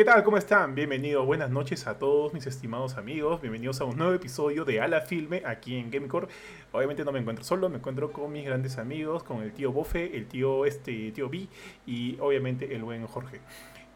[0.00, 0.24] ¿Qué tal?
[0.24, 0.74] ¿Cómo están?
[0.74, 3.42] Bienvenidos, buenas noches a todos mis estimados amigos.
[3.42, 6.26] Bienvenidos a un nuevo episodio de Ala Filme aquí en Gamecore.
[6.72, 10.16] Obviamente no me encuentro solo, me encuentro con mis grandes amigos, con el tío Bofe,
[10.16, 11.46] el tío este, tío B
[11.84, 13.40] y obviamente el buen Jorge.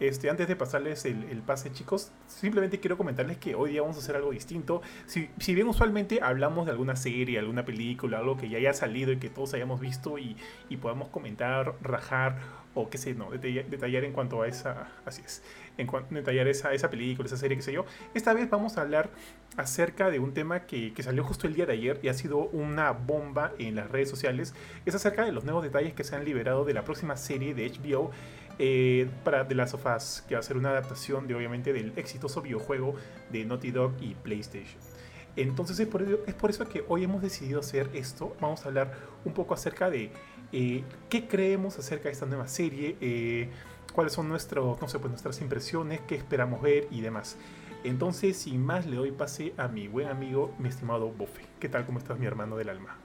[0.00, 4.00] Este, antes de pasarles el, pase, chicos, simplemente quiero comentarles que hoy día vamos a
[4.00, 4.82] hacer algo distinto.
[5.06, 9.18] Si, bien usualmente hablamos de alguna serie, alguna película, algo que ya haya salido y
[9.18, 10.36] que todos hayamos visto y,
[10.68, 15.42] y podamos comentar, rajar o qué sé, no, detallar, en cuanto a esa, así es,
[15.78, 17.86] en cuanto detallar esa, esa película, esa serie, qué sé yo.
[18.14, 19.10] Esta vez vamos a hablar
[19.56, 22.38] acerca de un tema que, que, salió justo el día de ayer y ha sido
[22.38, 24.54] una bomba en las redes sociales.
[24.84, 27.70] Es acerca de los nuevos detalles que se han liberado de la próxima serie de
[27.70, 28.10] HBO
[28.58, 31.92] eh, para The Last of Us, que va a ser una adaptación de obviamente del
[31.96, 32.94] exitoso videojuego
[33.30, 34.78] de Naughty Dog y PlayStation.
[35.36, 38.36] Entonces es por, es por eso que hoy hemos decidido hacer esto.
[38.40, 38.92] Vamos a hablar
[39.24, 40.10] un poco acerca de
[40.52, 43.48] eh, qué creemos acerca de esta nueva serie, eh,
[43.92, 47.36] cuáles son nuestros, no sé, pues nuestras impresiones, qué esperamos ver y demás.
[47.82, 51.42] Entonces, sin más, le doy pase a mi buen amigo, mi estimado Bofe.
[51.58, 51.84] ¿Qué tal?
[51.84, 52.96] ¿Cómo estás, mi hermano del alma?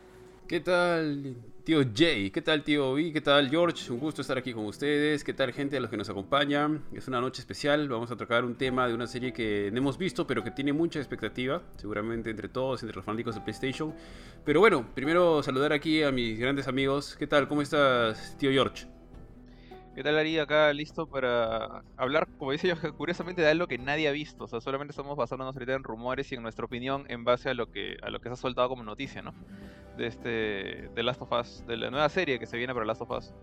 [0.47, 1.35] ¿Qué tal,
[1.69, 2.31] tío Jay?
[2.31, 3.13] ¿Qué tal, tío B?
[3.13, 3.91] ¿Qué tal, George?
[3.93, 5.23] Un gusto estar aquí con ustedes.
[5.23, 6.83] ¿Qué tal, gente a los que nos acompañan?
[6.91, 7.87] Es una noche especial.
[7.87, 10.73] Vamos a tocar un tema de una serie que no hemos visto, pero que tiene
[10.73, 13.93] mucha expectativa, seguramente entre todos, entre los fanáticos de PlayStation.
[14.43, 17.15] Pero bueno, primero saludar aquí a mis grandes amigos.
[17.19, 17.47] ¿Qué tal?
[17.47, 18.98] ¿Cómo estás, tío George?
[19.99, 20.39] ¿Qué tal Ari?
[20.39, 24.45] Acá listo para hablar, como dice yo, curiosamente de algo que nadie ha visto.
[24.45, 27.53] O sea, solamente estamos basándonos ahorita en rumores y en nuestra opinión en base a
[27.53, 29.33] lo que a lo que se ha soltado como noticia, ¿no?
[29.97, 33.01] De este de Last of Us, de la nueva serie que se viene para Last
[33.01, 33.33] of Us.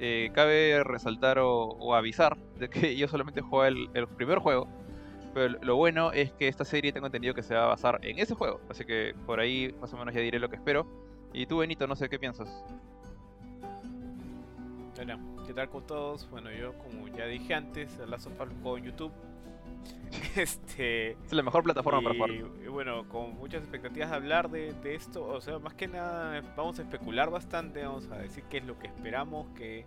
[0.00, 4.66] Eh, cabe resaltar o, avisar de que yo solamente juego el, el, primer juego.
[5.32, 8.18] Pero lo bueno es que esta serie tengo entendido que se va a basar en
[8.18, 8.60] ese juego.
[8.68, 10.88] Así que por ahí más o menos ya diré lo que espero.
[11.32, 12.48] Y tú, Benito, no sé qué piensas.
[14.96, 16.30] Hola, ¿qué tal con todos?
[16.30, 19.12] Bueno, yo como ya dije antes, la sopa lo juego en YouTube.
[20.36, 22.30] este, es la mejor plataforma para jugar.
[22.30, 25.26] Y bueno, con muchas expectativas de hablar de, esto.
[25.26, 28.78] O sea, más que nada vamos a especular bastante, vamos a decir qué es lo
[28.78, 29.84] que esperamos, qué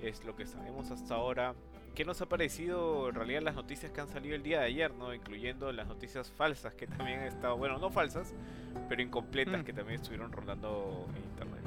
[0.00, 1.54] es lo que sabemos hasta ahora.
[1.94, 4.92] ¿Qué nos ha parecido en realidad las noticias que han salido el día de ayer,
[4.92, 5.14] ¿no?
[5.14, 8.34] Incluyendo las noticias falsas que también han estado, bueno, no falsas,
[8.88, 9.64] pero incompletas mm.
[9.64, 11.62] que también estuvieron rondando en internet.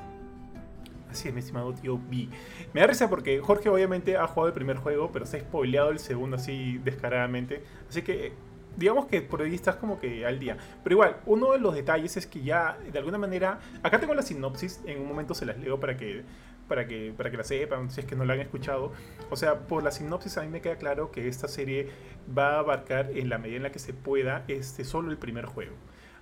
[1.16, 2.28] Así es, mi estimado tío B.
[2.74, 5.92] Me da risa porque Jorge obviamente ha jugado el primer juego, pero se ha spoileado
[5.92, 7.64] el segundo así descaradamente.
[7.88, 8.34] Así que
[8.76, 10.58] digamos que por ahí estás como que al día.
[10.84, 14.24] Pero igual, uno de los detalles es que ya, de alguna manera, acá tengo la
[14.24, 16.26] sinopsis, en un momento se las leo para que,
[16.68, 18.92] para que, para que la sepan, si es que no la han escuchado.
[19.30, 21.92] O sea, por la sinopsis a mí me queda claro que esta serie
[22.38, 25.46] va a abarcar en la medida en la que se pueda este, solo el primer
[25.46, 25.76] juego.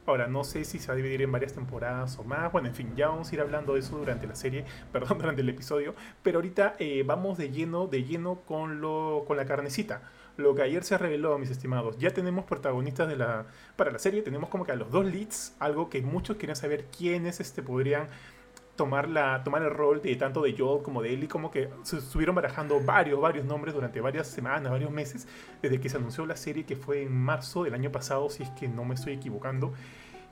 [0.06, 2.52] Ahora, no sé si se va a dividir en varias temporadas o más.
[2.52, 5.42] Bueno, en fin, ya vamos a ir hablando de eso durante la serie, perdón, durante
[5.42, 5.96] el episodio.
[6.22, 10.02] Pero ahorita eh, vamos de lleno, de lleno con, lo, con la carnecita.
[10.36, 14.24] Lo que ayer se reveló, mis estimados, ya tenemos protagonistas de la, para la serie.
[14.24, 18.08] Tenemos como que a los dos leads, algo que muchos quieren saber quiénes este, podrían
[18.76, 21.98] tomar, la, tomar el rol de tanto de Joel como de Ellie, como que se
[21.98, 25.28] estuvieron barajando varios, varios nombres durante varias semanas, varios meses,
[25.62, 28.50] desde que se anunció la serie, que fue en marzo del año pasado, si es
[28.52, 29.74] que no me estoy equivocando.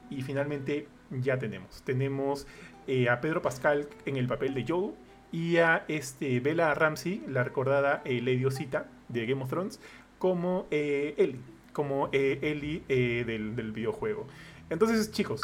[0.09, 1.83] Y finalmente ya tenemos.
[1.83, 2.47] Tenemos
[2.87, 4.93] eh, a Pedro Pascal en el papel de Joel
[5.31, 9.79] y a este, Bella Ramsey, la recordada eh, Lady Osita de Game of Thrones,
[10.19, 11.39] como eh, Ellie,
[11.73, 14.27] como Ellie del, del videojuego.
[14.69, 15.41] Entonces, chicos,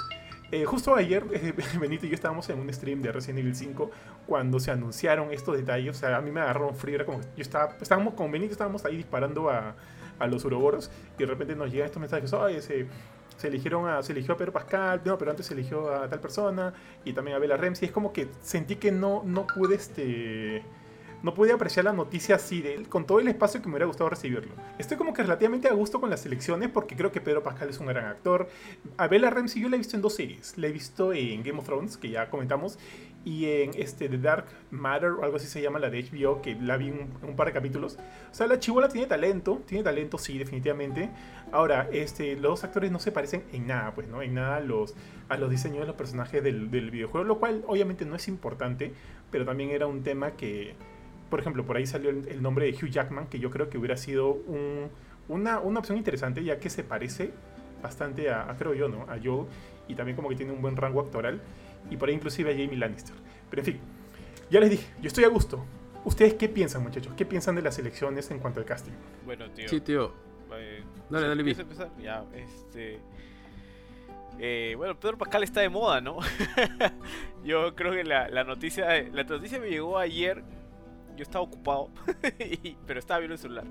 [0.51, 1.23] eh, justo ayer,
[1.79, 3.91] Benito y yo estábamos en un stream de Resident Evil 5
[4.25, 5.95] cuando se anunciaron estos detalles.
[5.95, 7.05] O sea, a mí me agarró un frío.
[7.05, 9.75] Como yo estaba, estábamos con Benito, estábamos ahí disparando a,
[10.19, 12.31] a los uroboros y de repente nos llegan estos mensajes.
[12.33, 12.87] Oye, se,
[13.37, 16.73] se, eligieron se eligió a Pedro Pascal, no, pero antes se eligió a tal persona
[17.03, 17.87] y también a Bella Ramsey.
[17.87, 20.63] Es como que sentí que no, no pude este
[21.23, 23.85] no pude apreciar la noticia así de él, con todo el espacio que me hubiera
[23.85, 24.51] gustado recibirlo.
[24.77, 27.79] Estoy como que relativamente a gusto con las selecciones porque creo que Pedro Pascal es
[27.79, 28.47] un gran actor.
[28.97, 30.57] A Bella Ramsey yo la he visto en dos series.
[30.57, 32.77] La he visto en Game of Thrones, que ya comentamos,
[33.25, 36.55] y en este The Dark Matter o algo así se llama la de HBO, que
[36.55, 37.97] la vi un, un par de capítulos.
[38.31, 41.09] O sea, la chivola tiene talento, tiene talento, sí, definitivamente.
[41.51, 44.21] Ahora, este, los dos actores no se parecen en nada, pues, ¿no?
[44.21, 44.95] En nada a los,
[45.29, 48.93] a los diseños de los personajes del, del videojuego, lo cual obviamente no es importante,
[49.31, 50.75] pero también era un tema que
[51.29, 53.97] por ejemplo, por ahí salió el, nombre de Hugh Jackman, que yo creo que hubiera
[53.97, 54.37] sido
[55.27, 57.31] una, opción interesante, ya que se parece
[57.81, 59.03] bastante a, creo yo, ¿no?
[59.03, 59.47] A Joel,
[59.87, 61.41] y también como que tiene un buen rango actoral,
[61.89, 63.15] y por ahí inclusive a Jamie Lannister.
[63.49, 63.79] Pero en fin,
[64.49, 65.63] ya les dije, yo estoy a gusto.
[66.05, 67.13] ¿Ustedes qué piensan, muchachos?
[67.17, 68.93] ¿Qué piensan de las elecciones en cuanto al casting?
[69.25, 69.67] Bueno, tío.
[69.67, 70.13] Sí, tío.
[70.53, 71.89] Eh, dale, dale, empezar?
[72.01, 72.99] Ya, este...
[74.39, 76.19] Eh, bueno, Pedro Pascal está de moda, ¿no?
[77.43, 80.43] Yo creo que la, la, noticia la noticia me llegó ayer
[81.17, 81.89] yo estaba ocupado,
[82.87, 83.65] pero estaba viendo el celular.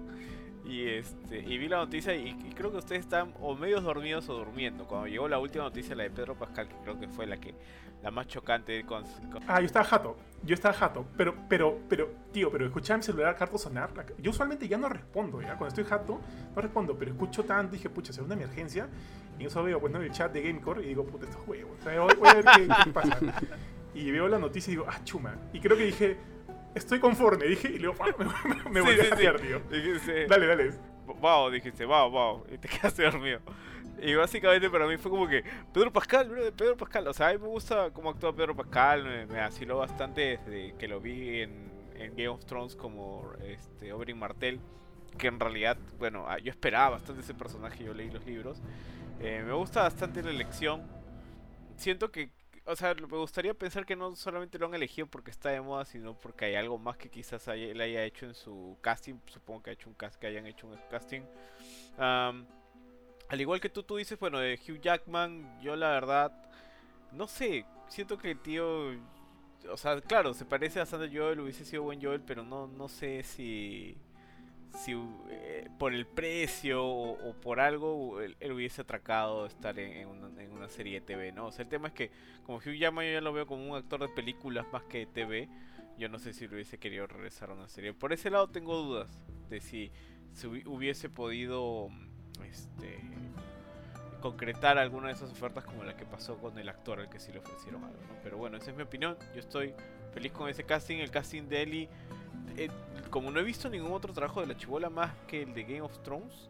[0.65, 4.29] Y este y vi la noticia y, y creo que ustedes están o medios dormidos
[4.29, 4.85] o durmiendo.
[4.85, 7.55] Cuando llegó la última noticia, la de Pedro Pascal, que creo que fue la que
[8.03, 10.17] la más chocante con, con- Ah, yo estaba jato.
[10.43, 11.07] Yo estaba jato.
[11.17, 13.91] Pero, pero, pero, tío, pero escuchaba mi celular harto sonar.
[14.19, 15.51] Yo usualmente ya no respondo, ¿ya?
[15.57, 16.21] Cuando estoy jato,
[16.55, 16.99] no respondo.
[16.99, 18.89] Pero escucho tanto, dije, pucha, será una emergencia.
[19.39, 20.01] Y eso veo, pues, ¿no?
[20.03, 21.79] El chat de Gamecore y digo, puta, estos juegos.
[21.81, 23.19] O sea, voy, voy a ver qué, qué pasa.
[23.95, 25.35] Y veo la noticia y digo, ah, chuma.
[25.55, 26.17] Y creo que dije,
[26.77, 27.47] estoy conforme.
[27.47, 29.41] Dije, y luego, me, me, me Sí, volví sí, a jatear, sí.
[29.41, 29.61] tío.
[29.71, 30.75] Dijiste, Dale, dale.
[31.21, 33.41] wow, dijiste, wow, wow, y te quedaste dormido.
[33.99, 35.43] Y básicamente para mí fue como que
[35.73, 37.09] Pedro Pascal, bro, Pedro Pascal.
[37.09, 40.75] O sea, a mí me gusta cómo actúa Pedro Pascal, me, me vaciló bastante desde
[40.77, 44.61] que lo vi en, en Game of Thrones como este Oberyn Martell.
[45.19, 48.63] Que en realidad, bueno, ah, yo esperaba bastante ese personaje, yo leí los libros.
[49.19, 50.87] Eh, me gusta bastante la elección.
[51.77, 52.31] Siento que,
[52.67, 55.85] o sea, me gustaría pensar que no solamente lo han elegido porque está de moda,
[55.85, 59.15] sino porque hay algo más que quizás haya- él haya hecho en su casting.
[59.27, 61.23] Supongo que, ha hecho un que hayan hecho un casting.
[63.29, 66.33] Al igual que tú, tú dices, bueno, de Hugh Jackman, yo la verdad,
[67.13, 68.91] no sé, siento que el tío,
[69.71, 73.23] o sea, claro, se parece a Joel, hubiese sido buen Joel, pero no, no sé
[73.25, 73.97] si,
[74.75, 74.93] si
[75.31, 81.07] eh, por el precio o, por algo él, hubiese atracado estar en, una, serie de
[81.07, 81.47] TV, ¿no?
[81.47, 82.11] O sea, el tema es que
[82.45, 85.07] como Hugh Jackman yo ya lo veo como un actor de películas más que de
[85.07, 85.49] TV,
[85.97, 87.95] yo no sé si lo hubiese querido regresar a una serie.
[87.95, 89.93] Por ese lado tengo dudas de si
[90.43, 91.89] hubi- hubiese podido
[92.45, 93.01] este
[94.21, 97.31] concretar alguna de esas ofertas como la que pasó con el actor al que sí
[97.33, 98.15] le ofrecieron algo, ¿no?
[98.25, 99.17] Pero bueno, esa es mi opinión.
[99.35, 99.73] Yo estoy
[100.13, 100.97] feliz con ese casting.
[100.97, 101.89] El casting de Ellie,
[102.57, 102.69] eh,
[103.11, 105.83] como no he visto ningún otro trabajo de la chibola más que el de Game
[105.83, 106.49] of Thrones,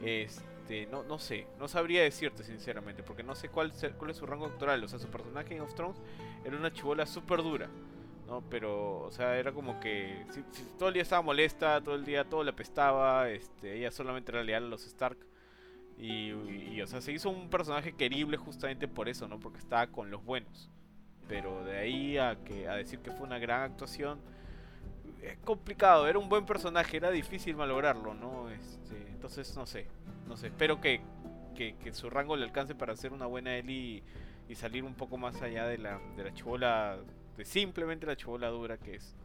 [0.00, 4.26] este, no, no sé, no sabría decirte sinceramente, porque no sé cuál, cuál es su
[4.26, 4.82] rango actoral.
[4.84, 5.98] O sea, su personaje en Game of Thrones
[6.44, 7.68] era una chibola súper dura.
[8.28, 8.42] ¿no?
[8.50, 10.42] Pero, o sea, era como que si
[10.78, 14.44] todo el día estaba molesta, todo el día todo le apestaba, este, ella solamente era
[14.44, 15.16] leal a los Stark.
[15.96, 19.40] Y, y, o sea, se hizo un personaje querible justamente por eso, ¿no?
[19.40, 20.70] Porque estaba con los buenos.
[21.26, 24.20] Pero de ahí a, que, a decir que fue una gran actuación,
[25.22, 26.06] es complicado.
[26.06, 28.48] Era un buen personaje, era difícil malograrlo, ¿no?
[28.50, 29.86] Este, entonces, no sé.
[30.26, 31.00] No sé, espero que,
[31.54, 34.02] que, su rango le alcance para hacer una buena Ellie
[34.48, 36.98] y, salir un poco más allá de la, de la chibola,
[37.36, 39.16] de simplemente la chibola dura que es.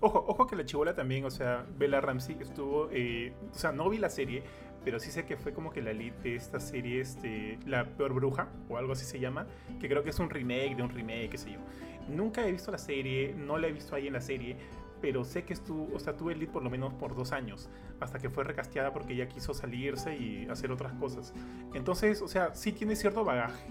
[0.00, 3.88] Ojo, ojo que la chivola también, o sea, Bella Ramsey estuvo, eh, o sea, no
[3.90, 4.42] vi la serie,
[4.84, 8.14] pero sí sé que fue como que la lead de esta serie, este, La Peor
[8.14, 9.46] Bruja, o algo así se llama,
[9.80, 11.58] que creo que es un remake de un remake, qué sé yo.
[12.08, 14.56] Nunca he visto la serie, no la he visto ahí en la serie,
[15.00, 17.68] pero sé que estuvo, o sea, tuve lead por lo menos por dos años,
[18.00, 21.32] hasta que fue recasteada porque ella quiso salirse y hacer otras cosas.
[21.74, 23.66] Entonces, o sea, sí tiene cierto bagaje.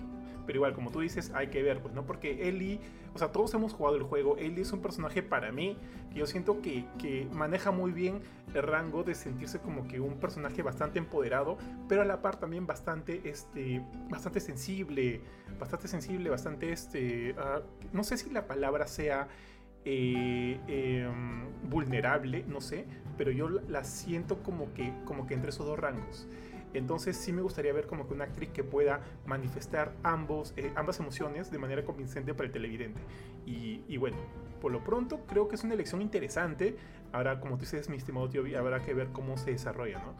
[0.47, 2.05] Pero igual, como tú dices, hay que ver, pues, ¿no?
[2.05, 2.79] Porque Ellie,
[3.13, 4.38] o sea, todos hemos jugado el juego.
[4.38, 5.77] Ellie es un personaje para mí
[6.11, 8.21] que yo siento que, que maneja muy bien
[8.53, 11.57] el rango de sentirse como que un personaje bastante empoderado,
[11.89, 15.21] pero a la par también bastante, este, bastante sensible,
[15.59, 17.61] bastante sensible, bastante, este, ah,
[17.91, 19.27] no sé si la palabra sea
[19.83, 22.85] eh, em, vulnerable, no sé,
[23.17, 26.27] pero yo la, la siento como que, como que entre esos dos rangos.
[26.73, 30.99] Entonces sí me gustaría ver como que una actriz que pueda manifestar ambos, eh, ambas
[30.99, 33.01] emociones de manera convincente para el televidente.
[33.45, 34.17] Y, bueno,
[34.61, 36.75] por lo pronto creo que es una elección interesante.
[37.13, 40.13] Ahora, como tú dices, mi estimado tío, habrá que ver cómo se desarrolla, ¿no?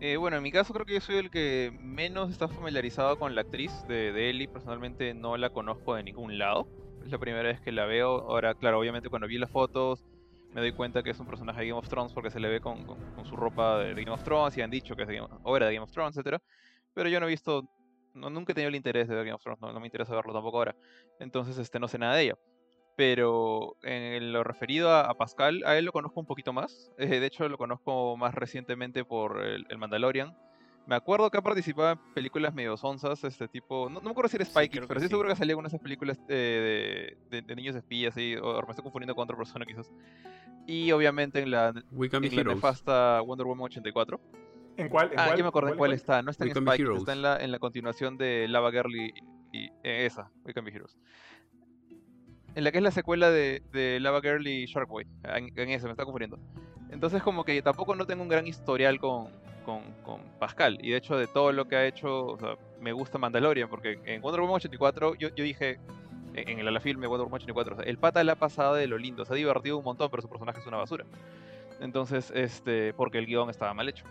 [0.00, 3.34] Eh, bueno, en mi caso creo que yo soy el que menos está familiarizado con
[3.34, 4.48] la actriz de, de Ellie.
[4.48, 6.68] Personalmente no la conozco de ningún lado.
[7.04, 8.20] Es la primera vez que la veo.
[8.28, 10.04] Ahora, claro, obviamente cuando vi las fotos
[10.54, 12.60] me doy cuenta que es un personaje de Game of Thrones porque se le ve
[12.60, 12.86] con,
[13.24, 15.80] su ropa de, Game of Thrones y han dicho que es de Game, de Game
[15.80, 16.40] of Thrones, etc.
[16.94, 17.68] Pero yo no he visto,
[18.14, 20.32] no, nunca he tenido el interés de ver Game of Thrones, no, me interesa verlo
[20.32, 20.76] tampoco ahora.
[21.18, 22.38] Entonces este, no sé nada de ella.
[22.96, 26.92] Pero en lo referido a, Pascal, a él lo conozco un poquito más.
[26.96, 30.36] Eh, de hecho, lo conozco más recientemente por el Mandalorian.
[30.86, 33.88] Me acuerdo que ha participado en películas medio sonzas, este tipo.
[33.88, 35.10] No, no me acuerdo si era Sí, Kids, que pero sí sí.
[35.10, 38.52] seguro que salía alguna de esas películas eh, de, de- de niños espías, y, o
[38.62, 39.90] me estoy confundiendo con otra persona quizás.
[40.66, 42.56] Y obviamente en la, We Can Be en la Heroes.
[42.56, 44.20] nefasta Wonder Woman 84.
[44.76, 45.12] ¿En cuál?
[45.12, 45.36] ¿En Ah, cuál?
[45.38, 46.20] ya me acordé en cuál ¿En está.
[46.22, 46.98] No está We en Kids, Heroes.
[46.98, 49.14] está en la, en la continuación de Lava Girl y,
[49.52, 50.98] y- eh, esa, We Can Be Heroes.
[52.54, 55.06] En la que es la secuela de, de Lava Girl y Shark Boy.
[55.24, 56.38] En, en esa, me está confundiendo.
[56.94, 59.28] Entonces como que tampoco no tengo un gran historial con,
[59.64, 60.78] con, con Pascal.
[60.80, 63.68] Y de hecho de todo lo que ha hecho, o sea, me gusta Mandalorian.
[63.68, 65.80] Porque en Wonder Woman 84 yo, yo dije,
[66.34, 68.76] en, el ala film de Wonder Woman 84, o sea, el pata le ha pasado
[68.76, 69.24] de lo lindo.
[69.24, 71.04] Se ha divertido un montón, pero su personaje es una basura.
[71.80, 74.04] Entonces, este, porque el guion estaba mal hecho.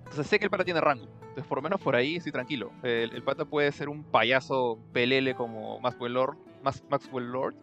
[0.00, 1.06] Entonces sé que el pata tiene rango.
[1.20, 2.72] Entonces por lo menos por ahí estoy tranquilo.
[2.82, 7.54] El, pata puede ser un payaso pelele como Maxwell Lord, Max- Maxwell Lord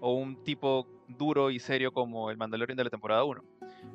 [0.00, 3.44] o un tipo duro y serio como el Mandalorian de la temporada 1.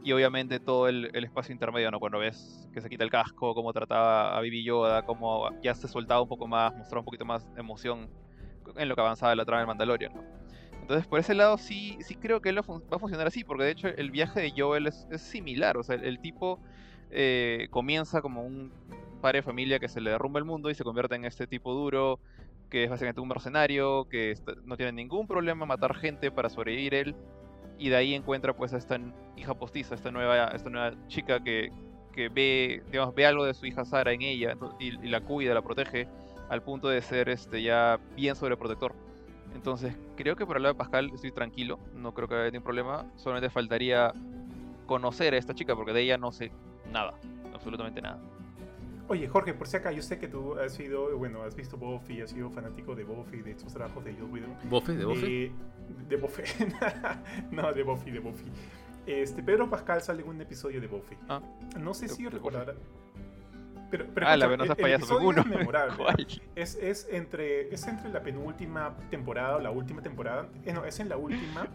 [0.04, 2.00] Y obviamente todo el, el espacio intermedio, ¿no?
[2.00, 5.88] Cuando ves que se quita el casco, cómo trataba a Bibi Yoda, cómo ya se
[5.88, 8.10] soltaba un poco más, mostraba un poquito más emoción
[8.76, 10.24] en lo que avanzaba la trama del Mandalorian, ¿no?
[10.86, 13.72] Entonces, por ese lado sí, sí creo que él va a funcionar así, porque de
[13.72, 16.60] hecho el viaje de Joel es, similar, o sea, el, tipo
[17.10, 18.72] eh, comienza como un
[19.20, 21.74] padre de familia que se le derrumba el mundo y se convierte en este tipo
[21.74, 22.20] duro,
[22.70, 27.16] que es básicamente un mercenario, que no tiene ningún problema matar gente para sobrevivir él,
[27.78, 29.00] y de ahí encuentra pues a esta
[29.36, 31.72] hija postiza, esta nueva, esta nueva chica que,
[32.14, 35.54] que ve, digamos, ve algo de su hija Sara en ella y, y la cuida,
[35.54, 36.08] la protege,
[36.50, 38.94] al punto de ser este ya bien sobreprotector.
[39.54, 42.64] Entonces, creo que por el lado de Pascal estoy tranquilo, no creo que haya ningún
[42.64, 44.12] problema, solamente faltaría
[44.86, 46.52] conocer a esta chica, porque de ella no sé
[46.92, 47.14] nada,
[47.54, 48.20] absolutamente nada.
[49.08, 52.22] Oye, Jorge, por si acá, yo sé que tú has sido, bueno, has visto Buffy,
[52.22, 54.56] has sido fanático de Buffy, de estos trabajos de Joss Whedon.
[54.70, 54.94] ¿Bofe?
[54.94, 55.46] ¿De Bofe?
[55.46, 55.52] Eh,
[56.10, 56.44] de Buffy.
[57.52, 58.46] no, de Buffy, de Buffy.
[59.06, 61.16] Este, Pedro Pascal sale en un episodio de Buffy.
[61.30, 61.40] Ah.
[61.80, 62.74] No sé si De- de recordará.
[63.92, 65.42] Pero, pero ah, la verdad es payaso, uno.
[65.42, 65.96] es memorable.
[66.56, 70.50] Es, es, entre, es entre la penúltima temporada o la última temporada.
[70.66, 71.68] Eh, no, es en la última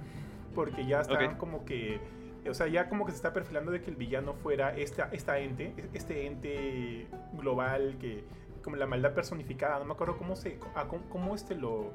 [0.55, 2.01] porque ya están como que...
[2.49, 5.39] O sea, ya como que se está perfilando de que el villano fuera esta, esta
[5.39, 8.25] ente, este ente global que...
[8.63, 10.59] Como la maldad personificada, no me acuerdo cómo se...
[10.75, 11.93] ah, cómo, cómo este lo...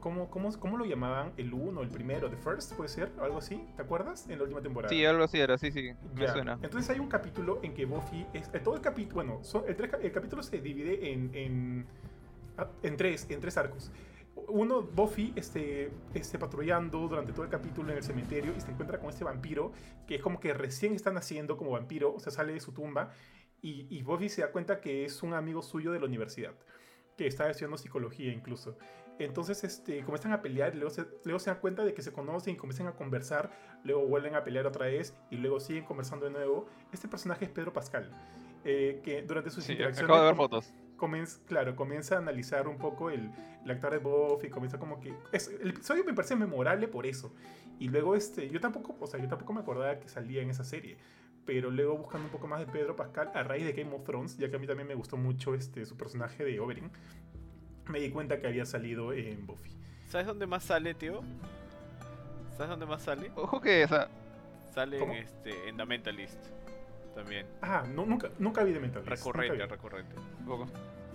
[0.00, 1.32] ¿Cómo, cómo, ¿Cómo lo llamaban?
[1.36, 3.12] ¿El uno, el primero, the first, puede ser?
[3.20, 3.64] ¿Algo así?
[3.76, 4.28] ¿Te acuerdas?
[4.28, 4.88] En la última temporada.
[4.92, 6.32] Sí, algo así era, sí, sí, me Ya.
[6.32, 6.58] suena.
[6.60, 9.76] Entonces hay un capítulo en que Buffy es eh, todo el capítulo, bueno, son- el,
[9.76, 11.86] tres el capítulo se divide en, en,
[12.58, 13.92] ah, en tres, en tres arcos.
[14.34, 18.98] Uno, Buffy este, este, patrullando durante todo el capítulo en el cementerio y se encuentra
[18.98, 19.72] con este vampiro
[20.06, 23.12] que es como que recién está naciendo como vampiro, o sea, sale de su tumba
[23.60, 26.54] y, y Buffy se da cuenta que es un amigo suyo de la universidad,
[27.16, 28.76] que está estudiando psicología incluso.
[29.18, 32.54] Entonces este, comienzan a pelear luego se, luego se dan cuenta de que se conocen
[32.54, 33.50] y comienzan a conversar,
[33.84, 36.66] luego vuelven a pelear otra vez y luego siguen conversando de nuevo.
[36.92, 38.10] Este personaje es Pedro Pascal,
[38.64, 40.72] eh, que durante sus Sí, interacciones acabo de ver fotos.
[41.02, 43.28] Comienza, claro, comienza a analizar un poco el,
[43.64, 45.12] el actor de Buffy, comienza como que...
[45.32, 47.34] es- el episodio me parece memorable por eso.
[47.80, 50.62] Y luego, este, yo tampoco, o sea, yo tampoco me acordaba que salía en esa
[50.62, 50.96] serie.
[51.44, 54.38] Pero luego buscando un poco más de Pedro Pascal, a raíz de Game of Thrones,
[54.38, 56.88] ya que a mí también me gustó mucho este, su personaje de Oberyn,
[57.88, 59.76] me di cuenta que había salido en Buffy.
[60.08, 61.22] ¿Sabes dónde más sale, tío?
[62.56, 63.32] ¿Sabes dónde más sale?
[63.34, 64.08] Ojo que, o sea,
[64.72, 65.12] Sale ¿Cómo?
[65.14, 66.40] en este en The Mentalist.
[67.14, 67.44] También.
[67.60, 69.10] Ah, no, nunca, nunca vi de Mentalist.
[69.10, 69.70] nunca Recurrente, vi.
[69.70, 70.14] recurrente.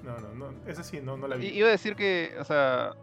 [0.08, 1.48] No, no, no, esa sí, no, no la vi.
[1.48, 2.94] I- Iba a decir que, o sea,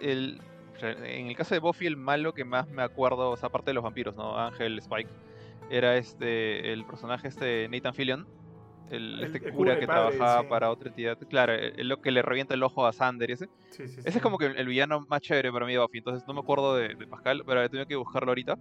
[0.00, 0.40] el,
[0.82, 3.74] en el caso de Buffy, el malo que más me acuerdo, o sea, aparte de
[3.74, 4.38] los vampiros, ¿no?
[4.38, 5.08] Ángel, Spike,
[5.70, 8.26] era este, el personaje este Nathan Fillion,
[8.90, 10.48] el, este el cura el que padre, trabajaba sí.
[10.48, 11.16] para otra entidad.
[11.28, 13.46] Claro, lo que le revienta el ojo a Sander y ese.
[13.70, 16.26] Sí, sí, Ese es como que el, villano más chévere para mí de Buffy, entonces
[16.26, 18.58] no me acuerdo de, de Pascal, pero he tenido que buscarlo ahorita.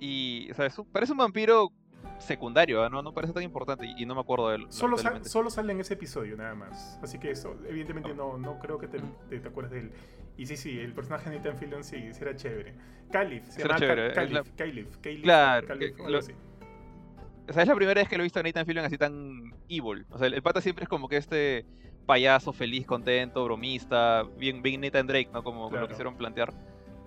[0.00, 1.70] Y, o sea, un- parece un vampiro
[2.18, 2.88] secundario.
[2.90, 3.02] ¿no?
[3.02, 4.66] No parece tan importante y, no me acuerdo de él.
[4.68, 5.28] Solo, sa- lamentablemente.
[5.28, 6.98] solo sale en ese episodio nada más.
[7.02, 8.14] Así que eso, evidentemente Ah.
[8.16, 8.98] no, no creo que te,
[9.28, 9.92] te, te acuerdes de él.
[10.36, 12.74] Y sí, sí, el personaje de Nathan Fillion sí, sí era chévere.
[13.10, 16.18] Caliph, se era llama chévere, Ca- es la- Caliph, Caliph, Claro, Caliph, que lo-.
[16.18, 19.54] O sea, es la primera vez que lo he visto a Nathan Fillion así tan
[19.68, 20.04] evil.
[20.10, 21.64] O sea, el, el pata siempre es como que este
[22.06, 25.42] payaso feliz, contento, bromista, bien, bien Nathan Drake, ¿no?
[25.42, 25.84] Como Claro.
[25.84, 26.52] lo quisieron plantear.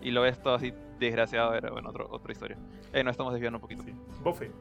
[0.02, 2.58] Y lo ves todo así desgraciado, era bueno, otro- otra historia.
[2.92, 3.84] Eh, nos estamos desviando un poquito.
[3.84, 3.94] Sí.
[4.24, 4.52] Bofe.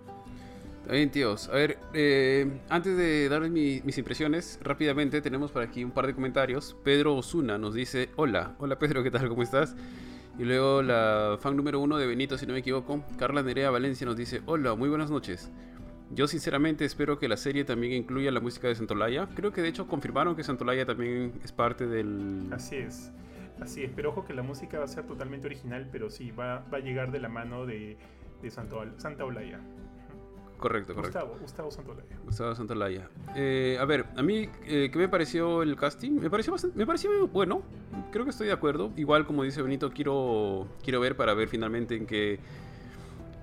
[0.90, 1.48] Está bien, tíos.
[1.48, 6.08] A ver, eh, antes de darles mi- mis impresiones, rápidamente tenemos por aquí un par
[6.08, 6.76] de comentarios.
[6.82, 9.28] Pedro Osuna nos dice, hola, hola Pedro, ¿qué tal?
[9.28, 9.76] ¿Cómo estás?
[10.36, 14.04] Y luego la fan número uno de Benito, si no me equivoco, Carla Nerea Valencia
[14.04, 15.48] nos dice, hola, muy buenas noches.
[16.10, 19.28] Yo sinceramente espero que la serie también incluya la música de Santolaya.
[19.36, 22.48] Creo que de hecho confirmaron que Santolaya también es parte del...
[22.50, 23.12] Así es.
[23.60, 23.92] Así es.
[23.94, 27.12] Pero ojo que la música va a ser totalmente original, pero sí, va, a llegar
[27.12, 27.96] de la mano de,
[28.42, 29.60] de Santa Olaya.
[30.60, 31.18] Correcto, correcto.
[31.20, 32.18] Gustavo, Gustavo Santolaya.
[32.24, 33.08] Gustavo Santolaya.
[33.34, 36.12] Eh, a ver, a mí, eh, ¿qué me pareció el casting?
[36.20, 37.62] Me pareció bastante, me pareció bueno.
[38.12, 38.92] Creo que estoy de acuerdo.
[38.96, 42.38] Igual, como dice Benito, quiero, quiero ver para ver finalmente en qué,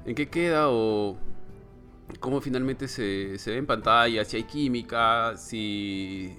[0.06, 1.18] en qué queda o
[2.20, 6.34] cómo finalmente se, se ve en pantalla, si hay química, si,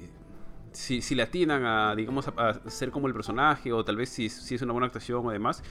[0.71, 4.11] si, si le atinan a, digamos, a, a ser como el personaje o tal vez
[4.11, 5.63] si, si es una buena actuación o demás.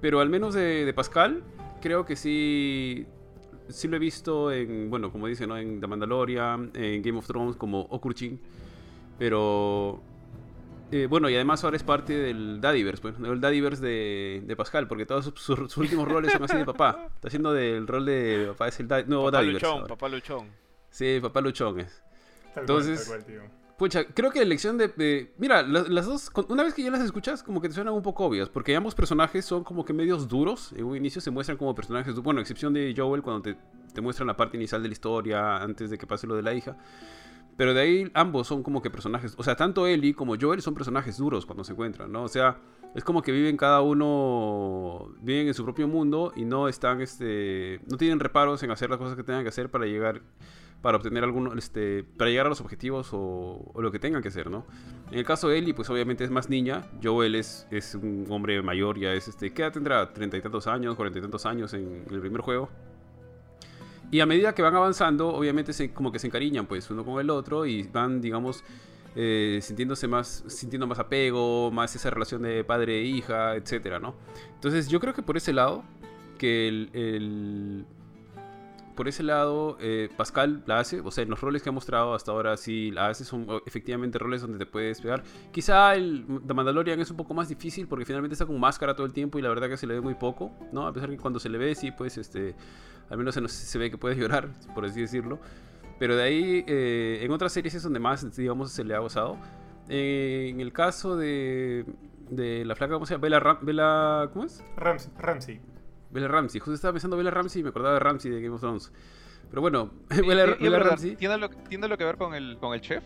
[0.00, 1.42] Pero al menos de, de Pascal,
[1.80, 3.06] creo que sí,
[3.68, 5.56] sí lo he visto en, bueno, como dice, ¿no?
[5.56, 8.40] En The Mandalorian, en Game of Thrones como Okurchin.
[9.18, 10.00] Pero,
[10.92, 13.32] eh, bueno, y además ahora es parte del Daddyverse, pues, ¿no?
[13.32, 16.64] el Daddyverse de, de Pascal, porque todos sus, sus- sus últimos roles son así de
[16.64, 17.08] papá.
[17.14, 19.66] Está haciendo del rol de papá, es el da- nuevo Papá Daddyverse.
[19.66, 19.88] Luchón, ahora.
[19.94, 20.48] papá Luchón.
[20.90, 22.02] Sí, papá Luchón es.
[22.54, 23.65] Tal Entonces- cual, tal cual, tío.
[23.78, 25.34] Pucha, creo que la elección de...
[25.36, 28.02] mira, la- las, dos, una vez que ya las escuchas, como que te suenan un
[28.02, 30.72] poco obvias, porque ambos personajes son como que medios duros.
[30.72, 33.58] En un inicio se muestran como personajes, bueno, a excepción de Joel, cuando te,
[33.92, 36.54] te muestran la parte inicial de la historia, antes de que pase lo de la
[36.54, 36.76] hija.
[37.58, 40.74] Pero de ahí ambos son como que personajes, o sea, tanto Ellie como Joel son
[40.74, 42.22] personajes duros cuando se encuentran, ¿no?
[42.22, 42.58] O sea,
[42.94, 47.80] es como que viven cada uno, viven en su propio mundo y no están, este,
[47.90, 50.20] no tienen reparos en hacer las cosas que tengan que hacer para llegar,
[50.82, 54.28] para obtener alguno, este, para llegar a los objetivos o, o lo que tengan que
[54.28, 54.64] hacer, ¿no?
[55.10, 58.62] En el caso de Ellie, pues obviamente es más niña, Joel es, es un hombre
[58.62, 60.12] mayor, ya es, este, ¿qué tendrá?
[60.12, 62.68] Treinta y tantos años, cuarenta y tantos años en el primer juego.
[64.10, 67.20] Y a medida que van avanzando, obviamente se, como que se encariñan pues uno con
[67.20, 68.62] el otro y van, digamos,
[69.16, 74.14] eh, sintiéndose más, sintiendo más apego, más esa relación de padre e hija, etcétera, ¿no?
[74.54, 75.82] Entonces yo creo que por ese lado,
[76.38, 77.84] que el-
[78.96, 82.14] por ese lado eh, Pascal la hace, o sea, en los roles que ha mostrado
[82.14, 85.22] hasta ahora sí la hace, son efectivamente roles donde te puedes pegar.
[85.52, 89.06] Quizá el The Mandalorian es un poco más difícil porque finalmente está con máscara todo
[89.06, 90.86] el tiempo y la verdad que se le ve muy poco, ¿no?
[90.86, 92.56] A pesar que cuando se le ve, sí, pues este
[93.08, 95.38] al menos se, nos- se ve que puede llorar, por así decirlo.
[95.98, 99.36] Pero de ahí, eh, en otras series es donde más, digamos, se le ha gozado.
[99.88, 101.86] Eh, en el caso de,
[102.30, 103.22] de la flaca, ¿cómo se llama?
[103.22, 104.62] Bella, Ram- Bella- ¿cómo es?
[104.76, 105.60] Rams- Ramsey.
[106.16, 106.58] Bella Ramsey.
[106.60, 108.92] Justo estaba pensando Bella Ramsey y me acordaba de Ramsey de Game of Thrones.
[109.48, 112.74] Pero bueno, Bella, Bella verdad, Ramsey ¿Tiene lo, tiene lo que ver con el, con
[112.74, 113.04] el chef?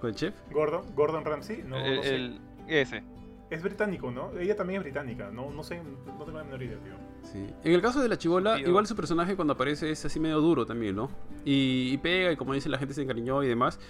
[0.00, 0.34] con el chef.
[0.50, 1.62] Gordon, Gordon Ramsey.
[1.66, 2.14] No, el, no sé.
[2.14, 3.02] el- ese.
[3.50, 4.30] Es británico, ¿no?
[4.38, 5.28] Ella también es británica.
[5.32, 6.92] No, no sé, no tengo la menor idea, tío.
[7.24, 7.46] Sí.
[7.64, 8.68] En el caso de la chivola, Tío.
[8.68, 11.10] igual su personaje cuando aparece es así medio duro también, ¿no?
[11.44, 13.80] Y, y pega, y como dice la gente se encariñó y demás.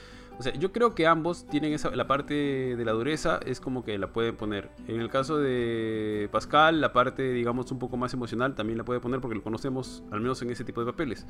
[0.40, 2.32] O sea, yo creo que ambos tienen esa, la parte
[2.74, 4.70] de la dureza, es como que la pueden poner.
[4.88, 9.00] En el caso de Pascal, la parte, digamos, un poco más emocional también la puede
[9.00, 11.26] poner porque lo conocemos, al menos en ese tipo de papeles.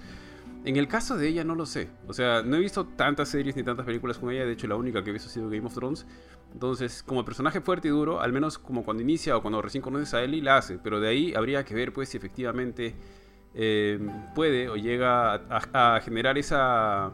[0.64, 1.90] En el caso de ella, no lo sé.
[2.06, 4.46] O sea, no he visto tantas series ni tantas películas con ella.
[4.46, 6.06] De hecho, la única que he visto ha sido Game of Thrones.
[6.52, 10.14] Entonces, como personaje fuerte y duro, al menos como cuando inicia o cuando recién conoces
[10.14, 10.78] a Ellie, la hace.
[10.78, 12.94] Pero de ahí habría que ver, pues, si efectivamente
[13.54, 13.98] eh,
[14.36, 17.10] puede o llega a, a generar esa...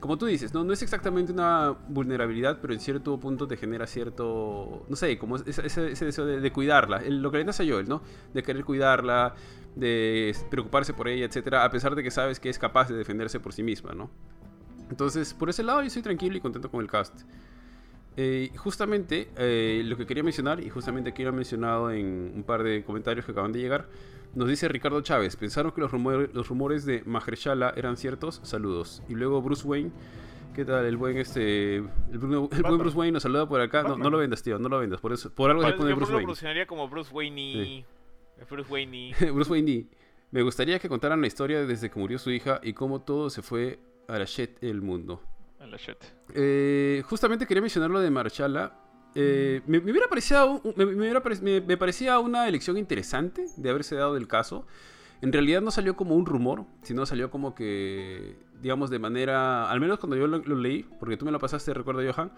[0.00, 0.64] Como tú dices, ¿no?
[0.64, 5.36] no es exactamente una vulnerabilidad, pero en cierto punto te genera cierto, no sé, como
[5.36, 7.02] ese, ese- ese deseo de, cuidarla.
[7.06, 8.00] Lo que le nace a Joel, ¿no?
[8.32, 9.34] De querer cuidarla,
[9.76, 13.40] de preocuparse por ella, etcétera, a pesar de que sabes que es capaz de defenderse
[13.40, 14.10] por sí misma, ¿no?
[14.88, 17.20] Entonces, por ese lado yo estoy tranquilo y contento con el cast.
[18.16, 22.42] Eh, justamente eh, lo que quería mencionar, y justamente aquí lo he mencionado en un
[22.42, 23.86] par de comentarios que acaban de llegar,
[24.34, 29.02] nos dice Ricardo Chávez, pensaron que los, rumores, los rumores de Mahershala eran ciertos, saludos.
[29.08, 29.90] Y luego Bruce Wayne,
[30.54, 30.84] ¿qué tal?
[30.86, 32.78] El buen este el, Bruno- el buen Batman.
[32.78, 33.82] Bruce Wayne nos saluda por acá.
[33.82, 35.00] No, lo vendas, tío, no lo vendas.
[35.00, 36.26] Por eso, por algo se Yo pone Bruce lo Wayne.
[36.26, 37.84] pronunciaría como Bruce Wayne y...
[38.48, 39.14] Bruce Wayne.
[39.34, 39.86] Bruce Wayne.
[40.30, 43.42] Me gustaría que contaran la historia desde que murió su hija y cómo todo se
[43.42, 45.20] fue a la shit el mundo.
[45.58, 45.96] A la shit.
[46.34, 48.76] Eh, justamente quería mencionar lo de Marchala.
[49.14, 52.76] Eh, me, me hubiera parecido, un- me, me hubiera parec- me- me parecía una elección
[52.78, 54.66] interesante de haberse dado el caso.
[55.20, 59.80] En realidad no salió como un rumor, sino salió como que, digamos, de manera, al
[59.80, 62.32] menos cuando yo lo, lo leí, porque tú me lo pasaste, recuerdo, Johan.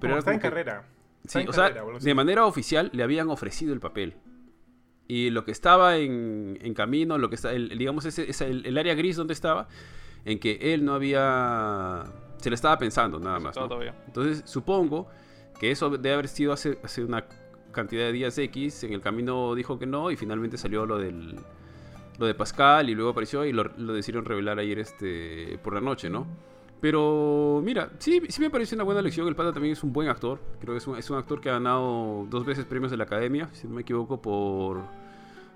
[0.00, 0.84] Pero era está en que- carrera.
[1.24, 4.14] Está Sí, en o sea, carrera, de manera oficial le habían ofrecido el papel.
[5.08, 8.66] Y lo que estaba en, en camino, lo que está, el, digamos, ese, ese- el,
[8.66, 9.68] el área gris donde estaba,
[10.24, 12.04] en que él no había.
[12.38, 13.54] Se le estaba pensando nada más.
[13.54, 13.92] Todo ¿no?
[14.08, 15.08] Entonces, supongo
[15.58, 17.26] que eso debe haber sido hace, hace una
[17.72, 18.84] cantidad de días X.
[18.84, 21.36] En el camino dijo que no, y finalmente salió lo del.
[22.18, 25.82] Lo de Pascal, y luego apareció y lo, lo decidieron revelar ayer este, por la
[25.82, 26.26] noche, ¿no?
[26.80, 29.26] Pero mira, sí, sí me parece una buena elección.
[29.28, 30.40] El Pata también es un buen actor.
[30.60, 33.04] Creo que es un, es un actor que ha ganado dos veces premios de la
[33.04, 34.82] Academia, si no me equivoco, por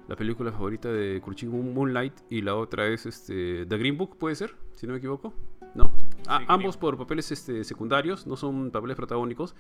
[0.09, 2.15] la película favorita de Kurchin Moonlight.
[2.31, 4.55] Y la otra es este, The Green Book, ¿puede ser?
[4.75, 5.33] Si no me equivoco.
[5.75, 5.93] No.
[6.27, 9.55] Ah, Green ambos por papeles este, secundarios, no son papeles protagónicos.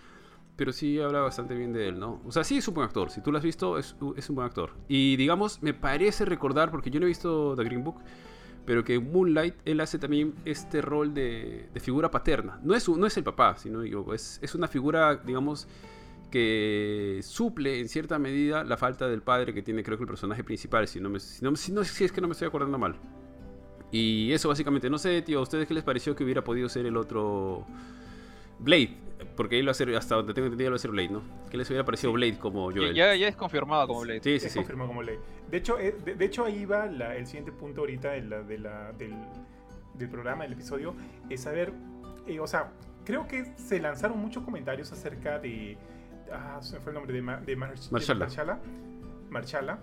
[0.56, 2.20] Pero sí habla bastante bien de él, ¿no?
[2.26, 3.10] O sea, sí es un buen actor.
[3.10, 4.72] Si tú lo has visto, es, es un buen actor.
[4.88, 7.96] Y digamos, me parece recordar, porque yo no he visto The Green Book,
[8.66, 12.60] pero que Moonlight él hace también este rol de, de figura paterna.
[12.62, 15.66] No es, no es el papá, si no me equivoco, es, es una figura, digamos,
[16.30, 20.44] que suple en cierta medida la falta del padre que tiene creo que el personaje
[20.44, 22.78] principal, si, no me, si, no, si, no- si es que no me estoy acordando
[22.78, 22.96] mal.
[23.90, 26.86] Y eso básicamente, no sé, tío, ¿a ustedes qué les pareció que hubiera podido ser
[26.86, 27.66] el otro
[28.60, 28.96] Blade?
[29.36, 31.22] Porque él va a ser, hasta donde tengo entendido, va a ser Blade, ¿no?
[31.50, 32.94] ¿Qué les hubiera parecido Blade como Joel?
[32.94, 34.20] ya, ya es confirmado como Blade.
[34.22, 34.58] Sí, sí, es sí.
[34.58, 35.16] confirmado como ley.
[35.50, 38.42] De hecho, eh, de, de hecho ahí va la- el siguiente punto ahorita de la,
[38.42, 39.14] de la- del,
[39.94, 40.94] del programa, del episodio,
[41.28, 41.72] es saber,
[42.26, 42.70] eh, o sea,
[43.04, 45.76] creo que se lanzaron muchos comentarios acerca de,
[46.32, 48.20] ah, se me fue el nombre de, Ma- de, Mar- de Marshala.
[48.20, 48.58] Marshala.
[49.30, 49.78] Marshala.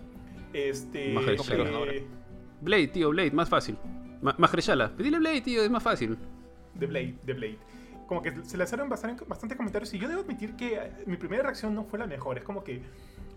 [0.54, 2.08] Este, eh,
[2.62, 3.78] Blade, tío, Blade, más fácil.
[4.22, 4.90] Ma Mahershala.
[4.98, 6.18] Dile Blade, tío, es más fácil.
[6.74, 7.58] de Blade, de Blade.
[8.08, 11.44] Como que se lanzaron bastante, bastantes comentarios y yo debo admitir que eh, mi primera
[11.44, 12.38] reacción no fue la mejor.
[12.38, 12.82] Es como que,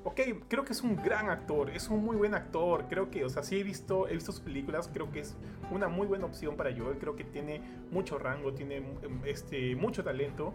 [0.04, 2.87] ok, creo que es un gran actor, es un muy buen actor.
[2.88, 5.37] Creo que, o sea, sí he visto, he visto sus películas, creo que es
[5.70, 6.98] una muy buena opción para Joel.
[6.98, 10.54] Creo que tiene mucho rango, tiene em, este, mucho talento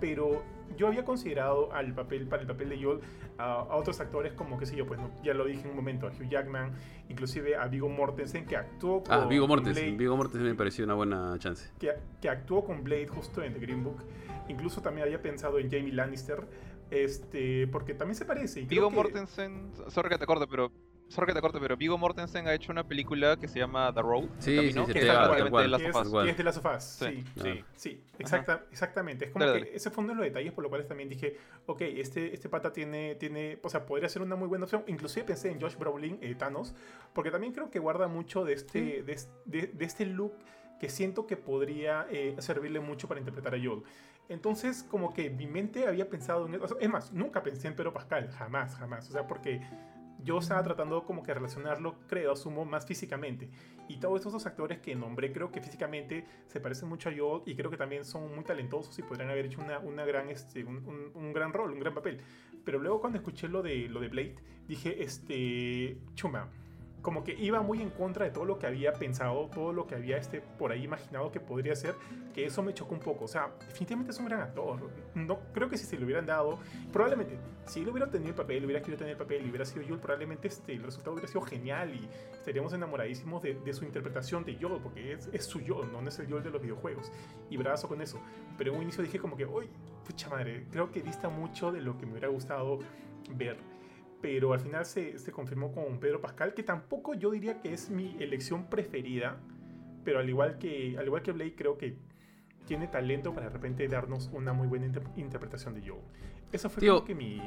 [0.00, 0.42] pero
[0.76, 3.00] yo había considerado al papel, para el papel de Joel
[3.38, 6.10] a, otros actores como, qué sé yo, pues ya lo dije en un momento, a
[6.10, 6.72] Hugh Jackman,
[7.08, 10.84] inclusive a Vigo Mortensen, que actuó ah, con Ah, Vigo Mortensen, Vigo Mortensen me pareció
[10.84, 11.70] una buena chance.
[11.78, 14.02] Que, que actuó con Blade justo en The Green Book.
[14.48, 16.46] Incluso también había pensado en Jamie Lannister,
[16.90, 18.62] este, porque también se parece.
[18.62, 20.70] Vigo Mortensen, sorry que te corte, pero
[21.08, 24.02] sorry que te corte, pero Vigo Mortensen ha hecho una película que se llama The
[24.02, 24.24] Road.
[24.38, 26.84] Sí, sí, sí, que, es, de es de las sofás.
[26.84, 29.26] Sí, sí, sí, exacta, exactamente.
[29.26, 31.80] Es como que ese fue uno de los detalles por los cuales también dije, ok,
[31.82, 34.84] este, este pata tiene, tiene, o sea, podría ser una muy buena opción.
[34.86, 36.74] Inclusive pensé en Josh Brolin, eh, Thanos,
[37.12, 40.34] porque también creo que guarda mucho de este, de, de, este look
[40.80, 43.82] que siento que podría eh, servirle mucho para interpretar a Joel.
[44.28, 46.76] Entonces, como que mi mente había pensado en eso.
[46.80, 49.08] Es más, nunca pensé en Pedro Pascal, jamás, jamás.
[49.08, 49.60] O sea, porque
[50.26, 53.48] yo estaba tratando como que relacionarlo, creo, asumo, más físicamente.
[53.88, 57.44] Y todos estos dos actores que nombré, creo que físicamente se parecen mucho a yo
[57.46, 60.64] y creo que también son muy talentosos y podrían haber hecho una, una gran, este,
[60.64, 62.20] un, un, gran rol, un gran papel.
[62.64, 64.34] Pero luego cuando escuché lo de, lo de Blade,
[64.66, 66.50] dije, este, chuma,
[67.06, 69.94] como que iba muy en contra de todo lo que había pensado, todo lo que
[69.94, 71.94] había este, por ahí imaginado que podría ser,
[72.34, 73.26] que eso me chocó un poco.
[73.26, 74.90] O sea, definitivamente es un gran actor.
[75.14, 76.58] No, creo que si se lo hubieran dado,
[76.92, 79.84] probablemente, si él hubiera tenido el papel, hubiera querido tener el papel y hubiera sido
[79.86, 84.44] Joel, probablemente este, el resultado hubiera sido genial y estaríamos enamoradísimos de, de su interpretación
[84.44, 87.12] de Joel, porque es, es su Joel, no es el Joel de los videojuegos.
[87.48, 88.20] Y brazo con eso.
[88.58, 89.68] Pero en un inicio dije como que, uy,
[90.04, 92.80] pucha madre, creo que dista mucho de lo que me hubiera gustado
[93.30, 93.75] ver
[94.20, 97.90] pero al final se, se, confirmó con Pedro Pascal, que tampoco yo diría que es
[97.90, 99.38] mi elección preferida,
[100.04, 101.96] pero al igual que, al igual que Blake, creo que
[102.66, 106.00] tiene talento para de repente darnos una muy buena interpretación de Joe.
[106.52, 107.40] Eso fue Tío, que mi...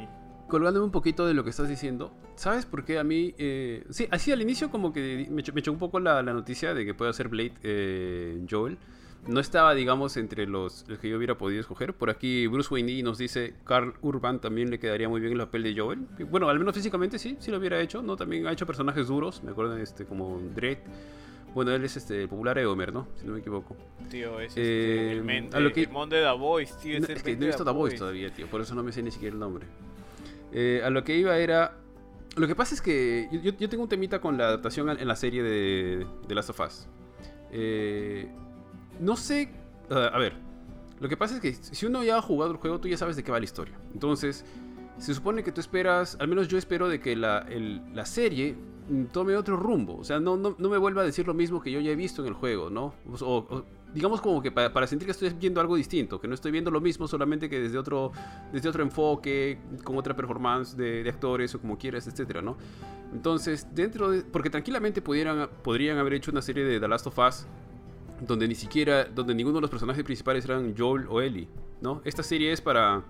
[0.47, 3.35] Colgándome un poquito de lo que estás diciendo, ¿sabes por qué a mí...
[3.37, 6.85] Eh, sí, así al inicio como que me, echó un poco la, la, noticia de
[6.85, 8.79] que pueda ser Blade eh, Joel
[9.27, 11.93] no estaba, digamos, entre los, que yo hubiera podido escoger.
[11.93, 15.63] Por aquí Bruce Wayne nos dice, Carl Urban también le quedaría muy bien el papel
[15.63, 15.99] de Joel.
[16.29, 18.15] Bueno, al menos físicamente sí, sí lo hubiera hecho, ¿no?
[18.15, 20.79] También ha hecho personajes duros, me acuerdo, este, como Dredd.
[21.53, 23.07] Bueno, él es este, el popular Eomer, ¿no?
[23.15, 23.75] Si no me equivoco.
[24.09, 26.97] Tío, es este, el, eh, a lo que, el de Voice, tío.
[26.97, 28.47] Es, que no he visto Voice todavía, tío.
[28.47, 29.65] Por eso no me sé ni siquiera el nombre.
[30.51, 31.75] Eh, a lo que iba era...
[32.35, 35.15] Lo que pasa es que yo, yo tengo un temita con la adaptación en la
[35.15, 36.87] serie de, de Last of Us.
[37.51, 38.29] Eh,
[38.99, 39.49] no sé.
[39.89, 40.33] a ver.
[40.99, 43.15] Lo que pasa es que si uno ya ha jugado el juego, tú ya sabes
[43.15, 43.79] de qué va la historia.
[43.93, 44.45] Entonces,
[44.97, 46.17] se supone que tú esperas.
[46.19, 47.45] Al menos yo espero de que la,
[47.93, 48.57] la serie
[49.11, 49.97] tome otro rumbo.
[49.97, 52.21] O sea, no, no, me vuelva a decir lo mismo que yo ya he visto
[52.21, 52.93] en el juego, ¿no?
[53.21, 56.69] O, digamos como que para, sentir que estoy viendo algo distinto, que no estoy viendo
[56.69, 58.11] lo mismo solamente que desde otro,
[58.51, 62.57] desde otro enfoque, con otra performance de, de actores o como quieras, etcétera, ¿no?
[63.13, 64.21] Entonces, dentro de...
[64.21, 67.47] Porque tranquilamente pudieran, podrían haber hecho una serie de The Last of Us
[68.21, 71.47] donde ni siquiera, donde ninguno de los personajes principales eran Joel o Ellie,
[71.81, 72.01] ¿no?
[72.05, 73.03] Esta serie es para,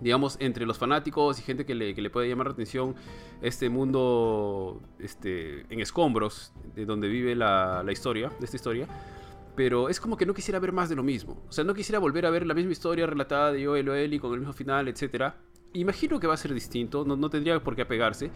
[0.00, 2.94] digamos, entre los fanáticos y gente que le, que le puede llamar la atención
[3.42, 8.86] este mundo este, en escombros, de donde vive la, la historia, de esta historia.
[9.54, 11.42] Pero es como que no quisiera ver más de lo mismo.
[11.48, 14.20] O sea, no quisiera volver a ver la misma historia relatada de Joel o Ellie
[14.20, 15.32] con el mismo final, etc.
[15.72, 18.30] Imagino que va a ser distinto, no, no tendría por qué apegarse.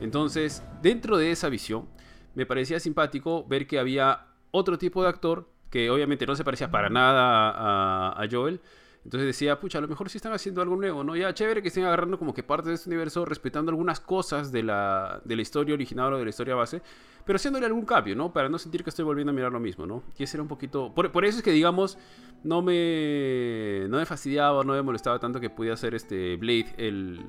[0.00, 1.88] Entonces, dentro de esa visión,
[2.36, 6.70] me parecía simpático ver que había otro tipo de actor que obviamente no se parecía
[6.70, 8.60] para nada a, Joel.
[9.04, 11.16] Entonces decía, pucha, a lo mejor sí están haciendo algo nuevo, ¿no?
[11.16, 14.62] Ya chévere que estén agarrando como que parte de este universo, respetando algunas cosas de
[14.62, 16.82] la, de la historia original o de la historia base,
[17.24, 18.30] pero haciéndole algún cambio, ¿no?
[18.30, 20.02] Para no sentir que estoy volviendo a mirar lo mismo, ¿no?
[20.18, 20.92] Y ese era un poquito...
[20.92, 21.96] Por, por eso es que, digamos,
[22.44, 27.24] no me, no me fastidiaba, no me molestaba tanto que pudiera ser este Blade el,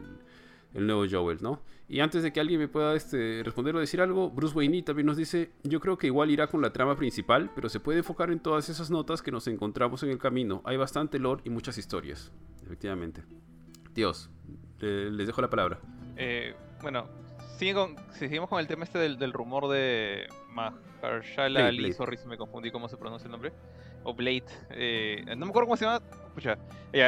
[0.73, 1.62] el nuevo Joel, ¿no?
[1.91, 5.06] Y antes de que alguien me pueda este, responder o decir algo, Bruce Wayne también
[5.06, 8.32] nos dice, yo creo que igual irá con la trama principal, pero se puede enfocar
[8.32, 10.62] en todas esas notas que nos encontramos en el camino.
[10.63, 12.32] Hay bastante lore y muchas historias,
[12.63, 13.23] efectivamente.
[13.93, 14.30] Dios,
[14.80, 15.80] les dejo la palabra.
[16.15, 17.10] Eh, bueno,
[17.73, 22.71] con, seguimos con el tema este del, rumor de Mahershala Ali, sorry si me confundí
[22.71, 23.51] cómo se pronuncia el nombre,
[24.06, 25.99] o Blade, eh, no me acuerdo cómo se llama,
[26.34, 26.58] Pucha,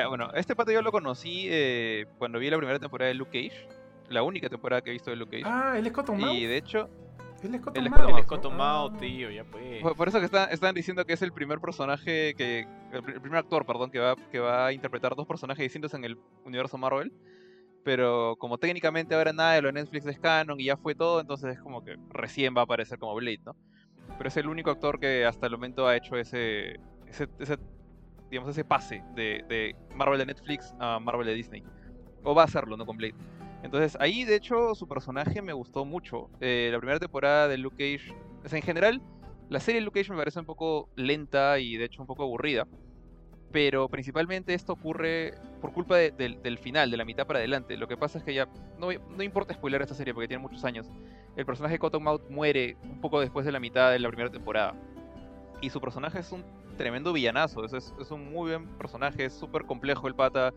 [0.10, 3.83] bueno, este pato yo lo conocí eh, cuando vi la primera temporada de Luke Cage
[4.14, 5.52] la única temporada que he visto de Luke Cage.
[5.54, 6.90] Ah, él es Cotton Y de hecho.
[7.44, 9.00] Él es Cotton Mouth.
[9.00, 9.82] tío, ya pues.
[9.82, 12.66] Por, eso que están diciendo que es el primer personaje que.
[12.94, 16.18] El primer actor, perdón, que va, que va a interpretar dos personajes distintos en el
[16.46, 17.12] universo Marvel.
[17.84, 21.20] Pero como técnicamente ahora nada de lo de Netflix es canon y ya fue todo,
[21.20, 23.58] entonces es como que recién va a aparecer como Blade, ¿no?
[24.18, 27.58] Pero es el único actor que hasta el momento ha hecho ese, ese, ese
[28.30, 31.64] digamos, ese pase de, de Marvel de Netflix a Marvel de Disney.
[32.24, 32.86] O va a hacerlo, ¿no?
[32.86, 33.16] Con Blade.
[33.64, 36.30] Entonces, ahí, de hecho, su personaje me gustó mucho.
[36.42, 39.02] Eh, la primera temporada de Luke Cage, o en general,
[39.50, 42.24] la serie de Luke Cage me parece un poco lenta y, de hecho, un poco
[42.24, 42.68] aburrida.
[43.52, 47.78] Pero principalmente esto ocurre por culpa de- del, final, de la mitad para adelante.
[47.78, 48.48] Lo que pasa es que ya,
[48.80, 50.88] no, no importa spoiler esta serie porque tiene muchos años.
[51.36, 54.76] El personaje Cottonmouth muere un poco después de la mitad de la primera temporada.
[55.62, 56.44] Y su personaje es un
[56.78, 57.64] tremendo villanazo.
[57.64, 60.52] Es, es, es un muy buen personaje, es súper complejo el pata.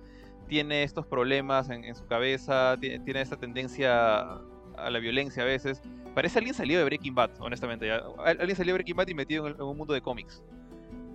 [0.49, 4.23] Tiene estos problemas en, en su cabeza, tiene, tiene esta tendencia
[4.77, 5.83] a la violencia a veces.
[6.15, 7.91] Parece alguien salido de Breaking Bad, honestamente.
[7.91, 10.43] Alguien salido de Breaking Bad y metido en, en un mundo de cómics.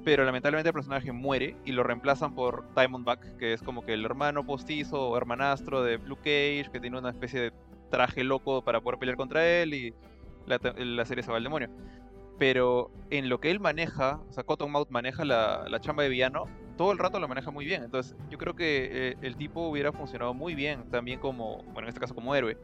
[0.04, 4.04] Pero lamentablemente el personaje muere y lo reemplazan por Diamondback, que es como que el
[4.04, 7.54] hermano postizo o hermanastro de Luke Cage, que tiene una especie de
[7.92, 9.94] traje loco para poder pelear contra él y
[10.48, 11.70] la, la serie se va al demonio.
[12.40, 16.46] Pero en lo que él maneja, o sea, Cottonmouth maneja la, la chamba de villano,
[16.78, 17.84] todo el rato lo maneja muy bien.
[17.84, 21.90] Entonces, yo creo que eh, el tipo hubiera funcionado muy bien también como, bueno, en
[21.90, 22.58] este caso como héroe.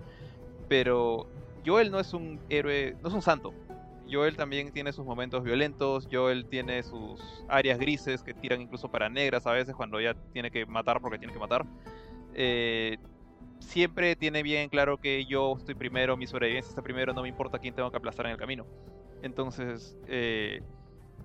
[0.67, 1.28] Pero
[1.65, 3.54] Joel no es un héroe, no es un santo.
[4.10, 9.10] Joel también tiene sus momentos violentos, Joel tiene sus áreas grises que tiran incluso para
[9.10, 11.65] negras a veces cuando ya tiene que matar porque tiene que matar.
[12.34, 12.98] Eh,
[13.60, 17.60] siempre tiene bien claro que yo estoy primero, mi sobrevivencia está primero, no me importa
[17.60, 18.65] quién tengo que aplastar en el camino.
[19.24, 20.62] Entonces, eh,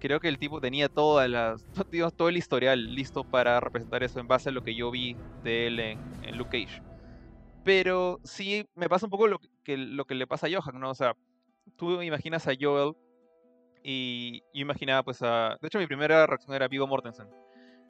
[0.00, 4.20] creo que el tipo tenía todas las, digamos, todo el historial listo para representar eso
[4.20, 6.82] en base a lo que yo vi de él en, en Luke Cage.
[7.64, 10.90] Pero sí me pasa un poco lo que, lo que le pasa a Johan, ¿no?
[10.90, 11.14] O sea,
[11.76, 12.94] tú imaginas a Joel
[13.84, 15.56] y yo imaginaba pues a...
[15.60, 17.28] De hecho mi primera reacción era Vigo Mortensen.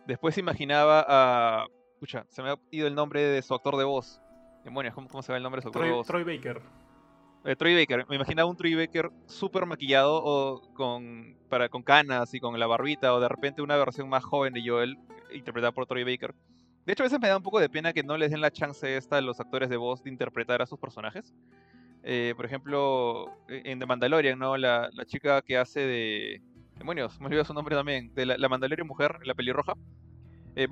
[0.06, 1.66] Después imaginaba a...
[1.94, 4.20] Escucha, se me ha ido el nombre de su actor de voz.
[4.64, 6.06] Demonios, ¿cómo, cómo se va el nombre de su actor de voz?
[6.06, 6.60] Troy Baker.
[7.44, 12.32] Eh, Troy Baker, me imaginaba un Troy Baker súper maquillado o con, para, con canas
[12.34, 14.96] y con la barbita, o de repente una versión más joven de Joel,
[15.34, 16.34] interpretada por Troy Baker.
[16.86, 18.50] De hecho, a veces me da un poco de pena que no les den la
[18.50, 21.32] chance esta a los actores de voz de interpretar a sus personajes.
[22.04, 24.56] Eh, por ejemplo, e- en The Mandalorian, ¿no?
[24.56, 26.42] La, la chica que hace de.
[26.76, 28.12] Demonios, me olvidó su nombre también.
[28.14, 29.74] De la, Mandalorian mujer, la pelirroja.
[30.56, 30.66] Eh.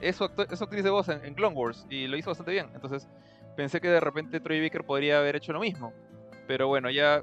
[0.00, 2.30] Es, su acto- es su actriz de voz en, en Clone Wars y lo hizo
[2.30, 2.68] bastante bien.
[2.74, 3.08] Entonces,
[3.56, 5.92] pensé que de repente Troy Baker podría haber hecho lo mismo.
[6.46, 7.22] Pero bueno, ya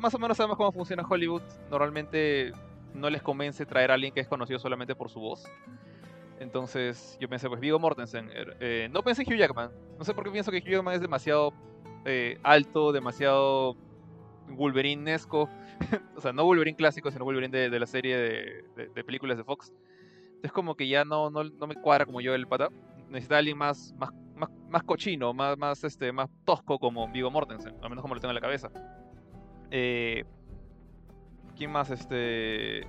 [0.00, 1.42] más o menos sabemos cómo funciona Hollywood.
[1.70, 2.52] Normalmente
[2.94, 5.44] no les convence traer a alguien que es conocido solamente por su voz.
[6.40, 8.28] Entonces yo pensé, pues Vigo Mortensen.
[8.30, 9.70] er- eh, no pensé en Hugh Jackman.
[9.98, 11.52] No sé por qué pienso que Hugh Jackman es demasiado
[12.04, 13.76] eh, alto, demasiado
[14.48, 15.48] Wolverine-esco.
[16.16, 19.36] o sea, no Wolverine clásico, sino Wolverine de, de la serie de, de- de películas
[19.36, 19.72] de Fox.
[20.42, 22.68] Es como que ya no, no, no me cuadra como yo el pata.
[23.08, 27.74] Necesita alguien más, más, más, más cochino, más, más, este, más tosco como Vigo Mortensen,
[27.82, 28.70] al menos como lo tengo en la cabeza.
[29.70, 30.24] Eh,
[31.56, 31.90] ¿Quién más?
[31.90, 32.86] Este.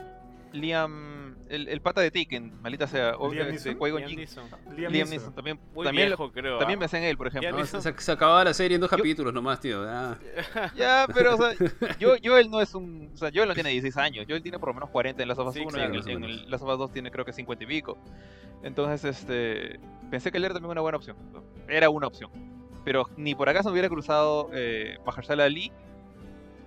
[0.52, 1.23] Liam.
[1.48, 3.16] El, el pata de Taken, maldita sea.
[3.18, 3.96] o- Liam este, Liam.
[3.96, 3.98] Liam,
[4.76, 5.10] Liam Neeson.
[5.10, 5.60] Neeson también.
[5.74, 6.58] Muy también, lo- viejo, creo.
[6.58, 6.80] también ¿ah?
[6.80, 7.50] pensé en él, por ejemplo.
[7.50, 9.84] Liam No, se, se acababa la serie en dos Yo- capítulos nomás, tío.
[9.84, 10.18] ya.
[10.74, 11.52] Ya, pero, o sea,
[12.00, 13.10] yo, Joel no es un.
[13.14, 14.26] O sea, Joel no tiene 16 años.
[14.28, 16.54] Joel tiene por lo menos 40 en Last of Us Sí, 1 claro, y en,
[16.54, 17.98] of Us 2 tiene creo que 50 y pico.
[18.62, 19.78] Entonces, este.
[20.10, 21.16] Pensé que él era también una buena opción.
[21.68, 22.30] Era una opción.
[22.84, 25.72] Pero ni por acaso me hubiera cruzado eh, Mahershala Ali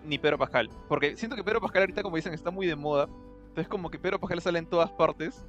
[0.06, 0.70] ni Pedro Pascal.
[0.88, 3.08] Porque siento que Pedro Pascal ahorita, como dicen, está muy de moda.
[3.58, 5.44] Entonces, como que Pedro Pascal sale en todas partes.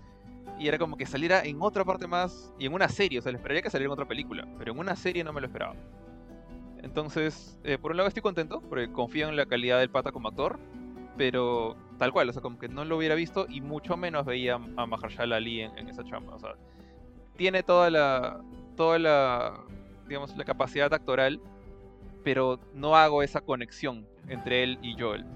[0.59, 2.55] Y era como que saliera en otra parte más.
[2.59, 3.19] Y en una serie.
[3.19, 4.49] O sea, le esperaría que saliera en otra película.
[4.59, 5.75] Pero en una serie no me lo esperaba.
[6.83, 10.29] Entonces, eh, por un lado estoy contento, porque confío en la calidad del pata como
[10.29, 10.59] actor,
[11.19, 14.55] pero tal cual, o sea, como que no lo hubiera visto y mucho menos veía
[14.55, 16.37] a Mahershala Ali en, esa chamba.
[16.37, 16.55] O sea,
[17.37, 18.41] tiene toda la,
[18.75, 19.61] toda la,
[20.07, 21.43] digamos, la capacidad actoral,
[22.25, 25.27] pero no hago esa conexión entre él y Joel.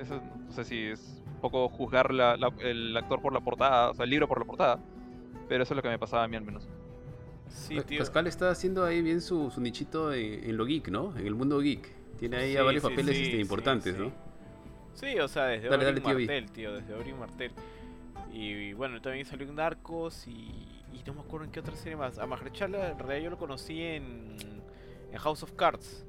[0.00, 3.90] Eso, no sé si es un poco juzgar la- la- el actor por la portada,
[3.90, 4.78] o sea, el libro por la portada,
[5.48, 6.66] pero eso es lo que me pasaba a mí al menos.
[7.48, 7.98] Sí, tío.
[8.00, 11.16] Pascal está haciendo ahí bien su, su nichito en, en lo geek, ¿no?
[11.16, 11.88] En el mundo geek.
[12.18, 14.00] Tiene ahí a Sí, varios sí, papeles sí, este, importantes, sí.
[14.02, 14.12] ¿no?
[14.94, 16.26] Sí, o sea, desde Dale, dale, tío Vi.
[16.26, 17.52] Martel, tío, desde Oberyn Martel.
[18.32, 20.32] Y, bueno, también salió en Narcos y,
[20.92, 22.18] y no me acuerdo en qué otra serie más.
[22.18, 24.36] A Mahershala en realidad yo lo conocí en,
[25.12, 26.04] en House of Cards.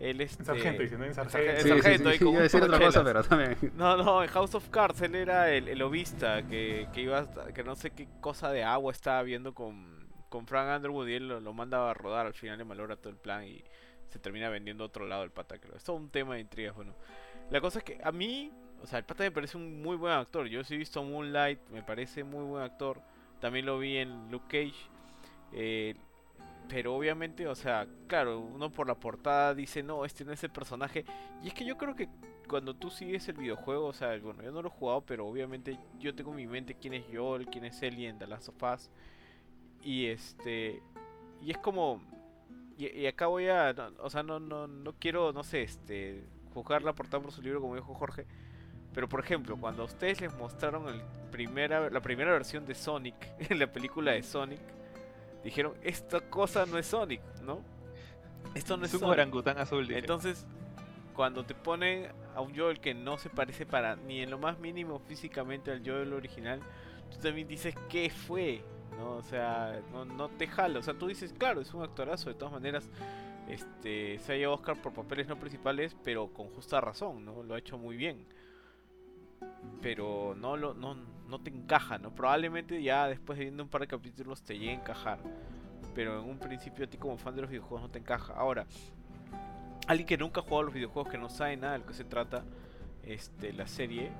[0.00, 1.04] Él este, En sargento, dice, ¿no?
[1.04, 1.50] En en sarge- sargento.
[1.50, 3.56] en Sí, sí, sargento, sí, iba a decir otra cosa, pero también.
[3.76, 7.52] No, no, en House of Cards él era el, el obista que, que iba hasta-
[7.52, 11.28] que no sé qué cosa de agua estaba viendo con, con Frank Underwood y él
[11.28, 13.62] lo, lo manda a rodar, al final le malogra todo el plan y
[14.08, 15.76] se termina vendiendo a otro lado el pata, creo.
[15.76, 16.94] Es todo un tema de intrigas, bueno.
[17.50, 18.50] La cosa es que a mí,
[18.82, 20.46] o sea, el pata me parece un muy buen actor.
[20.46, 23.00] Yo sí he visto Moonlight, me parece muy buen actor.
[23.40, 24.80] También lo vi en Luke Cage.
[25.52, 25.94] Eh,
[26.70, 30.50] pero obviamente, o sea, claro, uno por la portada dice, no, este no es el
[30.50, 31.04] personaje.
[31.42, 32.08] Y es que yo creo que
[32.48, 35.76] cuando tú sigues el videojuego, o sea, bueno, yo no lo he jugado, pero obviamente
[35.98, 38.62] yo tengo en mi mente quién es Joel, quién es Ellie en The Last of
[38.62, 38.88] Us.
[39.82, 40.80] Y este.
[41.42, 42.00] Y es como.
[42.78, 43.74] Y, acá voy a.
[43.98, 46.22] o sea, no, no, no quiero, no sé, este.
[46.54, 48.26] Juzgarla por tanto por su libro, como dijo Jorge.
[48.94, 51.02] Pero por ejemplo, cuando a ustedes les mostraron el
[51.32, 53.14] primera, la primera versión de Sonic,
[53.50, 54.60] la película de Sonic,
[55.44, 57.62] dijeron, esta cosa no es Sonic, ¿no?
[58.54, 59.12] Esto no es Es un Sonic.
[59.12, 59.90] orangután azul.
[59.90, 60.46] Entonces,
[61.14, 64.58] cuando te ponen a un Joel que no se parece para ni en lo más
[64.58, 66.60] mínimo físicamente al Joel original,
[67.10, 68.64] tú también dices qué fue,
[68.96, 69.16] ¿no?
[69.16, 70.78] O sea, no, no te jala.
[70.78, 72.88] O sea, tú dices, claro, es un actorazo, de todas maneras,
[73.48, 77.42] este, se ha llevado Oscar por papeles no principales, pero con justa razón, ¿no?
[77.42, 78.26] Lo ha hecho muy bien.
[79.82, 80.94] Pero no, lo, no,
[81.30, 82.14] no te encaja, ¿no?
[82.14, 85.18] Probablemente ya después de viendo un par de capítulos te llegue a encajar.
[85.94, 88.34] Pero en un principio a ti como fan de los videojuegos no te encaja.
[88.34, 88.66] Ahora,
[89.86, 91.94] alguien que nunca ha jugado a los videojuegos, que no sabe nada de lo que
[91.94, 92.44] se trata
[93.04, 94.10] este, la serie,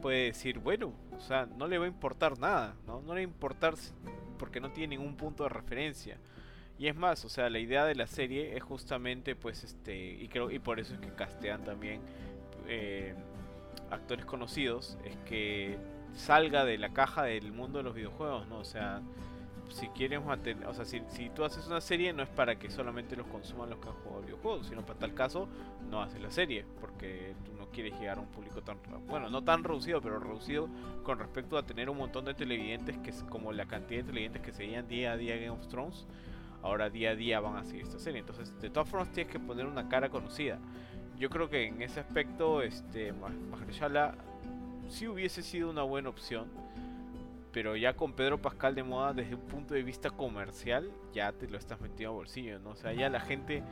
[0.00, 3.00] puede decir, bueno, o sea, no le va a importar nada, ¿no?
[3.02, 3.74] No le va a importar
[4.38, 6.18] porque no tiene ningún punto de referencia.
[6.78, 10.28] Y es más, o sea, la idea de la serie es justamente, pues, este, y
[10.28, 12.00] creo, y por eso es que castean también
[12.66, 13.14] eh,
[13.90, 15.78] actores conocidos, es que
[16.14, 18.58] salga de la caja del mundo de los videojuegos, ¿no?
[18.58, 19.00] O sea,
[19.70, 22.70] si quieres mantener, o sea, si, si tú haces una serie no es para que
[22.70, 25.48] solamente los consuman los que han jugado videojuegos, sino para tal caso
[25.88, 29.42] no haces la serie, porque tú no quieres llegar a un público tan, bueno, no
[29.44, 30.68] tan reducido, pero reducido
[31.04, 34.42] con respecto a tener un montón de televidentes que es como la cantidad de televidentes
[34.42, 36.06] que seguían día a día Game of Thrones,
[36.62, 39.38] ahora día a día van a seguir esta serie, entonces de todas formas tienes que
[39.38, 40.58] poner una cara conocida.
[41.16, 44.14] Yo creo que en ese aspecto, este, Ma- Mahershala
[44.90, 46.48] sí hubiese sido una buena opción
[47.52, 51.48] pero ya con Pedro Pascal de moda desde un punto de vista comercial ya te
[51.48, 52.70] lo estás metiendo a bolsillo, ¿no?
[52.70, 53.64] O sea, ya la gente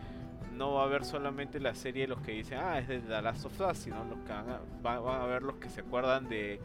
[0.57, 3.23] no va a ver solamente la serie de los que dicen, ah, es de The
[3.23, 5.83] Last of Us, sino los que van a, va- van a ver los que se
[5.83, 6.61] acuerdan de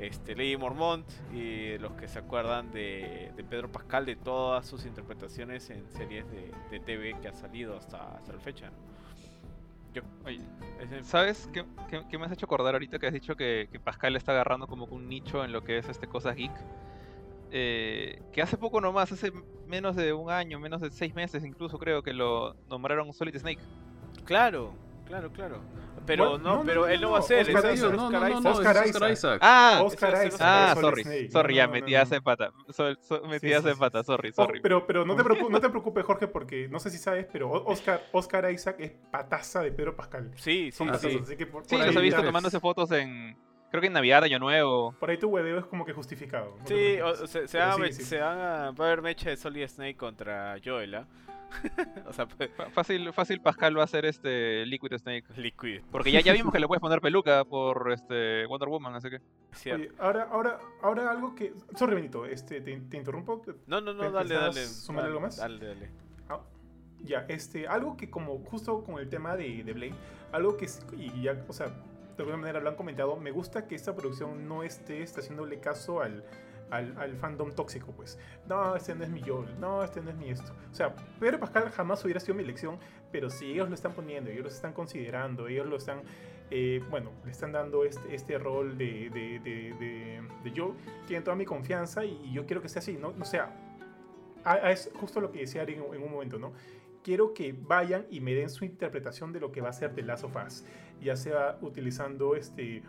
[0.00, 4.84] este, Lady Mormont y los que se acuerdan de, de Pedro Pascal de todas sus
[4.86, 8.70] interpretaciones en series de, de TV que ha salido hasta, hasta la fecha.
[8.70, 8.99] ¿no?
[9.92, 10.40] Yo, Oye,
[11.02, 14.16] ¿Sabes qué, qué- qué me has hecho acordar ahorita que has dicho que, que Pascal
[14.16, 16.52] está agarrando como que un nicho en lo que es este cosas geek?
[17.50, 19.32] Eh, que hace poco nomás, hace
[19.66, 23.60] menos de un año, menos de seis meses incluso creo que lo nombraron Solid Snake.
[24.24, 24.72] claro,
[25.10, 25.60] claro, claro.
[26.06, 28.06] Pero Bueno, no, no, pero no, él no no, va a ser, Oscar Isaac, no,
[28.06, 29.10] Oscar no, no, Isaac.
[29.12, 29.38] Isaac.
[29.42, 30.40] Ah, Oscar Isaac.
[30.40, 31.30] ah, sorry, Snake.
[31.30, 32.22] sorry, No, ya no, metí no, hace no.
[32.22, 32.52] pata.
[32.70, 34.06] Sol- so- metí sí, sí, pata, sí.
[34.06, 34.60] sorry, Oh, sorry.
[34.60, 37.50] pero, pero no te preocupes, no te preocupes, Jorge, porque no sé si sabes, pero
[37.50, 40.30] Oscar, Oscar Isaac es pataza de Pedro Pascal.
[40.36, 41.18] Sí, sí, Son patazos, sí.
[41.22, 43.36] así que por, Sí, por los he ahí, visto tomándose fotos en,
[43.70, 44.94] creo que en Navidad, Año Nuevo.
[44.98, 46.56] por ahí tu hueveo es como que justificado.
[46.64, 48.04] Sí, o- se, se, van a sí, met- sí.
[48.04, 51.06] se van a, va a haber mecha de Solid Snake contra Joel, ¿ah?
[52.06, 55.24] o sea, pues, Fácil, fácil Pascal va a ser este Liquid Snake.
[55.36, 59.10] Liquid, Porque ya, ya vimos que le puedes poner peluca por este Wonder Woman, así
[59.10, 59.20] que.
[59.72, 61.52] Oye, ahora, ahora, ahora algo que.
[61.76, 63.42] Sorry, Benito, este, te, te interrumpo.
[63.66, 64.60] no, no, no, ¿pe- dale, dale.
[64.60, 65.36] dale, algo más?
[65.36, 65.90] Dale, dale.
[66.28, 66.40] Ah,
[67.02, 69.94] ya, este, algo que como justo con el tema de, de Blade,
[70.32, 73.74] algo que, y ya, o sea, de alguna manera lo han comentado, me gusta que
[73.74, 76.24] esta producción no esté, esté haciéndole caso al,
[76.70, 78.18] al, al fandom tóxico, pues.
[78.46, 80.52] No, este no es mi Joel, no, este no es mi esto.
[80.70, 82.78] O sea, Pedro Pascal jamás hubiera sido mi elección,
[83.12, 86.02] pero si ellos lo están poniendo, ellos lo están considerando, ellos lo están,
[86.50, 90.74] eh, bueno, le están dando este, este rol de, de, de, de,
[91.06, 93.14] tienen toda mi confianza y, yo quiero que sea así, ¿no?
[93.20, 93.54] O sea,
[94.64, 96.52] es justo lo que decía Ari en, un momento, ¿no?
[97.02, 100.02] Quiero que vayan y me den su interpretación de lo que va a ser The
[100.02, 100.36] Last of
[101.00, 102.82] ya sea utilizando este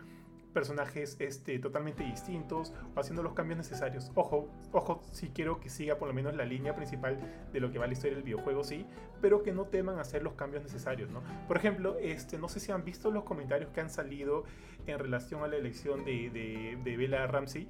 [0.52, 4.12] personajes este, totalmente distintos o haciendo los cambios necesarios.
[4.14, 7.18] Ojo, ojo, sí quiero que siga por lo menos la línea principal
[7.52, 8.86] de lo que va la historia del videojuego, sí,
[9.20, 11.22] pero que no teman hacer los cambios necesarios, ¿no?
[11.48, 14.44] Por ejemplo, este, no sé si han visto los comentarios que han salido
[14.86, 17.68] en relación a la elección de, de, de Bella Ramsey.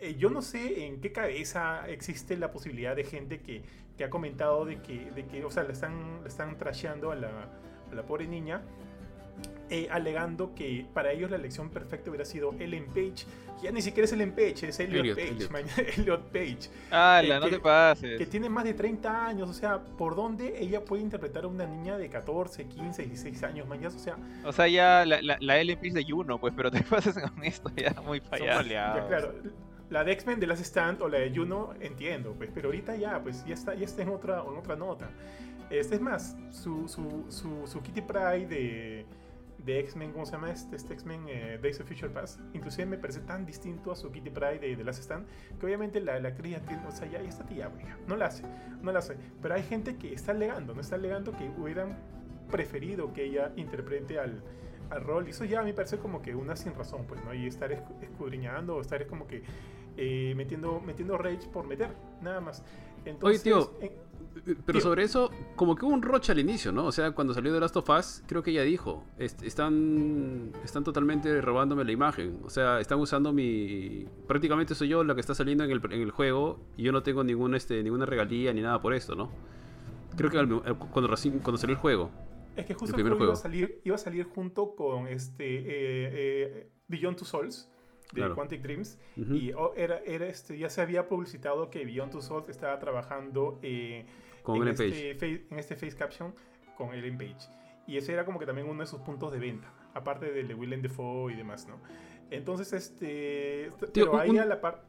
[0.00, 3.62] Eh, yo no sé en qué cabeza existe la posibilidad de gente que,
[3.96, 7.16] que ha comentado de que, de que, o sea, le están, le están trasheando a
[7.16, 7.48] la,
[7.90, 8.62] a la pobre niña,
[9.70, 13.24] eh, alegando que para ellos la elección perfecta hubiera sido Ellen Page.
[13.62, 15.28] Ya ni siquiera es Ellen Page, es Elliot, Elliot, Page.
[15.28, 15.50] Elliot.
[15.50, 15.64] man,
[15.98, 16.70] Elliot Page.
[16.90, 18.18] Ah, Eh, no que- te pases.
[18.18, 21.66] Que tiene más de 30 años, o sea, ¿por dónde ella puede interpretar a una
[21.66, 23.94] niña de 14, 15, 16 años, mañana?
[23.94, 26.82] O sea, O sea, ya la, la, la Ellen Page de Juno, pues, pero te
[26.82, 28.62] pases con esto ya muy fallado.
[28.62, 29.34] Ya, claro.
[29.90, 33.20] La de X-Men de Last Stand o la de Juno, entiendo, pues, pero ahorita ya,
[33.22, 35.10] pues, ya está, ya está en otra, en otra nota.
[35.68, 39.06] Este es más, su, su, su, su Kitty Pride de,
[39.64, 42.40] de X-Men, ¿cómo se llama este, este X-Men eh, Days of Future Past?
[42.54, 45.26] Inclusive me parece tan distinto a su Kitty Pride de, de Last Stand
[45.58, 48.26] que obviamente la, la ya tiene, o sea, ya, ya está tía, güey, no la
[48.26, 48.42] hace,
[48.82, 49.16] no la hace.
[49.42, 51.98] Pero hay gente que está alegando, no está alegando que hubieran
[52.50, 54.42] preferido que ella interprete al,
[54.90, 55.26] al rol.
[55.26, 57.32] Y eso ya a mí me parece como que una sin razón, pues, ¿no?
[57.34, 59.42] Y estar escu- escudriñando o estar es como que
[59.96, 62.64] eh, metiendo, metiendo rage por meter, nada más.
[63.04, 63.92] Entonces, tío, en-
[64.64, 64.80] Pero Tío.
[64.80, 66.86] sobre eso, como que hubo un roche al inicio, ¿no?
[66.86, 70.84] O sea, cuando salió The Last of Us, creo que ella dijo, "Est- están, están
[70.84, 72.38] totalmente robándome la imagen.
[72.44, 74.06] O sea, están usando mi...
[74.28, 77.02] Prácticamente soy yo la que está saliendo en el, en el juego y yo no
[77.02, 79.30] tengo ningún, este, ninguna regalía ni nada por esto, ¿no?
[80.16, 82.10] Creo que al- al- cuando, recién- cuando salió el juego.
[82.56, 83.42] Es que justo El el primer juego iba a juego.
[83.42, 87.68] salir, iba a salir junto con este eh, eh, Beyond Two Souls
[88.12, 88.34] de Claro.
[88.34, 92.48] Quantic Dreams y oh, era, era este, ya se había publicitado que Beyond Two Souls
[92.48, 94.04] estaba trabajando eh,
[94.42, 96.34] Con en, este face, en este face caption
[96.76, 97.36] con Ellen Page
[97.86, 100.54] y ese era como que también uno de sus puntos de venta aparte del de
[100.54, 101.80] Willem Dafoe y demás, ¿no?
[102.30, 104.84] Entonces este Tío, pero un- ahí a la par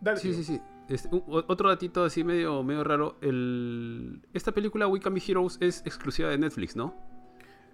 [0.00, 0.36] Dale, Sí, tío.
[0.38, 0.60] sí, sí.
[0.88, 3.16] Este, un- otro datito así medio, medio raro.
[3.20, 6.94] El, esta película We Can Be Heroes es exclusiva de Netflix, ¿no?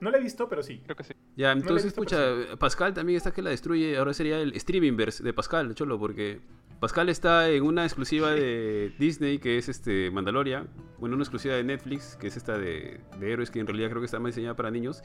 [0.00, 0.80] No la he visto, pero sí.
[0.84, 1.14] Creo que sí.
[1.36, 3.96] Ya, entonces visto, escucha, Pascal también está que la destruye.
[3.96, 6.40] Ahora sería el Streamingverse de Pascal, cholo, porque
[6.80, 10.68] Pascal está en una exclusiva de Disney que es este Mandalorian.
[10.98, 14.00] Bueno, una exclusiva de Netflix que es esta de, de héroes que en realidad creo
[14.00, 15.02] que está más diseñada para niños.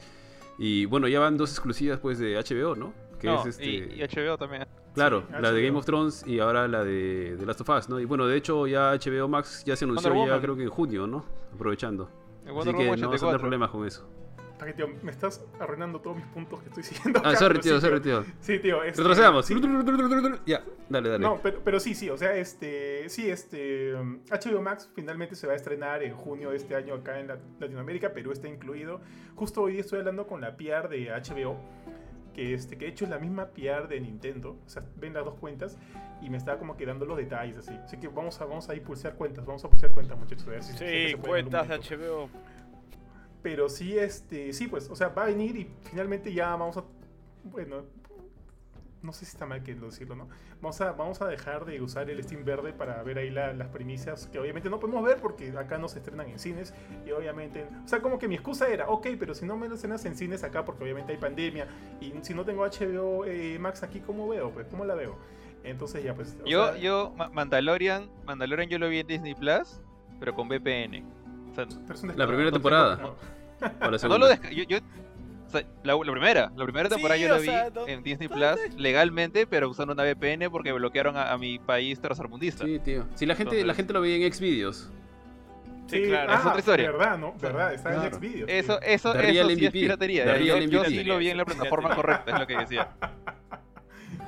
[0.58, 2.92] Y bueno, ya van dos exclusivas pues de HBO, ¿no?
[3.18, 3.64] Que No, es este.
[3.64, 4.66] y, y HBO también.
[4.94, 5.62] Claro, Sí, la de.
[5.64, 7.98] Game of Thrones y ahora la de The Last of Us, ¿no?
[7.98, 10.42] Y bueno, de hecho ya HBO Max ya se anunció Wonder ya Woman.
[10.42, 11.24] creo que en junio, ¿no?
[11.54, 12.10] Aprovechando.
[12.44, 13.40] Así que Woman no vas a tener 84.
[13.40, 14.06] problemas con eso.
[14.64, 17.20] Que, tío, me estás arruinando todos mis puntos que estoy siguiendo.
[17.24, 18.24] Ah, sorry, tío, sí, sorry, tío.
[18.40, 18.82] Sí, tío.
[18.84, 19.46] este, Retrocedamos.
[19.46, 19.54] sí.
[20.46, 21.22] Ya, dale, dale.
[21.24, 25.46] No, pero, pero sí, sí, o sea, este, sí, este, um, HBO Max finalmente se
[25.46, 29.00] va a estrenar en junio de este año acá en la- Latinoamérica, Perú está incluido.
[29.34, 31.56] Justo hoy estoy hablando con la PR de HBO,
[32.34, 35.24] que, este, que de hecho es la misma PR de Nintendo, o sea, ven las
[35.24, 35.76] dos cuentas
[36.22, 37.74] y me está como que dando los detalles así.
[37.84, 40.46] Así que vamos a, vamos a ir pulsear cuentas, vamos a pulsear cuentas, muchachos.
[40.46, 41.74] a ver si- Sí, se en cuentas de.
[41.96, 42.30] HBO.
[43.42, 46.84] Pero sí, este, sí, pues, o sea, va a venir y finalmente ya vamos a,
[47.44, 47.82] bueno,
[49.02, 50.28] no sé si está mal que decirlo, ¿no?
[50.60, 53.66] Vamos a, vamos a dejar de usar el Steam verde para ver ahí la- las
[53.70, 56.72] primicias que obviamente no podemos ver porque acá no se estrenan en cines
[57.04, 59.74] y obviamente, o sea, como que mi excusa era, ok, pero si no me lo
[59.74, 61.66] estrenas en cines acá porque obviamente hay pandemia
[62.00, 64.50] y si no tengo HBO eh, Max aquí, ¿cómo veo?
[64.52, 65.16] Pues, ¿cómo la veo?
[65.64, 69.80] Entonces ya, pues, Yo, sea, yo, Ma- Mandalorian, Mandalorian yo lo vi en Disney Plus,
[70.20, 71.02] pero con VPN.
[71.52, 72.96] O sea, La primera temporada.
[72.96, 73.08] No.
[73.08, 73.16] O
[73.84, 74.18] la no segunda.
[74.26, 77.30] lo desca- yo, yo- o sea, la, la primera, la primera Sí, temporada yo o
[77.34, 78.28] la vi sea, no- en Disney.
[78.28, 82.64] Plus legalmente, pero usando una VPN porque bloquearon a, a mi país tercermundista.
[82.64, 83.04] Sí, tío.
[83.14, 84.90] Si la gente, la Entonces- gente lo veía en Xvideos.
[85.88, 86.32] Sí, claro.
[86.32, 86.90] ah, Es otra historia.
[86.92, 87.34] Verdad, ¿no?
[87.38, 88.06] Verdad, está Claro.
[88.06, 88.48] en Xvideos.
[88.50, 90.24] Eso, eso, The eso sí es piratería.
[90.24, 92.88] Ya, Yo, yo sí lo vi en la plataforma correcta, es lo que decía.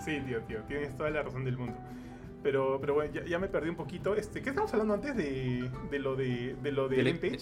[0.05, 1.75] Sí, tío, tío, tienes toda la razón del mundo.
[2.45, 4.15] Pero, pero bueno, ya, ya me perdí un poquito.
[4.15, 7.41] Este, ¿Qué estamos hablando antes de, de lo de, de lo de Ellen Page?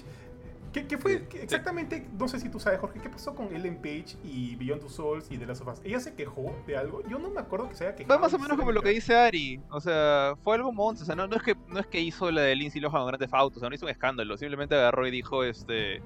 [0.72, 2.07] ¿Qué, qué fue qué- exactamente?
[2.18, 5.30] No sé si tú sabes, Jorge, ¿qué pasó con Ellen Page y Beyond Two Souls
[5.30, 5.80] y The Last of Us?
[5.84, 7.03] ¿Ella se quejó de algo?
[7.09, 8.14] Yo no me acuerdo que se haya quejado.
[8.18, 9.61] Fue más o menos como lo que dice Ari.
[9.68, 11.03] O sea, fue algo monce.
[11.03, 13.07] O sea, no, no es que no es que hizo la de Lindsay Lohan en
[13.09, 13.57] Grand Theft Auto.
[13.59, 14.36] O sea, no hizo un escándalo.
[14.38, 16.00] Simplemente agarró y dijo, este...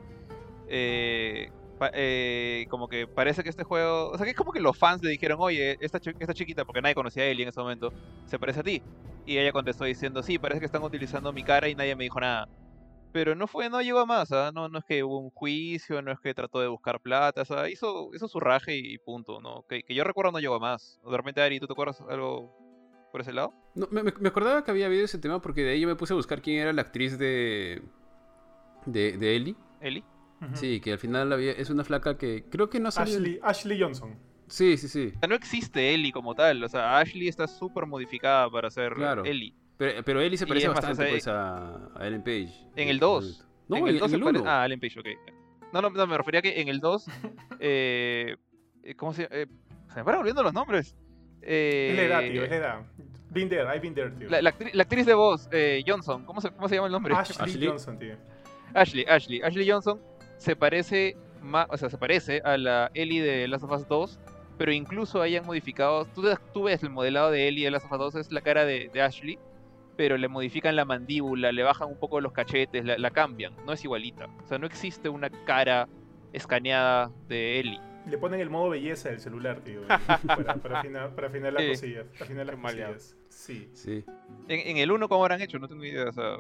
[0.69, 1.51] eh,
[1.93, 4.11] eh, como que parece que este juego...
[4.11, 6.65] O sea, que es como que los fans le dijeron, oye, esta, chi- esta chiquita,
[6.65, 7.93] porque nadie conocía a Ellie en ese momento,
[8.27, 8.83] se parece a ti.
[9.27, 12.21] Y ella contestó diciendo, sí, parece que están utilizando mi cara y nadie me dijo
[12.21, 12.47] nada.
[13.13, 14.51] Pero no fue, no llegó a más, ¿ah?
[14.55, 17.45] no, no es que hubo un juicio, no es que trató de buscar plata, o
[17.47, 19.65] sea, hizo, hizo su raje y punto, ¿no?
[19.69, 21.01] Que, que yo recuerdo no llegó a más.
[21.03, 22.55] De repente, Ari, ¿tú te acuerdas algo
[23.13, 23.55] por ese lado?
[23.75, 26.13] No, me, me- acordaba que había habido ese tema porque de ahí yo me puse
[26.13, 27.83] a buscar quién era la actriz de.
[28.85, 29.57] de, de Ellie.
[30.55, 33.17] Sí, que al final había, es una flaca que creo que no salió.
[33.17, 34.15] Ashley, Ashley Johnson.
[34.49, 35.13] Sí, sí, sí.
[35.17, 38.95] O sea, no existe Ellie como tal, o sea, Ashley está súper modificada para ser
[38.95, 39.25] Claro.
[39.25, 39.55] Ellie.
[39.79, 42.53] Pero, pero Ellie se parece más, bastante o sea, pues, a, a Ellen Page.
[42.77, 43.47] En el 2.
[43.69, 44.51] No, en el en 2 se el pare- 1.
[44.51, 45.07] Ah, Ellen Page, ok.
[45.73, 47.07] No, no, no, me refería a que en el 2.
[47.61, 48.37] eh,
[48.83, 49.35] eh, ¿Cómo se llama?
[49.37, 49.47] Eh,
[49.89, 50.95] se me van olvidando los nombres.
[51.43, 52.81] Eh, Es la edad, tío, es la edad.
[53.31, 54.29] Been there, I've been there, tío.
[54.31, 56.93] la, la actri- la actriz de voz, eh, Johnson, ¿cómo se, ¿cómo se llama el
[56.93, 57.15] nombre?
[57.15, 57.67] Ashley, Ashley.
[57.69, 58.17] Johnson, tío.
[58.73, 59.43] Ashley, Ashley.
[59.43, 60.01] Ashley Johnson
[60.39, 64.19] se parece más, o sea, se parece a la Ellie de Last of Us 2,
[64.59, 66.23] pero incluso hayan modificado, tú,
[66.53, 68.91] tú ves el modelado de Ellie de Last of Us 2 es la cara de,
[68.93, 69.39] de Ashley,
[69.97, 73.73] pero le modifican la mandíbula, le bajan un poco los cachetes, la, la cambian, no
[73.73, 74.27] es igualita.
[74.45, 75.89] O sea, no existe una cara
[76.33, 77.81] escaneada de Ellie.
[78.07, 79.81] Le ponen el modo belleza del celular, tío.
[80.27, 82.07] para, para afinar, para afinar las cosillas.
[82.13, 83.17] Para afinar las cosillas.
[83.29, 83.71] Sí.
[83.73, 84.05] Sí.
[84.49, 85.59] En, en el 1, ¿cómo habrán hecho?
[85.59, 86.37] No tengo idea, o sea,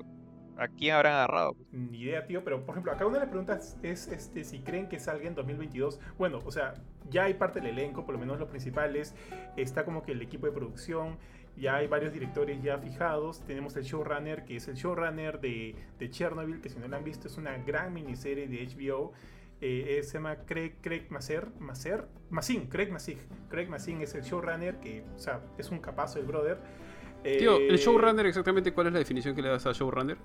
[0.57, 1.57] ¿a quién habrán agarrado?
[1.70, 4.88] Ni idea, tío, pero por ejemplo, acá una de las preguntas es este, si creen
[4.88, 6.00] que salga en 2022.
[6.18, 6.74] Bueno, o sea,
[7.11, 9.14] ya hay parte del elenco, por lo menos los principales.
[9.57, 11.18] Está como que el equipo de producción.
[11.57, 13.40] Ya hay varios directores ya fijados.
[13.46, 17.04] Tenemos el showrunner, que es el showrunner de, de Chernobyl, que si no lo han
[17.04, 19.12] visto es una gran miniserie de HBO.
[19.62, 23.18] Eh, eh, se llama Craig, Craig Maser, Maser, Massin, Craig Massin.
[23.48, 26.59] Craig Massin es el showrunner que, o sea, es un capazo el brother.
[27.22, 30.18] Tío, el Eh, showrunner exactamente, ¿cuál es la definición que le das a showrunner?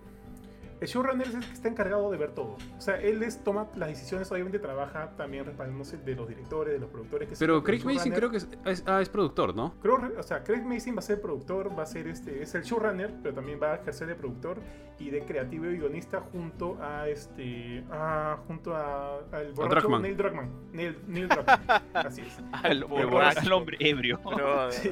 [0.81, 2.57] El showrunner es el que está encargado de ver todo.
[2.77, 6.79] O sea, él les toma las decisiones, obviamente trabaja también respaldándose de los directores, de
[6.79, 7.29] los productores.
[7.29, 9.75] Que Pero el Craig Mason creo que es, es- ah, es productor, ¿no?
[9.81, 12.63] Creo, o sea, Craig Mason va a ser productor, va a ser este, es el
[12.63, 14.57] showrunner, pero también va a ejercer de productor
[14.97, 20.01] y de creativo y guionista junto a este, a, junto a al borracho Druckmann.
[20.01, 21.61] Neil Druckmann, Neil, Neil Druckmann,
[21.93, 22.39] así es.
[22.51, 23.39] Al, borracho.
[23.39, 24.19] al hombre ebrio.
[24.35, 24.89] Pero, Sí.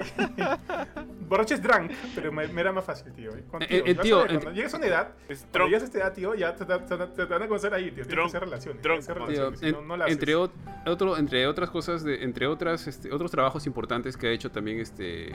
[1.27, 3.31] Borracho es drunk, pero me, me era más fácil, tío.
[3.51, 5.45] Cuando, Eh, eh, vas a tío, ver, cuando llegas a una edad, es.
[5.79, 8.05] Llegas a esta edad, tío, ya te, te- te- te van a conocer ahí, tío.
[8.05, 8.81] Tienes que hacer relaciones.
[8.81, 9.15] tienes que hacer.
[9.15, 10.17] Tío, relaciones, en- no, no la haces.
[10.17, 10.51] entre, ot-
[10.85, 14.79] otro, entre otras cosas, de, entre otras, este, otros trabajos importantes que ha hecho también
[14.79, 15.33] este...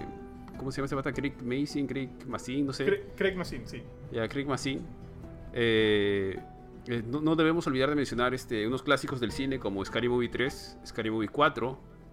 [0.57, 1.13] ¿Cómo se llama ese pata?
[1.13, 2.85] Craig Mason, Craig Massin, no sé.
[2.85, 3.83] Craig, Craig sí.
[4.13, 4.87] Ya, Craig Massin.
[5.53, 6.39] Eh,
[6.87, 10.29] eh, no, no debemos olvidar de mencionar este, unos clásicos del cine como Scary Movie
[10.29, 11.69] 3, Scary Movie 4,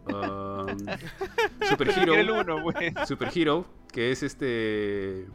[0.08, 0.66] um,
[1.70, 2.58] Super Hero, Era el uno.
[3.06, 5.28] Super Hero, que es este.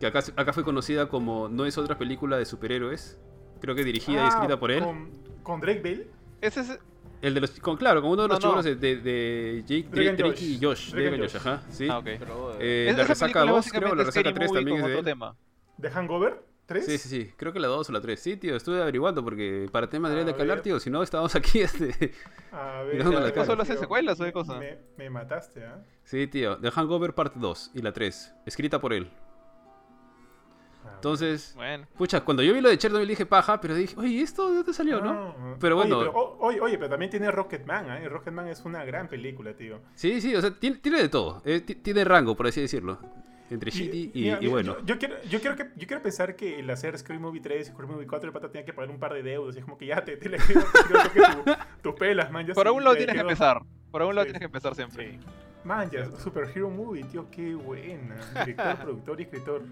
[0.00, 3.18] Que acá, acá fue conocida como No es otra película de superhéroes.
[3.60, 4.82] Creo que dirigida y Ah, escrita por él.
[4.84, 5.10] Con,
[5.42, 6.10] con Drake Bell.
[6.40, 6.78] Ese es.
[7.22, 8.52] El de los, con, claro, con uno de los No, no.
[8.62, 10.42] chicos de, de, de Jake, Drake and Drake Josh.
[10.42, 10.90] y Josh.
[10.90, 11.62] Drake Drake and and Josh, ajá.
[11.70, 11.88] Sí.
[11.90, 12.04] Ah, ok.
[12.18, 14.60] Pero, Eh, Es- la esa resaca película 2, creo, la es resaca Scary 3 Movie
[14.60, 15.04] también es de otro él.
[15.06, 15.36] tema.
[15.78, 16.42] ¿De Hangover?
[16.68, 16.80] ¿3?
[16.82, 17.32] Sí, sí, sí.
[17.36, 18.20] Creo que la 2 o la 3.
[18.20, 20.60] Sí, tío, estuve averiguando porque para temas de de ver.
[20.60, 20.78] tío.
[20.78, 21.60] Si no, estábamos aquí.
[21.62, 22.12] Este...
[22.52, 23.46] A ver, Mirando la cara.
[23.46, 24.58] ¿Solo hace secuelas o qué cosa?
[24.58, 25.82] Me, me mataste, ¿ah?
[26.04, 26.58] Sí, tío.
[26.58, 28.34] The Hangover Part 2 y la 3.
[28.44, 29.08] Escrita por él.
[30.96, 31.86] Entonces, Bueno.
[31.96, 34.72] pucha, cuando yo vi lo de Chernobyl dije paja, pero dije, oye, ¿esto de dónde
[34.72, 35.56] salió, no?
[35.60, 35.98] Pero bueno.
[35.98, 38.08] Oye, pero, o- oye, oye, pero también tiene Rocketman, ¿eh?
[38.08, 39.80] Rocketman es una gran película, tío.
[39.94, 41.42] Sí, sí, o sea, tiene, tiene de todo.
[41.44, 42.98] eh, ti- tiene rango, por así decirlo.
[43.48, 44.76] Entre shitty y, mira, y mira, bueno.
[44.80, 47.68] Yo, yo quiero, yo, quiero que, yo quiero pensar que el hacer Scream Movie 3
[47.68, 49.54] y Scream Movie 4 el pata tenía que pagar un par de deudas.
[49.54, 50.64] Y es como que ya te, te le quedo,
[51.14, 52.44] que tu- tus pelas, man.
[52.44, 53.60] Ya Por algún lado tienes que empezar.
[53.92, 54.32] Por algún lado Sí.
[54.32, 55.12] tienes que empezar siempre.
[55.12, 55.18] Sí.
[55.62, 58.16] Man, ya, Super Hero Movie, tío, qué buena.
[58.44, 59.62] Director, productor y escritor.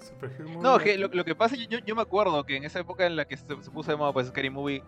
[0.00, 0.62] Super Hero Movie.
[0.62, 3.16] No, que lo, lo que pasa, yo, yo- me acuerdo que en esa época en
[3.16, 4.82] la que se, se puso de moda pues Scary Movie,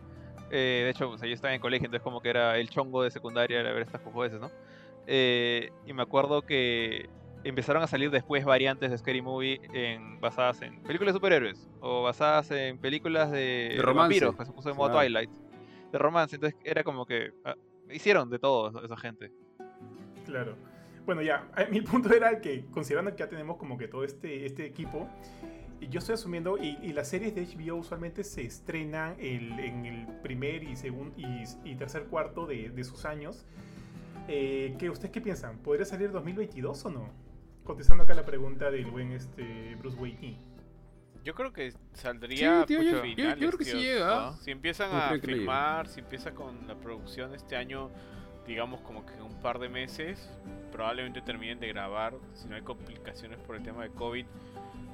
[0.51, 3.03] eh, de hecho, o sea, yo estaba en colegio, entonces como que era el chongo
[3.03, 4.51] de secundaria era ver estas cojones, ¿no?
[5.07, 7.09] Eh, y me acuerdo que
[7.45, 12.03] empezaron a salir después variantes de Scary Movie en, basadas en películas de superhéroes o
[12.03, 15.07] basadas en películas de, de vampiros, que se puso de moda Claro.
[15.07, 15.31] Twilight,
[15.93, 17.55] de romance, entonces era como que ah,
[17.91, 19.33] hicieron de todo esa gente.
[20.27, 20.57] Claro.
[21.09, 24.67] Bueno, ya, mi punto era que considerando que ya tenemos como que todo este, este
[24.67, 25.09] equipo,
[25.81, 29.87] y yo estoy asumiendo, y, y las series de HBO usualmente se estrenan el- en
[29.87, 33.47] el primer y, segundo y, y tercer cuarto de, de sus años.
[34.29, 35.57] Eh, ¿qué, ¿Ustedes qué piensan?
[35.61, 37.09] ¿Podría salir 2022 o no?
[37.65, 40.37] Contestando acá la pregunta del buen este, Bruce Wayne.
[41.25, 43.81] Yo creo que saldría Sí, tío, yo- pucha, yo- yo finales, creo que sí tío,
[43.81, 44.15] llega.
[44.21, 44.37] ¿no?
[44.37, 47.91] Si empiezan a filmar, si empieza con la producción este año,
[48.49, 50.31] digamos como que un par de meses,
[50.73, 54.25] probablemente terminen de grabar, si no hay complicaciones por el tema de COVID,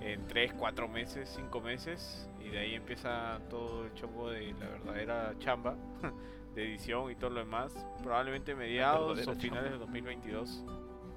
[0.00, 4.66] en 3, 4 meses, 5 meses, y de ahí empieza todo el chongo de la
[4.66, 5.76] verdadera chamba
[6.54, 10.64] de edición y todo lo demás, probablemente mediados o finales de 2022.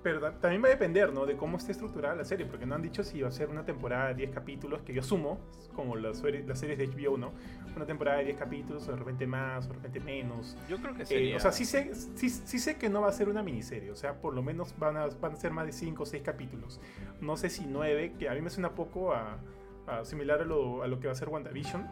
[0.07, 1.25] Pero ta- también va a depender, ¿no?
[1.25, 3.65] De cómo esté estructurada la serie, porque no han dicho si va a ser una
[3.65, 5.37] temporada de 10 capítulos, que yo asumo,
[5.75, 7.33] como las, series- las series de HBO, ¿no?
[7.75, 10.55] Una temporada de 10 capítulos, o de repente más, o de repente menos.
[10.69, 11.35] Yo creo que Eh, sería...
[11.35, 13.97] o sea, sí sé, sí, sí sé que no va a ser una miniserie, o
[13.97, 16.79] sea, por lo menos van a, van a ser más de 5 o 6 capítulos.
[17.19, 19.39] No sé si 9, que a mí me suena poco a,
[19.87, 21.85] a similar a lo, a lo que va a ser WandaVision,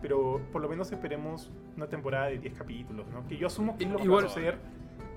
[0.00, 3.26] pero por lo menos esperemos una temporada de 10 capítulos, ¿no?
[3.28, 4.56] Que yo asumo que es lo que va a suceder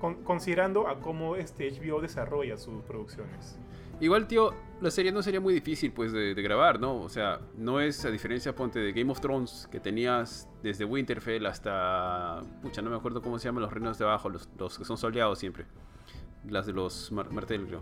[0.04, 3.58] con- considerando a cómo este HBO desarrolla sus producciones.
[4.00, 4.52] Igual, tío,
[4.82, 7.00] la serie no sería muy difícil, pues, de, de grabar, ¿no?
[7.00, 11.46] O sea, no es a diferencia, ponte, de Game of Thrones, que tenías desde Winterfell
[11.46, 12.42] hasta...
[12.60, 14.98] Pucha, no me acuerdo cómo se llaman los reinos de abajo, los, los que son
[14.98, 15.64] soleados siempre.
[16.46, 17.80] Las de los Mar- Martell, creo.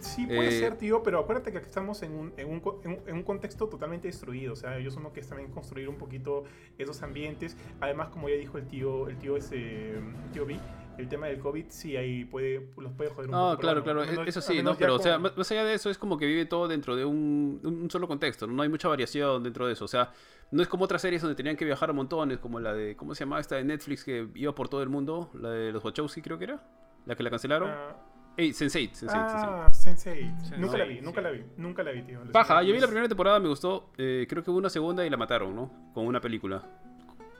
[0.00, 2.80] Sí, puede Eh, ser, tío, pero acuérdate que aquí estamos en un, en, un, co-
[2.82, 4.54] en un- en un contexto totalmente destruido.
[4.54, 6.42] O sea, yo asumo que es también construir un poquito
[6.76, 7.56] esos ambientes.
[7.80, 10.58] Además, como ya dijo el tío, el tío ese, el tío B,
[10.98, 13.60] el tema del COVID sí ahí puede, los puede joder un Ah, poco.
[13.60, 13.84] claro, ¿no?
[13.84, 14.74] claro, menos- eso sí, ¿no?
[14.76, 17.04] Pero, o sea, con- más allá de eso, es como que vive todo dentro de
[17.04, 18.52] un, un solo contexto, ¿no?
[18.54, 20.10] No hay mucha variación dentro de eso, o sea,
[20.50, 23.14] no es como otras series donde tenían que viajar a montones, como la de, ¿cómo
[23.14, 25.30] se llamaba esta de Netflix que iba por todo el mundo?
[25.34, 26.62] La de los Wachowski, creo que era,
[27.06, 27.70] la que la cancelaron.
[27.70, 27.96] Ah,
[28.34, 30.56] Ey, Sense8, Sense8, ah, Sense8.
[30.56, 32.20] Nunca la vi, Sense8, nunca la vi, nunca la vi, tío.
[32.22, 35.10] Siento, yo vi la primera temporada, me gustó, eh, creo que hubo una segunda y
[35.10, 35.90] la mataron, ¿no?
[35.92, 36.62] Con una película.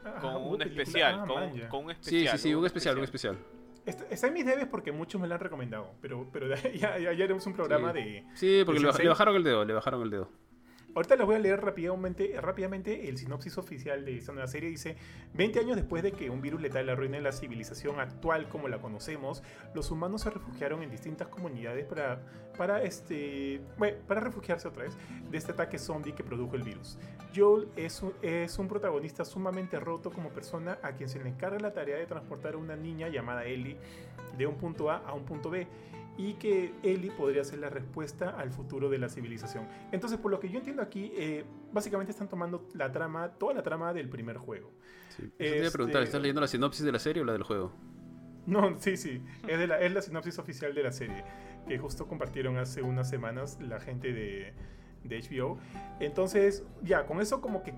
[0.04, 0.82] Ah, con hubo un película.
[0.82, 2.38] especial, Ah, con, con un Sí, especial.
[2.38, 3.38] sí, sí, hubo un especial, un especial.
[3.84, 7.12] Está, está en mis debes porque muchos me la han recomendado, pero, pero ya, ya,
[7.12, 7.98] ya haremos un programa Sí.
[7.98, 8.24] de...
[8.34, 9.02] Sí, porque ¿De le, baj- Sense8?
[9.02, 10.28] le bajaron el dedo, le bajaron el dedo.
[10.94, 14.68] Ahorita les voy a leer rápidamente, el sinopsis oficial de esta nueva serie.
[14.68, 14.96] Dice,
[15.32, 19.42] 20 años después de que un virus letal arruine la civilización actual como la conocemos,
[19.72, 22.20] los humanos se refugiaron en distintas comunidades para,
[22.58, 24.96] para, este, bueno, para refugiarse otra vez
[25.30, 26.98] de este ataque zombie que produjo el virus.
[27.34, 31.58] Joel es un, es un protagonista sumamente roto como persona a quien se le encarga
[31.58, 33.78] la tarea de transportar a una niña llamada Ellie
[34.36, 35.66] de un punto A a un punto B
[36.16, 39.66] y que Ellie podría ser la respuesta al futuro de la civilización.
[39.92, 43.62] Entonces, por lo que yo entiendo aquí, eh, básicamente están tomando la trama, toda la
[43.62, 44.70] trama del primer juego.
[45.16, 45.30] Sí.
[45.36, 47.72] Te iba a preguntar, ¿estás leyendo la sinopsis de la serie o la del juego?
[48.46, 51.24] No, sí, sí, es, de la, es la sinopsis oficial de la serie,
[51.68, 54.52] que justo compartieron hace unas semanas la gente de,
[55.04, 55.58] de HBO.
[56.00, 57.72] Entonces, ya, con eso como que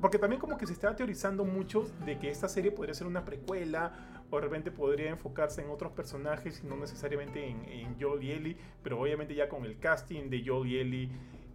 [0.00, 3.24] porque también como que se estaba teorizando mucho de que esta serie podría ser una
[3.24, 8.32] precuela o de repente podría enfocarse en otros personajes y no necesariamente en, Joel y
[8.32, 11.10] Ellie, pero obviamente ya con el casting de Joel y Ellie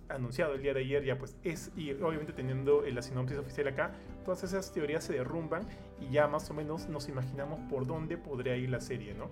[0.07, 3.91] anunciado el día de ayer, ya pues es, y obviamente teniendo la sinopsis oficial acá,
[4.23, 5.67] todas esas teorías se derrumban
[5.99, 9.29] y ya más o menos nos imaginamos por dónde podría ir la serie, ¿no?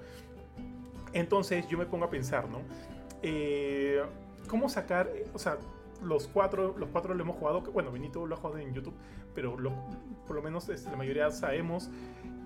[1.14, 2.62] Entonces yo me pongo a pensar, ¿no?
[3.24, 4.04] Eh,
[4.48, 5.58] ¿Cómo sacar, o sea,
[6.04, 8.94] los cuatro, los cuatro lo hemos jugado, bueno, Benito lo ha jugado en YouTube,
[9.38, 9.56] pero
[10.26, 11.92] por lo menos este, la mayoría sabemos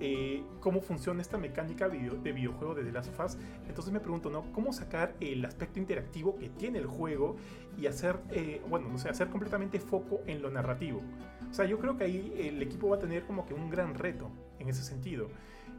[0.01, 3.37] eh, cómo funciona esta mecánica de videojuego de The Last of Us.
[3.65, 4.43] Entonces me pregunto, ¿no?
[4.51, 7.37] ¿Cómo sacar el aspecto interactivo que tiene el juego
[7.77, 11.01] y hacer, eh, bueno, no sé, hacer completamente foco en lo narrativo?
[11.49, 13.93] O sea, yo creo que ahí el equipo va a tener como que un gran
[13.93, 14.29] reto
[14.59, 15.29] en ese sentido.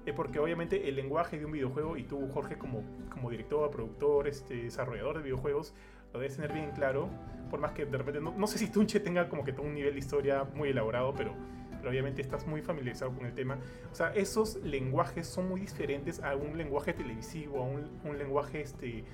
[0.06, 4.28] Eh, porque obviamente el lenguaje de un videojuego, y tú, Jorge, como, como director, productor,
[4.28, 5.74] este, desarrollador de videojuegos,
[6.12, 7.08] lo debes tener bien claro,
[7.50, 9.74] por más que de repente, no, no sé si Tunche tenga como que todo un
[9.74, 11.34] nivel de historia muy elaborado, pero,
[11.78, 13.58] pero, obviamente estás muy familiarizado con el tema.
[13.90, 18.62] O sea, esos lenguajes son muy diferentes a un lenguaje televisivo, a un, un lenguaje
[18.62, 19.04] este,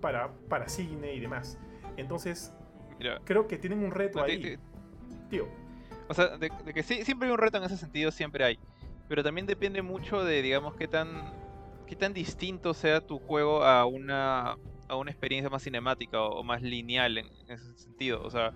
[0.00, 1.58] para, para cine y demás.
[1.96, 2.52] Entonces,
[3.24, 4.58] creo que tienen un reto ahí.
[5.30, 5.48] Tío.
[6.08, 8.58] O sea, de, que sí, siempre hay un reto en ese sentido, siempre hay.
[9.08, 11.32] Pero también depende mucho de, digamos, qué tan,
[11.86, 14.56] qué tan distinto sea tu juego a una
[14.92, 18.22] a una experiencia más cinemática o, más lineal en, ese sentido.
[18.22, 18.52] O sea,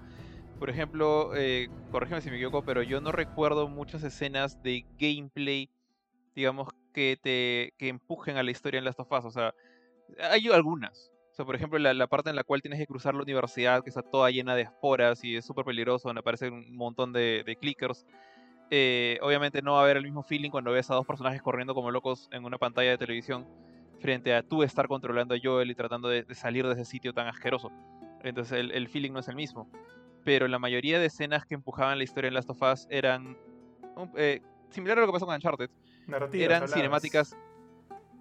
[0.59, 5.69] por ejemplo, eh, corrígeme si me equivoco, pero yo no recuerdo muchas escenas de gameplay,
[6.35, 9.25] digamos, que te empujen a la historia en Last of Us.
[9.25, 9.55] O sea,
[10.31, 11.11] hay algunas.
[11.31, 13.91] O sea, por ejemplo, la, parte en la cual tienes que cruzar la universidad, que
[13.91, 18.07] está toda llena de esporas y es súper peligroso, donde aparecen un montón de, clickers.
[18.71, 21.75] Eh, obviamente no va a haber el mismo feeling cuando ves a dos personajes corriendo
[21.75, 23.47] como locos en una pantalla de televisión
[24.01, 27.27] frente a tú estar controlando a Joel y tratando de, salir de ese sitio tan
[27.27, 27.71] asqueroso.
[28.23, 29.71] Entonces el, feeling no es el mismo.
[30.25, 33.37] Pero la mayoría de escenas que empujaban la historia en Last of Us eran
[34.17, 34.41] eh,
[34.71, 35.71] similar a lo que pasó con Uncharted.
[36.33, 37.37] eran cinemáticas.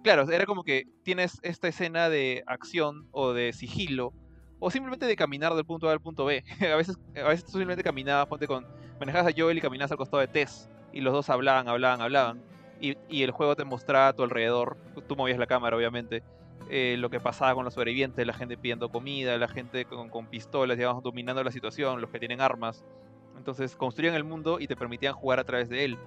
[0.02, 4.12] Claro, era como que tienes esta escena de acción o de sigilo
[4.60, 6.44] o simplemente de caminar del punto A al punto B.
[6.72, 8.64] a veces, a veces tú simplemente caminabas, ponte con
[9.00, 12.55] manejabas a Joel y caminabas al costado de Tess y los dos hablaban, hablaban, hablaban
[12.80, 16.22] y, el juego te mostraba a tu alrededor, tú movías la cámara obviamente,
[16.68, 20.76] eh, lo que pasaba con los sobrevivientes, la gente pidiendo comida, la gente con, pistolas,
[20.76, 22.84] digamos, dominando la situación, los que tienen armas.
[23.36, 25.98] Entonces construían el mundo y te permitían jugar a través de él.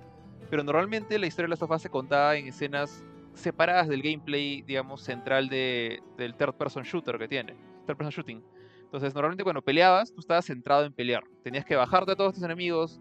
[0.49, 3.03] Pero normalmente la historia de las sofás se contaba en escenas
[3.33, 7.55] separadas del gameplay, digamos, central de, del third person shooter que tiene,
[7.85, 8.43] third person shooting.
[8.83, 11.23] Entonces, normalmente cuando peleabas, tú estabas centrado en pelear.
[11.43, 12.99] Tenías que bajarte a todos tus enemigos,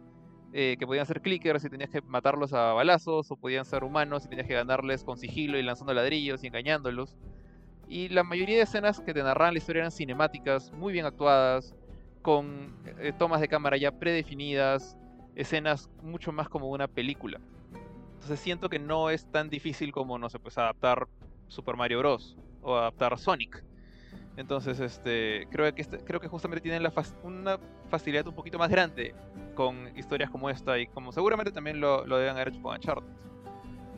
[0.53, 4.25] eh, que podían ser clickers y tenías que matarlos a balazos, o podían ser humanos
[4.25, 7.17] y tenías que ganarles con sigilo y lanzando ladrillos y engañándolos.
[7.89, 11.75] Y la mayoría de escenas que te narraban la historia eran cinemáticas, muy bien actuadas,
[12.23, 14.97] con eh, tomas de cámara ya predefinidas,
[15.35, 17.41] escenas mucho más como una película.
[18.15, 21.09] Entonces siento que no es tan difícil como, no sé, pues adaptar
[21.47, 22.37] Super Mario Bros.
[22.61, 23.65] o adaptar Sonic.
[24.39, 26.93] Entonces, este, creo que este, creo que justamente tienen la
[27.25, 27.59] una
[27.91, 29.13] facilidad un poquito más grande
[29.57, 33.09] con historias como esta y como seguramente también lo, lo deben haber hecho con Uncharted.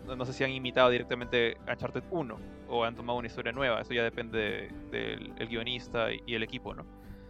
[0.06, 2.36] No, sé si han imitado directamente Uncharted 1
[2.70, 6.86] o han tomado una historia nueva, eso ya depende del guionista y, el equipo, ¿no?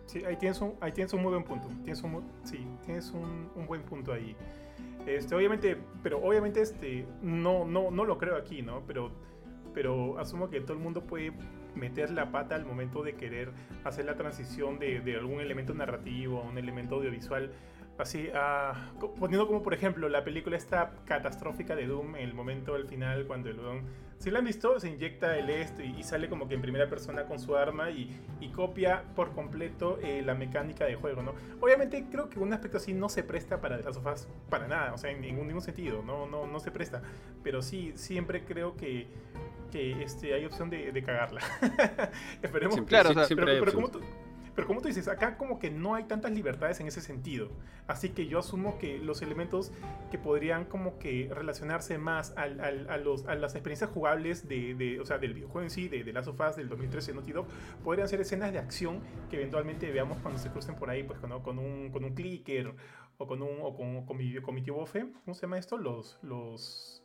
[0.07, 1.67] Sí, ahí tienes un, ahí tienes un muy buen punto.
[1.83, 4.37] Tienes un, sí, tienes un, un buen punto ahí.
[5.05, 8.85] Este, obviamente, pero obviamente este, no, no, no lo creo aquí, ¿no?
[8.87, 9.11] Pero,
[9.75, 11.33] pero asumo que todo el mundo puede
[11.75, 13.53] meter la pata al momento de querer
[13.85, 17.51] hacer la transición de, de algún elemento narrativo a un elemento audiovisual.
[18.01, 22.75] Así, uh, poniendo como por ejemplo la película esta catastrófica de Doom en el momento
[22.75, 23.83] al final cuando el Doom,
[24.17, 27.25] si la han visto, se inyecta el esto y, sale como que en primera persona
[27.25, 31.35] con su arma y, y copia por completo eh, la mecánica de juego, ¿no?
[31.61, 34.99] Obviamente creo que un aspecto así no se presta para las sofás para nada, o
[34.99, 37.03] sea, en ningún, ningún sentido, no, no, no se presta,
[37.43, 39.09] pero sí, siempre creo que
[39.71, 41.41] que este, hay opción de, cagarla.
[42.43, 42.81] Esperemos.
[42.83, 44.01] claro, pero, como tú,
[44.55, 47.51] Pero como tú dices, acá como que no hay tantas libertades en ese sentido.
[47.87, 49.73] Así que yo asumo que los elementos
[50.11, 54.75] que podrían como que relacionarse más al, al, a, los, a, las experiencias jugables de,
[54.75, 57.33] de, o sea, del videojuego en sí, de, de Last of Us del 2013 Naughty
[57.33, 57.47] Dog,
[57.83, 59.01] podrían ser escenas de acción
[59.31, 62.75] que eventualmente veamos cuando se crucen por ahí, pues con, con, un, con un clicker
[63.19, 65.07] o con un o con, con, mi, con mi tío Bofe.
[65.25, 65.79] ¿Cómo se llama esto?
[65.79, 66.19] Los...
[66.23, 67.01] los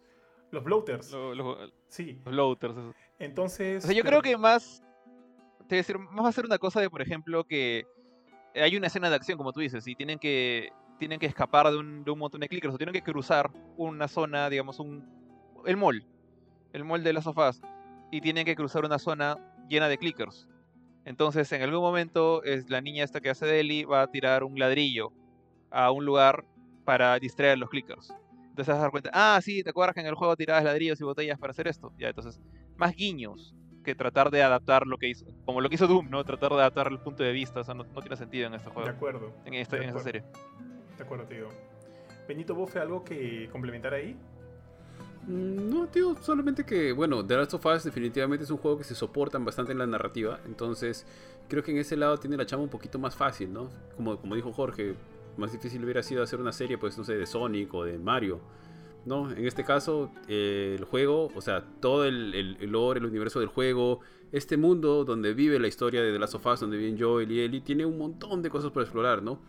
[0.52, 1.12] los bloaters.
[1.12, 1.58] Lo, lo,
[1.96, 2.20] sí.
[2.26, 2.78] Los bloaters.
[2.78, 2.94] Eso.
[3.20, 3.84] Entonces.
[3.84, 4.82] O sea, yo creo que más.
[5.68, 7.86] Te decir, más va a ser una cosa de, por ejemplo, que
[8.54, 10.70] hay una escena de acción, como tú dices, y tienen que,
[11.00, 14.08] tienen que escapar de un, de un montón de clickers, o tienen que cruzar una
[14.08, 15.04] zona, digamos, un.
[15.66, 16.06] El mall.
[16.74, 17.62] El mall de las sofás.
[18.12, 19.38] Y tienen que cruzar una zona
[19.68, 20.48] llena de clickers.
[21.06, 24.44] Entonces, en algún momento, es la niña esta que hace de Ellie va a tirar
[24.44, 25.12] un ladrillo
[25.72, 26.46] a un lugar
[26.84, 28.14] para distraer a los clickers.
[28.56, 31.02] Entonces vas a dar cuenta, ah, sí, ¿te acuerdas que en el juego tirabas ladrillos
[31.02, 31.92] y botellas para hacer esto?
[31.98, 32.40] Ya, entonces,
[32.78, 33.54] más guiños
[33.84, 36.24] que tratar de adaptar lo que hizo, como lo que hizo Doom, ¿no?
[36.24, 38.70] Tratar de adaptar el punto de vista, o sea, no, no tiene sentido en este
[38.70, 38.88] juego.
[38.88, 39.34] De acuerdo.
[39.44, 40.22] En, esta, de en esta acuerdo.
[40.22, 40.24] serie.
[40.98, 41.50] De acuerdo, tío.
[42.30, 44.16] Benito Bofe, ¿algo que complementar ahí?
[45.28, 48.86] Mm, No, tío, solamente que, bueno, The Last of Us definitivamente es un juego que
[48.86, 51.06] se soportan bastante en la narrativa, entonces
[51.50, 53.70] creo que en ese lado tiene la chama un poquito más fácil, ¿no?
[53.98, 54.96] Como, como dijo Jorge,
[55.38, 58.42] más difícil hubiera sido hacer una serie, pues, no sé, de Sonic o de Mario,
[59.06, 59.32] ¿no?
[59.32, 63.40] En este caso, eh, el juego, o sea, todo el, el, el lore, el universo
[63.40, 64.00] del juego,
[64.32, 67.42] este mundo donde vive la historia de The Last of Us, donde viven Joel y
[67.42, 69.40] Ellie, tiene un montón de cosas por explorar, ¿no?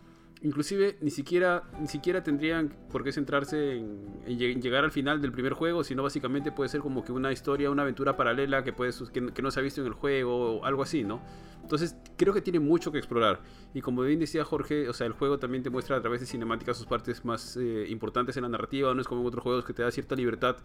[0.43, 4.91] Inclusive ni siquiera, ni siquiera tendrían por qué centrarse en, en lleg- en llegar al
[4.91, 8.63] final del primer juego, sino básicamente puede ser como que una historia, una aventura paralela
[8.63, 11.21] que, puede, que, que no se ha visto en el juego o algo así, ¿no?
[11.63, 13.41] Entonces creo que tiene mucho que explorar.
[13.73, 16.27] Y como bien decía Jorge, o sea, el juego también te muestra a través de
[16.27, 19.65] cinemáticas sus partes más eh, importantes en la narrativa, no es como en otros juegos
[19.65, 20.57] que te da cierta libertad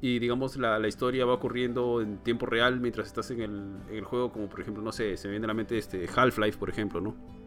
[0.00, 3.50] y digamos la, la historia va ocurriendo en tiempo real mientras estás en el,
[3.90, 6.08] en el juego, como por ejemplo, no sé, se me viene a la mente este
[6.12, 7.41] Half-Life, por ejemplo, ¿no?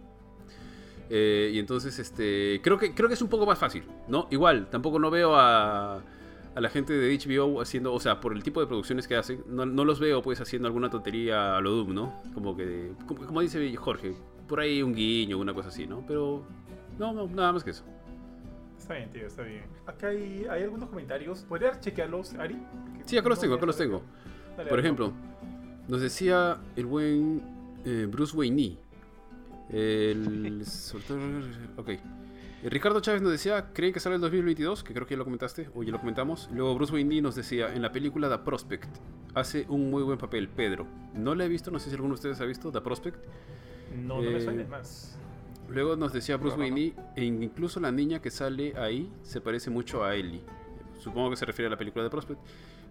[1.09, 4.27] Eh, y entonces, este, creo que, creo que es un poco más fácil, ¿no?
[4.31, 5.97] Igual, tampoco no veo a,
[6.55, 9.43] a la gente de HBO haciendo, o sea, por el tipo de producciones que hacen,
[9.47, 12.21] no, no los veo pues haciendo alguna tontería a lo Doom, ¿no?
[12.33, 14.15] Como que, como, como dice Jorge,
[14.47, 16.03] por ahí un guiño, una cosa así, ¿no?
[16.07, 16.43] Pero,
[16.97, 17.83] no, no, nada más que eso.
[18.77, 19.63] Está bien, tío, está bien.
[19.85, 21.39] Acá hay, hay algunos comentarios.
[21.49, 22.57] ¿Podrías chequearlos, Ari?
[23.05, 24.03] Sí, acá los tengo, acá los tengo.
[24.55, 25.11] Dale, Por ejemplo,
[25.87, 27.41] nos decía el buen
[27.83, 28.77] eh, Bruce Wayne.
[29.69, 30.63] El.
[31.77, 31.89] Ok.
[31.89, 31.99] Eh,
[32.69, 34.83] Ricardo Chávez nos decía, ¿creen que sale el 2022?
[34.83, 36.49] Que creo que ya lo comentaste, o ya lo comentamos.
[36.53, 38.89] Luego Bruce Wayne nos decía, en la película The Prospect,
[39.35, 40.87] hace un muy buen papel, Pedro.
[41.13, 43.25] No la he visto, no sé si alguno de ustedes ha visto The Prospect.
[43.95, 45.17] No, no me Eh, suena más.
[45.69, 46.75] Luego nos decía Bruce No, no, no.
[46.75, 50.41] Wayne, e incluso la niña que sale ahí se parece mucho a Ellie.
[50.99, 52.39] Supongo que se refiere a la película de Prospect.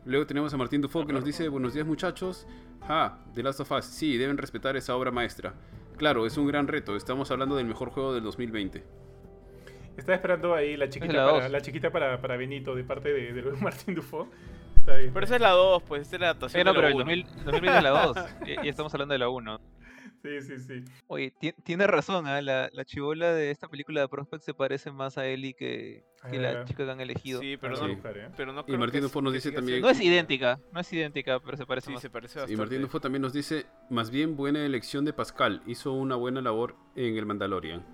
[0.07, 2.47] Luego tenemos a Martín Dufault que nos dice, buenos días muchachos.
[2.83, 5.55] Ah, The Last of Us, sí, deben respetar esa obra maestra.
[5.97, 8.82] Claro, es un gran reto, estamos hablando del mejor juego del 2020.
[9.97, 13.32] Estaba esperando ahí la chiquita, la para, la chiquita para, para Benito de parte de,
[13.32, 14.28] de Martín Dufo.
[14.76, 15.12] Está bien.
[15.14, 17.12] Pero esa es la 2, pues esta es la adaptación Sí, no, de pero la
[17.12, 17.26] el 1.
[17.26, 18.16] 2000, 2020 es la 2.
[18.47, 19.61] y, y estamos hablando de la 1.
[20.25, 20.85] Sí, sí, sí.
[21.07, 22.41] Oye, ti- tiene razón, ¿ah?
[22.41, 26.39] la, la chivola de esta película de Prospect se parece más a Ellie que, que
[26.39, 27.41] la chica que han elegido.
[27.43, 28.31] Sí, pero no, ¿eh?
[28.35, 30.91] pero no Y creo Martín que, Dufour nos dice también- No es idéntica, no es
[30.95, 32.01] idéntica, pero se parece Sí, más.
[32.01, 32.57] se parece Y bastante.
[32.57, 36.75] Martín Dufault también nos dice, más bien buena elección de Pascal, hizo una buena labor
[36.97, 37.85] en el Mandalorian.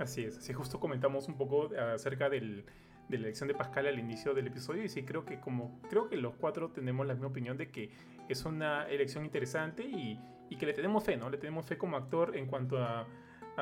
[0.00, 0.38] Así es.
[0.38, 2.64] Así justo comentamos un poco acerca del,
[3.08, 6.08] de la elección de Pascal al inicio del episodio y sí creo que como creo
[6.08, 7.90] que los cuatro tenemos la misma opinión de que
[8.28, 10.18] es una elección interesante y,
[10.50, 11.30] y que le tenemos fe, ¿no?
[11.30, 13.06] Le tenemos fe como actor en cuanto a,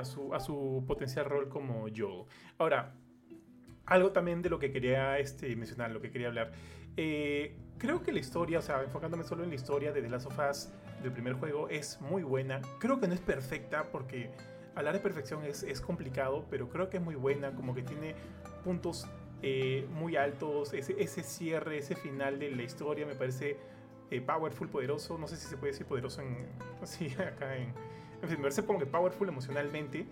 [0.03, 2.25] su, a su potencial rol como Joel.
[2.59, 2.95] Ahora,
[3.87, 6.53] algo también de lo que quería este, mencionar, lo que quería hablar.
[6.97, 10.27] Eh, creo que la historia, o sea, enfocándome solo en la historia de The Last
[10.27, 10.69] of Us
[11.03, 12.61] del primer juego, es muy buena.
[12.79, 14.31] Creo que no es perfecta porque
[14.75, 18.15] hablar de perfección es, es complicado, pero creo que es muy buena, como que tiene
[18.63, 19.07] puntos
[19.43, 23.59] eh, muy altos, ese, ese cierre, ese final de la historia me parece
[24.17, 26.47] eh, powerful, poderoso, no sé si se puede decir poderoso en,
[26.83, 27.73] así acá en,
[28.23, 30.07] en fin, me parece como que powerful emocionalmente.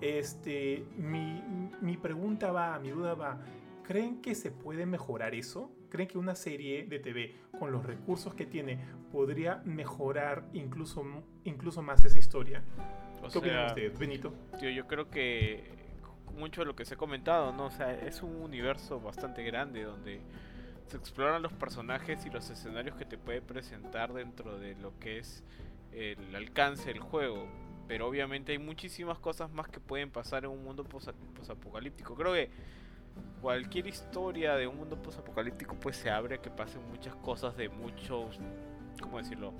[0.00, 1.42] Este, mi,
[1.80, 3.40] mi pregunta va, mi duda va,
[3.84, 5.70] ¿creen que se puede mejorar eso?
[5.90, 8.78] ¿Creen que una serie de TV con los recursos que tiene
[9.12, 11.04] podría mejorar incluso,
[11.44, 12.64] incluso más esa historia?
[13.22, 14.32] O ¿Qué opinan ustedes, Benito?
[14.58, 15.70] Tío, yo creo que
[16.36, 17.66] mucho de lo que se ha comentado, ¿no?
[17.66, 20.20] O sea, es un universo bastante grande donde
[20.88, 25.18] se exploran los personajes y los escenarios que te puede presentar dentro de lo que
[25.18, 25.42] es
[25.92, 27.46] el alcance del juego.
[27.88, 32.14] Pero obviamente hay muchísimas cosas más que pueden pasar en un mundo posa- posapocalíptico.
[32.14, 32.50] Creo que
[33.40, 37.68] cualquier historia de un mundo posapocalíptico pues se abre a que pasen muchas cosas de
[37.68, 38.38] muchos,
[39.00, 39.52] ¿cómo decirlo?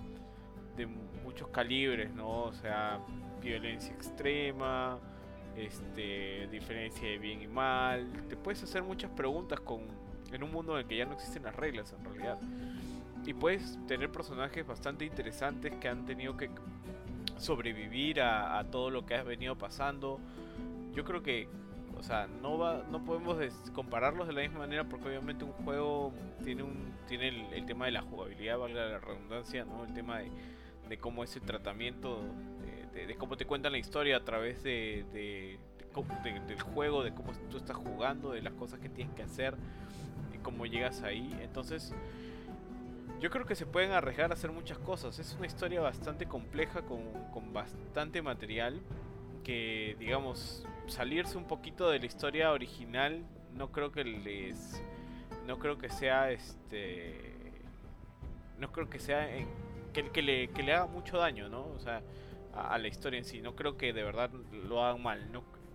[0.77, 2.45] De muchos calibres, ¿no?
[2.45, 3.01] O sea,
[3.41, 4.99] violencia extrema,
[5.57, 8.11] este, diferencia de bien y mal.
[8.29, 9.87] Te puedes hacer muchas preguntas con,
[10.33, 12.39] en un mundo en el que ya no existen las reglas en realidad.
[13.25, 16.51] Y puedes tener personajes bastante interesantes que han tenido que
[17.39, 20.19] sobrevivir a, todo lo que ha venido pasando.
[20.93, 21.49] Yo creo que,
[21.97, 23.39] o sea, no va, no podemos
[23.73, 26.13] compararlos de la misma manera porque obviamente un juego
[26.43, 29.85] tiene un tiene el, tema de la jugabilidad, valga la redundancia, ¿no?
[29.85, 30.31] El tema de,
[30.89, 32.23] de cómo es el tratamiento,
[32.93, 37.77] de, cómo te cuentan la historia a través de, del juego, de cómo tú estás
[37.77, 39.55] jugando, de las cosas que tienes que hacer,
[40.43, 41.37] cómo llegas ahí.
[41.43, 41.95] Entonces,
[43.21, 45.19] yo creo que se pueden arriesgar a hacer muchas cosas.
[45.21, 48.81] Es una historia bastante compleja con, bastante material
[49.45, 53.23] que, digamos, salirse un poquito de la historia original
[53.55, 54.83] no creo que les
[55.47, 57.63] no creo que sea este
[58.59, 59.29] no creo que sea
[59.93, 62.03] que, que, le, que le haga mucho daño no o sea
[62.55, 64.31] a, la historia en sí no creo que de verdad
[64.67, 65.31] lo hagan mal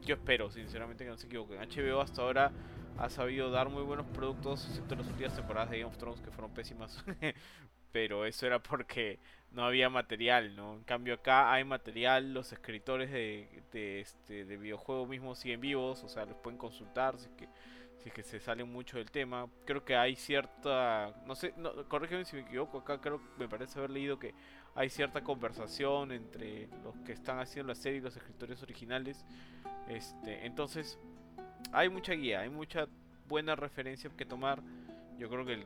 [0.05, 2.51] yo espero sinceramente que no se equivoquen HBO hasta ahora
[2.97, 6.31] ha sabido dar muy buenos productos, excepto las últimas temporadas de Game of Thrones que
[6.31, 7.03] fueron pésimas.
[7.91, 9.19] Pero eso era porque
[9.51, 10.75] no había material, ¿no?
[10.75, 16.03] En cambio acá hay material, los escritores de, de, este, de videojuegos mismos siguen vivos,
[16.03, 17.47] o sea, los pueden consultar si es que,
[17.97, 19.47] si que se salen mucho del tema.
[19.65, 23.79] Creo que hay cierta, no sé, no, corrígeme si me equivoco, acá creo me parece
[23.79, 24.33] haber leído que
[24.75, 29.25] hay cierta conversación entre los que están haciendo la serie y los escritores originales.
[29.87, 30.99] Este, entonces,
[31.71, 32.87] hay mucha guía, hay mucha
[33.27, 34.61] buena referencia que tomar.
[35.17, 35.65] Yo creo que el,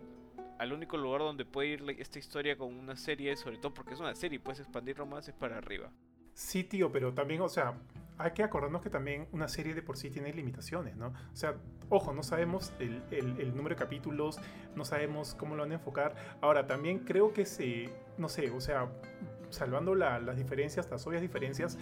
[0.60, 4.00] al único lugar donde puede ir esta historia con una serie, sobre todo porque es
[4.00, 5.92] una serie, puedes expandirlo más, es para arriba.
[6.34, 7.74] Sí, tío, pero también, o sea,
[8.18, 11.08] hay que acordarnos que también una serie de por sí tiene limitaciones, ¿no?
[11.08, 11.56] O sea,
[11.90, 14.40] ojo, no sabemos el, el, número de capítulos,
[14.76, 16.16] no sabemos cómo lo van a enfocar.
[16.40, 18.90] Ahora, también creo que se, no sé, o sea,
[19.50, 21.78] salvando las diferencias, las obvias diferencias,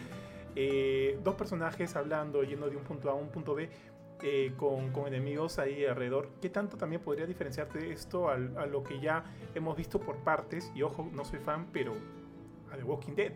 [0.56, 3.70] eh, dos personajes hablando, yendo de un punto A a un punto B,
[4.22, 9.24] eh, con, enemigos ahí alrededor, ¿qué tanto también podría diferenciarte esto a, lo que ya
[9.56, 10.72] hemos visto por partes?
[10.76, 11.94] Y ojo, no soy fan, pero
[12.72, 13.34] a The Walking Dead,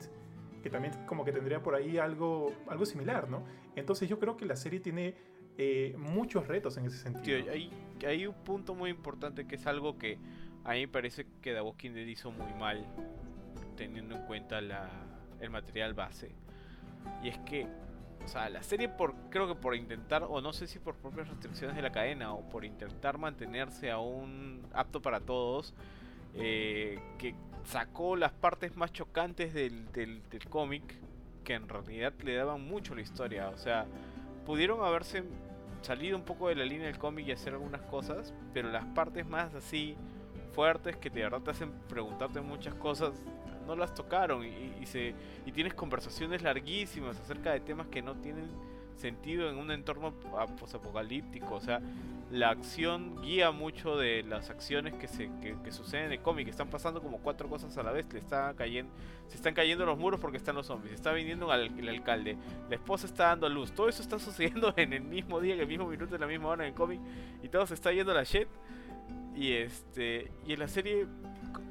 [0.62, 3.44] que también como que tendría por ahí algo, algo similar, ¿no?
[3.76, 5.16] Entonces yo creo que la serie tiene
[5.58, 7.52] eh, muchos retos en ese sentido.
[7.52, 7.72] hay,
[8.06, 10.20] hay un punto muy importante que es algo que
[10.66, 12.86] a mí me parece que The Walking Dead hizo muy mal,
[13.76, 14.90] teniendo en cuenta la,
[15.40, 16.36] el material base.
[17.22, 17.68] Y es que
[18.24, 21.28] o sea, la serie por creo que por intentar, o no sé si por propias
[21.28, 25.74] restricciones de la cadena, o por intentar mantenerse aún apto para todos,
[26.36, 30.84] eh, que sacó las partes más chocantes del, del, cómic,
[31.44, 33.50] que en realidad le daban mucho la historia.
[33.50, 33.86] O sea,
[34.46, 35.24] pudieron haberse
[35.82, 39.28] salido un poco de la línea del cómic y hacer algunas cosas, pero las partes
[39.28, 39.96] más así
[40.54, 43.22] fuertes que de verdad te hacen preguntarte muchas cosas
[43.66, 45.14] no las tocaron y, se,
[45.46, 48.50] y tienes conversaciones larguísimas acerca de temas que no tienen
[48.98, 50.14] sentido en un entorno
[50.60, 51.56] posapocalíptico.
[51.56, 51.82] O sea,
[52.32, 56.48] la acción guía mucho de las acciones que, se, que, suceden en el cómic.
[56.48, 58.06] Están pasando como cuatro cosas a la vez.
[58.12, 58.92] Le está cayendo,
[59.28, 60.94] se están cayendo los muros porque están los zombies.
[60.94, 62.38] Está viniendo el, alcalde.
[62.70, 63.72] La esposa está dando a luz.
[63.74, 66.50] Todo eso está sucediendo en el mismo día, en el mismo minuto, en la misma
[66.50, 67.00] hora en el cómic.
[67.44, 68.48] Y todo se está yendo a la shit.
[69.36, 70.32] Y este.
[70.46, 71.08] Y en la serie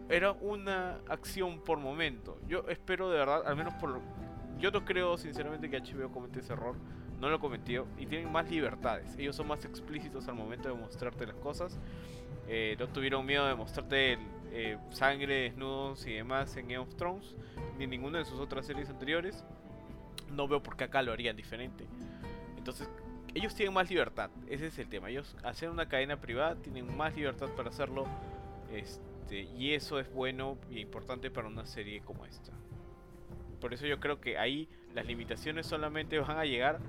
[0.09, 2.38] era una acción por momento.
[2.46, 4.00] Yo espero de verdad, al menos por...
[4.59, 6.76] Yo no creo sinceramente que HBO comete ese error.
[7.20, 7.86] No lo cometió.
[7.98, 9.16] Y tienen más libertades.
[9.16, 11.78] Ellos son más explícitos al momento de mostrarte las cosas.
[12.48, 14.18] Eh, no tuvieron miedo de mostrarte
[14.53, 17.34] eh, sangre, desnudos y demás en Game of Thrones.
[17.78, 19.44] Ni en ninguna de sus otras series anteriores.
[20.30, 21.86] No veo por qué acá lo harían diferente.
[22.57, 22.88] Entonces,
[23.34, 24.30] ellos tienen más libertad.
[24.46, 25.09] Ese es el tema.
[25.11, 28.07] Ellos hacen una cadena privada, tienen más libertad para hacerlo.
[28.72, 32.53] Este, este, y eso es bueno y importante para una serie como esta.
[33.61, 36.81] Por eso yo creo que ahí las limitaciones solamente van a llegar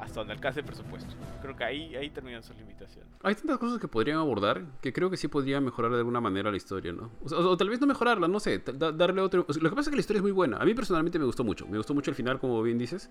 [0.00, 1.14] hasta donde alcance el presupuesto.
[1.42, 3.12] Creo que ahí, ahí terminan sus limitaciones.
[3.22, 6.50] Hay tantas cosas que podrían abordar que creo que sí podrían mejorar de alguna manera
[6.50, 7.10] la historia, ¿no?
[7.22, 9.46] O, tal vez no mejorarla, no sé, darle otro...
[9.46, 10.56] lo que pasa es que la historia es muy buena.
[10.56, 11.68] A mí personalmente me gustó mucho.
[11.68, 13.10] Me gustó mucho el final, como bien dices.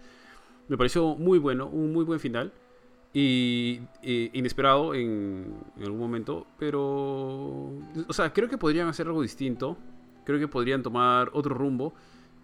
[0.67, 2.51] Me pareció muy bueno, un muy buen final.
[3.13, 7.73] Y, inesperado en, algún momento, pero,
[8.07, 9.77] o sea, creo que podrían hacer algo distinto,
[10.23, 11.93] creo que podrían tomar otro rumbo,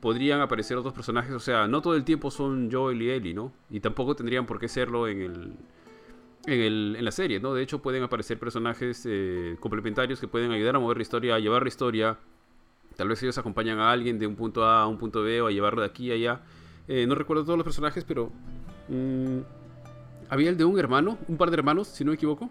[0.02, 3.54] podrían aparecer otros personajes, o sea, no todo el tiempo son Joel y Ellie, ¿no?
[3.70, 5.54] Y tampoco tendrían por qué serlo en el,
[6.48, 7.54] en, el, en la serie, ¿no?
[7.54, 11.40] De hecho, pueden aparecer personajes eh, complementarios que pueden ayudar a mover la historia, a
[11.40, 12.18] llevar la historia.
[12.98, 15.48] Tal vez ellos acompañan a alguien de un punto A a un punto B o
[15.48, 16.42] a llevarlo de aquí a allá.
[16.88, 18.32] Eh, no recuerdo todos los personajes, pero...
[18.90, 19.40] Mm,
[20.30, 22.50] había el de un hermano, un par de hermanos, si no me equivoco.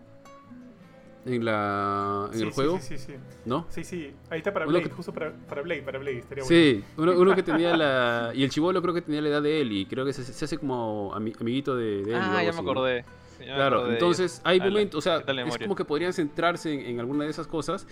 [1.24, 3.14] en la en Sí, el sí, juego, Sí, sí, sí.
[3.46, 3.66] ¿no?
[3.68, 4.12] Sí, sí.
[4.30, 6.18] Ahí está para Uno Blade, que- justo para, para Blade, para Blade.
[6.18, 6.56] Estaría bueno.
[6.56, 9.60] Sí, uno, uno que tenía la y el chivolo creo que tenía la edad de
[9.60, 12.18] él y creo que se, se hace como ami- amiguito de, de él.
[12.22, 13.04] Ah, ya me acordé.
[13.38, 16.80] Claro, entonces hay momentos, o sea, ¿qué tal la es como que podrían centrarse en,
[16.80, 17.86] en alguna de esas cosas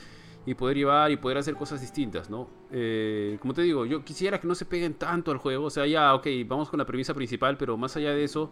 [0.46, 2.48] y poder llevar y poder hacer cosas distintas, ¿no?
[2.70, 5.86] Eh, como te digo, yo quisiera que no se peguen tanto al juego, o sea,
[5.86, 8.50] ya, ok, vamos con la premisa principal, pero más allá de eso,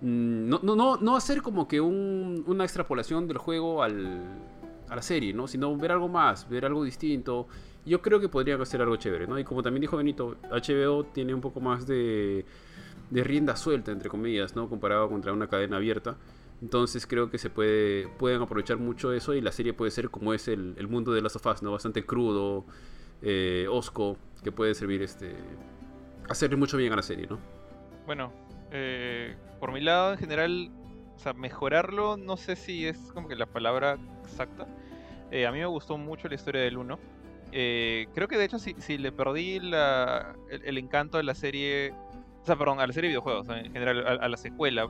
[0.00, 4.22] no, no, no, no hacer como que un- una extrapolación del juego al,
[4.88, 5.46] a la serie, ¿no?
[5.48, 7.46] Sino ver algo más, ver algo distinto.
[7.84, 9.38] Yo creo que podría hacer algo chévere, ¿no?
[9.38, 12.44] Y como también dijo Benito, HBO tiene un poco más de,
[13.10, 14.68] de rienda suelta, entre comillas, ¿no?
[14.68, 16.16] Comparado contra una cadena abierta.
[16.60, 20.34] Entonces creo que se puede pueden aprovechar mucho eso y la serie puede ser como
[20.34, 21.70] es el, el mundo de las sofás, ¿no?
[21.72, 22.64] Bastante crudo,
[23.22, 25.34] eh, osco, que puede servir este
[26.28, 27.38] hacerle mucho bien a la serie, ¿no?
[28.06, 28.32] Bueno,
[28.70, 30.70] eh, por mi lado, en general,
[31.16, 34.66] o sea, mejorarlo, no sé si es como que la palabra exacta.
[35.30, 36.98] Eh, a mí me gustó mucho la historia del 1.
[37.52, 41.34] Eh, creo que de hecho, si, si le perdí la- el, el encanto de la
[41.34, 41.92] serie,
[42.42, 44.88] o sea, perdón, a la serie de videojuegos, en general, a, a la secuela,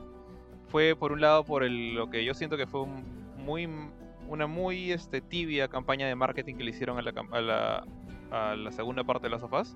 [0.67, 3.03] fue por un lado por el- lo que yo siento que fue un
[3.37, 3.67] muy,
[4.27, 7.83] una muy este, tibia campaña de marketing que le hicieron a la, a la,
[8.31, 9.75] a la segunda parte de las sofás.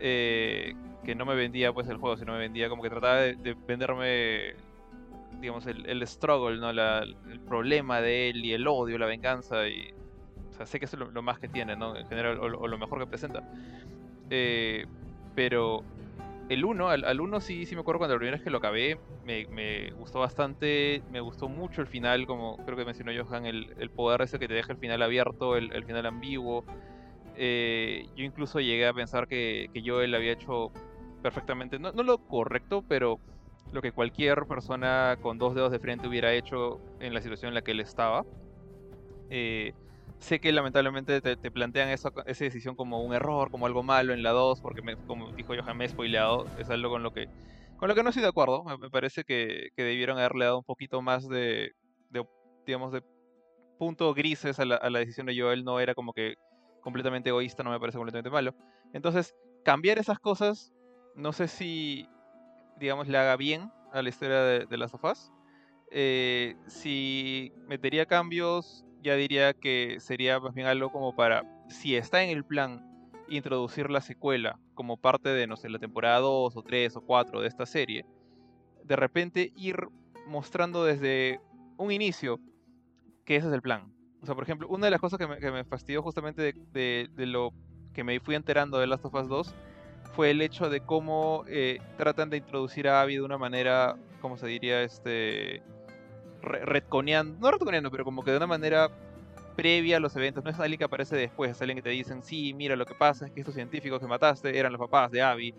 [0.00, 0.74] Eh,
[1.04, 3.54] que no me vendía pues el juego, sino me vendía como que trataba de, de
[3.66, 4.54] venderme,
[5.40, 6.70] digamos, el, struggle, ¿no?
[6.70, 9.94] El problema de él y el odio, la venganza y...
[10.64, 11.96] Sé que es lo, más que tiene, ¿no?
[11.96, 13.42] En general, o, lo- mejor que presenta.
[14.30, 14.86] Eh,
[15.34, 15.82] pero
[16.48, 18.58] el 1, al, al 1 sí, sí me acuerdo cuando la primera vez que lo
[18.58, 23.44] acabé, me, me gustó bastante, me gustó mucho el final, como creo que mencionó Johan,
[23.46, 26.64] el, el poder ese que te deja el final abierto, el, el final ambiguo.
[27.38, 30.70] Eh, yo incluso llegué a pensar que, que Joel había hecho
[31.22, 33.20] perfectamente, no, no lo correcto, pero
[33.72, 37.54] lo que cualquier persona con dos dedos de frente hubiera hecho en la situación en
[37.54, 38.24] la que él estaba.
[39.28, 39.72] Eh,
[40.20, 44.12] sé que lamentablemente te, te plantean esa, esa decisión como un error, como algo malo
[44.14, 47.26] en la 2, porque me- como dijo Johan, me spoileado, es algo con lo que,
[47.76, 48.62] con lo que no estoy de acuerdo.
[48.64, 51.72] Me, parece que, que debieron haberle dado un poquito más de,
[52.10, 52.24] de,
[52.66, 53.02] digamos, de
[53.78, 56.34] punto grises a la, a la decisión de Joel, no era como que
[56.86, 58.54] completamente egoísta, no me parece completamente malo.
[58.92, 59.34] Entonces,
[59.64, 60.72] cambiar esas cosas,
[61.16, 62.08] no sé si,
[62.78, 65.32] digamos, le haga bien a la historia de, de las sofás.
[65.90, 72.22] Eh, si metería cambios, ya diría que sería más bien algo como para, si está
[72.22, 72.86] en el plan,
[73.28, 77.40] introducir la secuela como parte de, no sé, la temporada 2 o 3 o 4
[77.40, 78.06] de esta serie,
[78.84, 79.88] de repente ir
[80.28, 81.40] mostrando desde
[81.78, 82.38] un inicio
[83.24, 83.92] que ese es el plan.
[84.22, 87.08] O sea, por ejemplo, una de las cosas que me, que me fastidió justamente de,
[87.14, 87.52] de- lo
[87.94, 89.54] que me fui enterando de Last of Us 2
[90.14, 94.36] fue el hecho de cómo eh, tratan de introducir a Abby de una manera, ¿cómo
[94.38, 94.82] se diría?
[94.82, 95.62] Este.
[96.42, 98.88] re- retconeando, no retconeando, pero como que de una manera
[99.56, 100.44] previa a los eventos.
[100.44, 102.94] No es alguien que aparece después, es alguien que te dicen, sí, mira, lo que
[102.94, 105.54] pasa es que estos científicos que mataste eran los papás de Abby.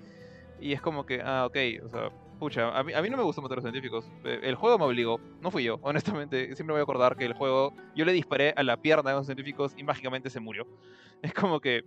[0.59, 3.23] Y es como que, ah, ok, o sea, pucha, a mí, a mí no me
[3.23, 4.09] gusta matar a los científicos.
[4.23, 6.55] Eh, El juego me obligó, no fui yo, honestamente.
[6.55, 9.25] Siempre voy a acordar que el juego, yo le disparé a la pierna de los
[9.25, 10.67] científicos y mágicamente se murió.
[11.21, 11.83] Es como que,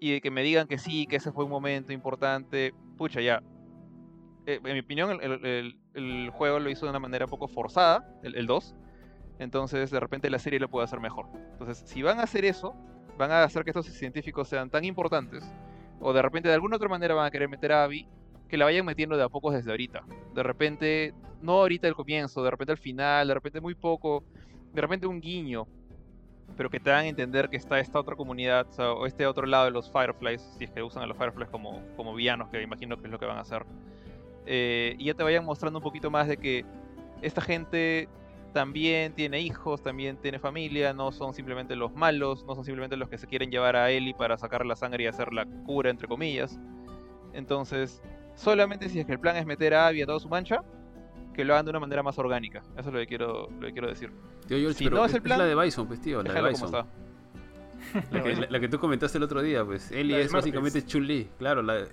[0.00, 3.42] y de que me digan que sí, que ese fue un momento importante, pucha, ya.
[4.46, 8.46] Eh, en mi opinión, el, juego lo hizo de una manera poco forzada, el, el
[8.46, 8.74] 2.
[9.38, 11.26] Entonces, de repente la serie lo puede hacer mejor.
[11.52, 12.74] Entonces, si van a hacer eso,
[13.16, 15.44] van a hacer que estos científicos sean tan importantes,
[16.00, 18.06] o de repente de alguna otra manera van a querer meter a Abby,
[18.48, 20.04] que la vayan metiendo de a pocos desde ahorita.
[20.34, 24.24] De repente, no ahorita al comienzo, de repente al final, de repente muy poco,
[24.72, 25.66] de repente un guiño,
[26.56, 29.70] pero que te a entender que está esta otra comunidad, o este otro lado de
[29.70, 33.06] los Fireflies, si es que usan a los Fireflies como, como villanos, que imagino que
[33.06, 33.64] es lo que van a hacer.
[34.46, 36.64] Eh, y ya te vayan mostrando un poquito más de que
[37.22, 38.08] esta gente
[38.52, 43.08] también tiene hijos, también tiene familia, no son simplemente los malos, no son simplemente los
[43.08, 46.06] que se quieren llevar a Ellie para sacar la sangre y hacer la cura, entre
[46.06, 46.58] comillas.
[47.32, 48.02] Entonces,
[48.34, 50.62] solamente si es que el plan es meter a Abby a toda su mancha,
[51.32, 52.60] que lo hagan de una manera más orgánica.
[52.76, 54.10] Eso es lo que quiero, lo que quiero decir.
[54.46, 56.22] Tío George, Si pero no es es, el plan, la de Bison, pues tío, la
[56.24, 56.80] de Déjalo como Bison.
[56.80, 57.04] está.
[58.10, 59.90] La que, la- la que tú comentaste el otro día, pues.
[59.92, 60.84] Ellie es básicamente.
[60.86, 61.86] Chun-Li, claro, la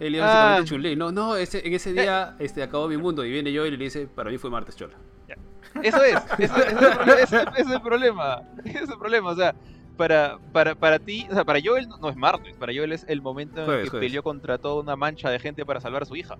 [0.00, 0.56] Ellie es Ah.
[0.58, 0.96] básicamente Chun-Li.
[0.96, 3.76] No, no, ese, en ese día este, acabó mi mundo y viene yo y le
[3.76, 4.94] dice, para mí fue martes, chola.
[5.82, 8.40] Eso es, eso, es es el problema.
[8.64, 9.54] Ese es el problema, o sea,
[9.96, 13.04] para, para, para ti, o sea, para Joel no- no es martes, para Joel es
[13.08, 13.90] el momento en que jueves.
[14.08, 16.36] peleó contra toda una mancha de gente para salvar a su hija.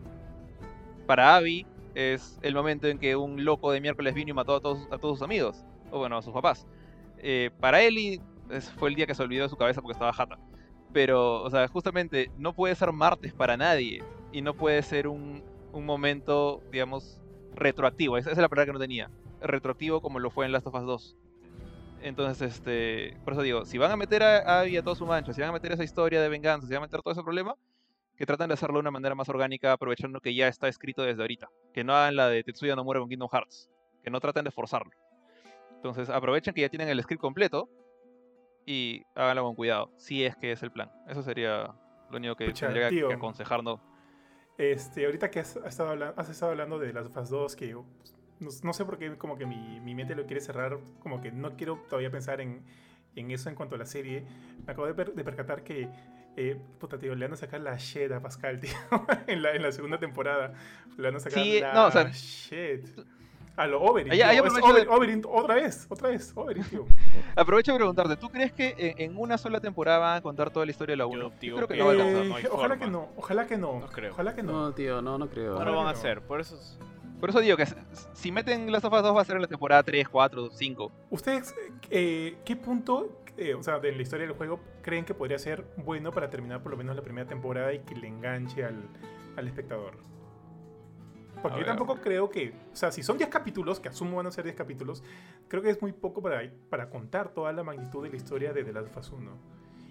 [1.06, 4.60] Para Abby es el momento en que un loco de miércoles vino y mató a
[4.60, 6.66] todos, a todos sus amigos, o bueno, a sus papás.
[7.18, 10.12] Eh, para Ellie es- fue el día que se olvidó de su cabeza porque estaba
[10.12, 10.38] jata.
[10.92, 14.02] Pero, o sea, justamente no puede ser martes para nadie
[14.32, 15.42] y no puede ser un,
[15.72, 17.20] un momento, digamos,
[17.54, 18.16] retroactivo.
[18.18, 19.10] Esa, esa es la palabra que no tenía.
[19.40, 21.16] Retroactivo como lo fue en Last of Us 2.
[22.02, 25.32] Entonces, este, por eso digo, si van a meter a Abby a todo su mancha,
[25.32, 27.54] si van a meter esa historia de venganza, si van a meter todo ese problema,
[28.16, 31.20] que traten de hacerlo de una manera más orgánica, aprovechando que ya está escrito desde
[31.22, 31.48] ahorita.
[31.74, 33.70] Que no hagan la de Tetsuya Nomura con Kingdom Hearts.
[34.02, 34.92] Que no traten de forzarlo.
[35.74, 37.68] Entonces, aprovechen que ya tienen el script completo
[38.64, 40.90] y háganlo con cuidado, si es que es el plan.
[41.08, 41.74] Eso sería
[42.10, 43.08] lo único que Pucha, tendría tío.
[43.08, 43.80] que aconsejarnos.
[44.58, 47.68] Este, ahorita que has, has estado, habla- has estado hablando de las Us 2, que
[47.68, 47.84] yo,
[48.40, 51.32] no, no sé por qué como que mi, mi mente lo quiere cerrar, como que
[51.32, 52.62] no quiero todavía pensar en,
[53.14, 54.24] en eso en cuanto a la serie.
[54.66, 55.88] Me acabo de, per- de percatar que,
[56.36, 58.72] eh, puta, tío, le van a sacar la shit a Pascal, tío,
[59.26, 60.52] en, la, en la segunda temporada.
[60.96, 62.86] Le van a sacar Sí, la no, o sea, shit.
[63.58, 66.34] A lo ahí tío, es aprovecho de- otra vez, otra vez,
[66.70, 66.84] tío.
[67.36, 70.66] Aprovecho de preguntarte, ¿tú crees que en, en una sola temporada van a contar toda
[70.66, 71.18] la historia de la 1?
[71.18, 72.26] Yo digo creo que que no va a no, alcanzar.
[72.28, 72.84] no hay ojalá forma.
[72.84, 74.12] que no, ojalá que no, No creo.
[74.12, 74.52] ojalá que no.
[74.52, 75.58] No, tío, no, no creo.
[75.58, 76.78] No lo van a hacer, por eso es-
[77.20, 77.66] Por eso digo que
[78.12, 80.92] si meten Last of Us 2 va a ser en la temporada 3, 4, 5.
[81.10, 81.54] ¿Ustedes
[81.90, 85.64] eh, qué punto, eh, o sea, de la historia del juego, creen que podría ser
[85.76, 88.88] bueno para terminar por lo menos la primera temporada y que le enganche al,
[89.36, 89.94] al espectador?
[91.42, 94.30] Porque yo tampoco creo que, o sea, si son 10 capítulos, que asumo van a
[94.30, 95.02] ser 10 capítulos,
[95.48, 98.64] creo que es muy poco para, para contar toda la magnitud de la historia de
[98.64, 99.30] The Last of Us 1.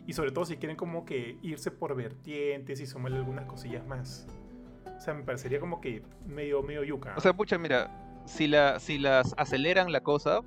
[0.08, 4.28] Y sobre todo si quieren como que irse por vertientes y sumarle algunas cosillas más.
[4.98, 7.14] O sea, me parecería como que medio, medio yuca.
[7.18, 7.92] O sea, pucha, mira,
[8.26, 10.42] si, la, si las aceleran la cosa,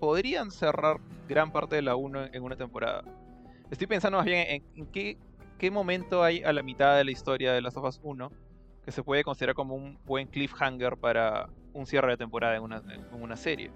[0.00, 3.04] podrían cerrar gran parte de la 1 en una temporada.
[3.70, 5.18] Estoy pensando más bien en, en qué,
[5.58, 8.30] qué momento hay a la mitad de la historia de Last of Us 1
[8.84, 12.82] que se puede considerar como un buen cliffhanger para un cierre de temporada en una,
[12.86, 13.70] en una serie.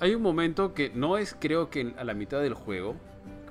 [0.00, 2.96] Hay un momento que no es, creo que a la mitad del juego,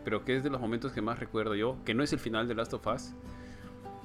[0.04, 2.48] pero que es de los momentos que más recuerdo yo, que no es el final
[2.48, 3.14] de Last of Us.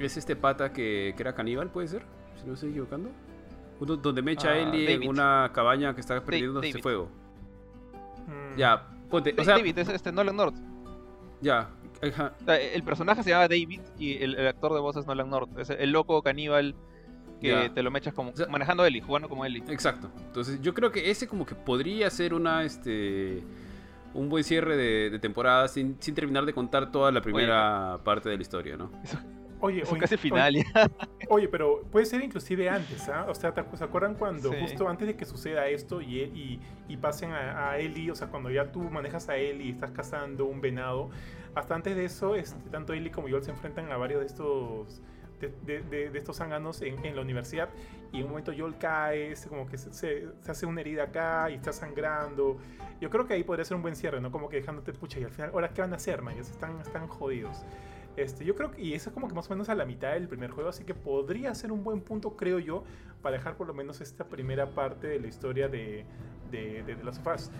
[0.04, 2.02] Es este pata que, que era caníbal, ¿puede ser?
[2.36, 3.10] Si no me estoy equivocando.
[3.80, 7.08] Uno donde me echa Ah, Ellie en una cabaña que está perdiendo este fuego.
[8.26, 8.56] Mm.
[8.58, 10.54] Ya, ponte, o sea, David, es este Nolan North.
[11.40, 11.68] ya,
[12.02, 15.58] ajá, El personaje se llama David y el, el actor de voz es Nolan North.
[15.58, 16.74] Es el loco caníbal
[17.40, 17.74] que Ya.
[17.74, 19.64] te lo mechas como O sea- manejando Ellie, jugando como Ellie.
[19.68, 20.10] Exacto.
[20.26, 23.42] Entonces yo creo que ese como que podría ser una este
[24.14, 28.28] un buen cierre de, de temporada sin, sin terminar de contar toda la primera parte
[28.28, 28.90] de la historia, ¿no?
[29.02, 29.18] Eso
[29.62, 30.90] oye, casi oye, final ya.
[31.28, 33.26] Oye, pero puede ser inclusive antes, ¿ah?
[33.28, 34.58] O sea, ¿te acu- ¿se acuerdan cuando Sí.
[34.60, 38.28] justo antes de que suceda esto y, y, y pasen a, a Ellie, o sea,
[38.28, 41.08] cuando ya tú manejas a Ellie y estás cazando un venado,
[41.54, 45.00] hasta antes de eso, este, tanto Ellie como Joel se enfrentan a varios de estos
[45.40, 47.68] de, de- de- de estos zánganos en, en la universidad
[48.12, 51.04] y en un momento Joel cae, se- como que se, se- se hace una herida
[51.04, 52.58] acá y está sangrando.
[53.00, 54.30] Yo creo que ahí podría ser un buen cierre, ¿no?
[54.30, 56.34] Como que dejándote pucha y al final, ¿ahora qué van a hacer, man?
[56.36, 57.64] Ya Están, están jodidos.
[58.16, 60.12] Este, yo creo que, y eso es como que más o menos a la mitad
[60.12, 62.84] del primer juego, así que podría ser un buen punto, creo yo,
[63.22, 66.04] para dejar por lo menos esta primera parte de la historia de,
[66.50, 67.50] de, de The Last of Us.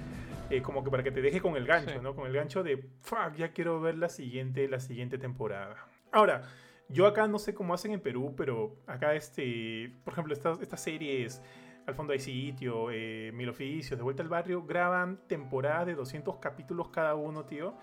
[0.50, 2.00] Eh, como que para que te deje con el gancho, Sí.
[2.02, 2.14] ¿no?
[2.14, 5.76] Con el gancho de, fuck, ya quiero ver la siguiente, la siguiente temporada.
[6.10, 6.42] Ahora,
[6.90, 10.82] yo acá no sé cómo hacen en Perú, pero acá, este, por ejemplo, estas, estas
[10.82, 11.40] series,
[11.86, 16.36] Al fondo hay sitio, eh, Mil Oficios, De Vuelta al Barrio, graban temporadas de 200
[16.36, 17.74] capítulos cada uno, tío.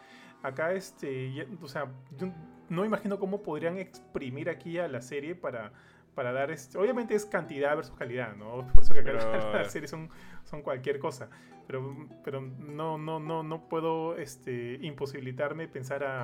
[0.43, 2.27] Acá, este, ya- o sea, yo
[2.69, 5.71] no imagino cómo podrían exprimir aquí a la serie para,
[6.15, 8.65] para dar, este, obviamente es cantidad versus calidad, ¿no?
[8.73, 10.09] Por eso que acá Pero- las series son,
[10.45, 11.29] son cualquier cosa.
[11.67, 16.21] Pero, pero no, no, no, no puedo este, imposibilitarme pensar a,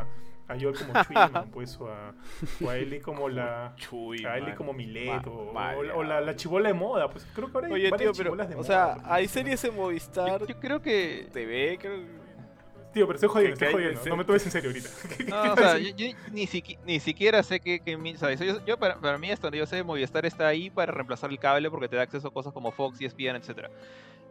[0.48, 2.16] a Joel como Chuyman, pues, o a,
[2.66, 3.74] o a Ellie como la...
[3.76, 4.56] Chuy, A Ellie man.
[4.56, 7.68] como Milet, o, o la- o la, la chibola de moda, pues creo que ahora
[7.68, 8.68] hay Oye, tío, varias pero, chibolas de o moda.
[8.68, 11.28] sea, porque hay series en Movistar Yo, yo creo que.
[11.32, 12.25] TV, creo que-
[12.96, 14.06] Tío, pero estoy jodiendo, que estoy jodiendo.
[14.10, 14.90] No me tomes en serio ahorita.
[15.28, 18.40] No, o sea, yo, yo ni, siqui- ni siquiera sé que, que mi- ¿sabes?
[18.40, 21.38] Yo, yo para, para mí, hasta donde yo sé, Movistar está ahí para reemplazar el
[21.38, 23.70] cable porque te da acceso a cosas como Fox, E ESPN, etcétera.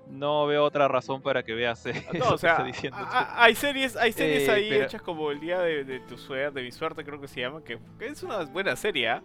[0.08, 2.96] No veo otra razón para que veas eh, No, eso o que sea, está diciendo.
[2.98, 6.00] a- a- hay series, hay series Eh, ahí pero- hechas como el día de, de
[6.00, 9.10] tu suerte, de mi suerte creo que se llama, que, que es una buena serie,
[9.10, 9.22] ¿ah?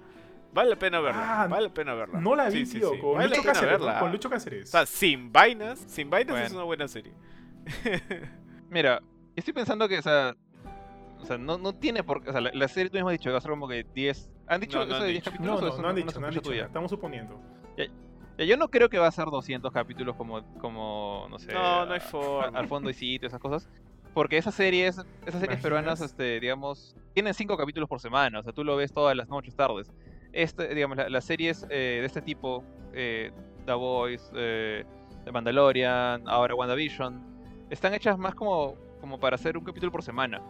[0.52, 2.20] Vale la pena verla, Ah, vale la pena verla.
[2.20, 4.00] No la vi, Sí, sí, tío, sí, con, vale la Lucho Cáceres, verla.
[4.00, 4.68] con Lucho Cáceres.
[4.68, 7.14] O sea, sin vainas, sin vainas es una buena serie.
[8.70, 9.02] Mira,
[9.40, 10.36] estoy pensando que, o sea,
[11.20, 12.30] o sea no, no tiene por qué.
[12.30, 13.86] O sea, la, la serie tú mismo has dicho que va a ser como que
[13.94, 14.30] 10.
[14.48, 15.32] ¿Han dicho No, no eso han de 10 dicho.
[15.32, 15.62] capítulos?
[15.62, 16.50] no, o no, no han dicho, no han sospecha dicho.
[16.50, 16.66] tuya?
[16.66, 17.40] Estamos suponiendo.
[17.78, 21.86] Ya, Yo no creo que va a ser 200 capítulos como, como no sé, No,
[21.86, 22.58] no hay a- forma.
[22.60, 23.70] al fondo y sitio, esas cosas.
[24.14, 25.62] Porque esas series, esas series ¿Imaginas?
[25.62, 29.28] peruanas, este, digamos, tienen 5 capítulos por semana, o sea, tú lo ves todas las
[29.30, 29.92] noches, tardes.
[30.34, 32.64] Este, digamos, la- las series eh, de este tipo,
[32.94, 33.32] eh,
[33.66, 34.84] The Voice, eh,
[35.26, 40.42] The Mandalorian, ahora WandaVision, están hechas más como, como para hacer un capítulo por semana.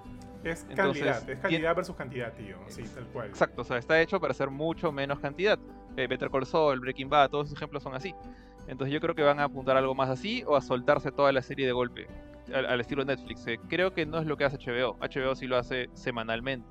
[0.43, 2.57] Es Entonces, calidad, es calidad versus cantidad, tío.
[2.67, 3.27] Sí, tal cual.
[3.27, 5.59] Exacto, o sea, está hecho para hacer mucho menos cantidad.
[5.97, 8.13] Eh, Better Call Saul, Breaking Bad, todos esos ejemplos son así.
[8.67, 11.41] Entonces yo creo que van a apuntar algo más así o a soltarse toda la
[11.41, 12.07] serie de golpe.
[12.53, 13.45] al, al estilo Netflix.
[13.47, 14.95] eh, creo que no es lo que hace HBO.
[14.99, 16.67] HBO sí lo hace semanalmente.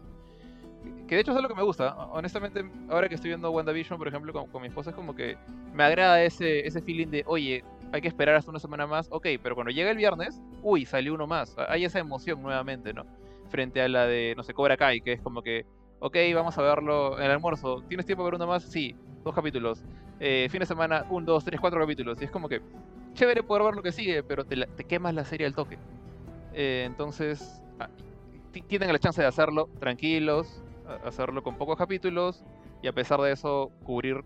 [1.07, 1.95] Que de hecho es lo que me gusta.
[2.07, 5.37] Honestamente, ahora que estoy viendo WandaVision, por ejemplo, con, con mi esposa, es como que
[5.73, 9.09] me agrada ese, ese feeling de, oye, hay que esperar hasta una semana más.
[9.11, 11.57] Ok, pero cuando llega el viernes, uy, salió uno más.
[11.69, 13.05] Hay esa emoción nuevamente, ¿no?
[13.49, 15.65] Frente a la de, no sé, Cobra Kai, que es como que,
[16.01, 17.83] ok, vamos a verlo en el almuerzo.
[17.89, 18.63] ¿Tienes tiempo para uno más?
[18.65, 18.95] Sí,
[19.25, 19.83] dos capítulos.
[20.21, 22.21] Eh, fin de semana, un, dos, tres, cuatro capítulos.
[22.21, 22.61] Y es como que,
[23.15, 25.79] chévere poder ver lo que sigue, pero te, la- quemas la serie al toque.
[26.53, 27.89] Eh, entonces, ah,
[28.53, 30.63] ti- tienen la chance de hacerlo tranquilos,
[31.05, 32.43] hacerlo con pocos capítulos
[32.83, 34.25] y a pesar de eso cubrir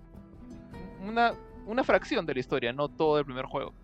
[1.06, 1.32] una,
[1.66, 3.74] una fracción de la historia, no todo el primer juego.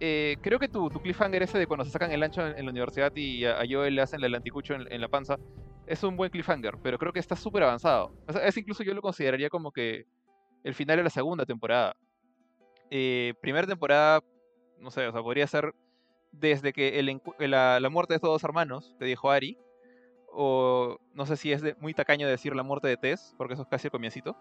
[0.00, 3.12] Eh, creo que tu, cliffhanger ese de cuando se sacan el ancho en, la universidad
[3.14, 5.36] y a, a Joel le hacen el anticucho en, la panza,
[5.86, 8.12] es un buen cliffhanger, pero creo que está súper avanzado.
[8.26, 10.06] O sea, es incluso yo lo consideraría como que
[10.64, 11.94] el final de la segunda temporada.
[12.90, 14.20] Eh, primera temporada,
[14.78, 15.74] no sé, o sea, podría ser
[16.32, 19.56] desde que el encu- la, muerte de estos dos hermanos, que dijo Ari,
[20.32, 23.68] o no sé si es muy tacaño decir la muerte de Tess, porque eso es
[23.68, 24.36] casi el comienzito.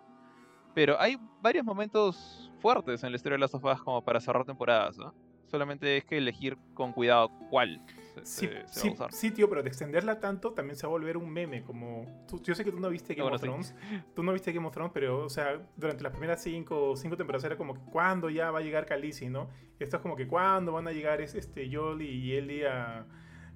[0.73, 4.97] Pero hay varios momentos fuertes en la historia de las sofás como para cerrar temporadas,
[4.97, 5.13] ¿no?
[5.47, 7.79] Solamente es que elegir con cuidado cuál
[8.15, 9.11] se, Sí, se- se sí, va a usar.
[9.13, 11.61] sí, tío, pero de extenderla tanto también se va a volver un meme.
[11.63, 13.47] Como tú- yo sé que tú no viste Game bueno, of sí.
[13.47, 13.75] Thrones,
[14.15, 17.43] tú no viste Game of Thrones, pero o sea, durante las primeras cinco, cinco temporadas
[17.43, 19.49] era como que cuándo ya va a llegar Khaleesi, ¿no?
[19.79, 23.05] Y esto es como que cuándo van a llegar es- este Joel y Ellie a-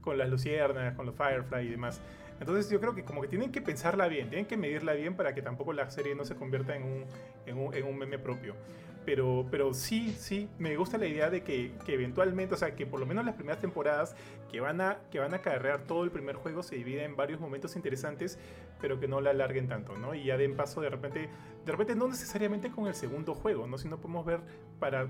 [0.02, 2.00] con las luciernas, con los Firefly y demás.
[2.40, 5.34] Entonces yo creo que como que tienen que pensarla bien, tienen que medirla bien para
[5.34, 7.06] que tampoco la serie no se convierta en un,
[7.46, 8.56] en un, en un meme propio.
[9.06, 12.86] Pero, pero sí, sí, me gusta la idea de que, que eventualmente, o sea, que
[12.86, 14.18] por lo menos las primeras temporadas
[14.52, 17.40] que van a que van a acarrear todo el primer juego se divide en varios
[17.40, 18.38] momentos interesantes,
[18.82, 20.14] pero que no la alarguen tanto, ¿no?
[20.14, 21.30] Y ya den paso de repente,
[21.66, 23.78] de repente no necesariamente con el segundo juego, ¿no?
[23.78, 24.42] Si no podemos ver
[24.78, 25.08] para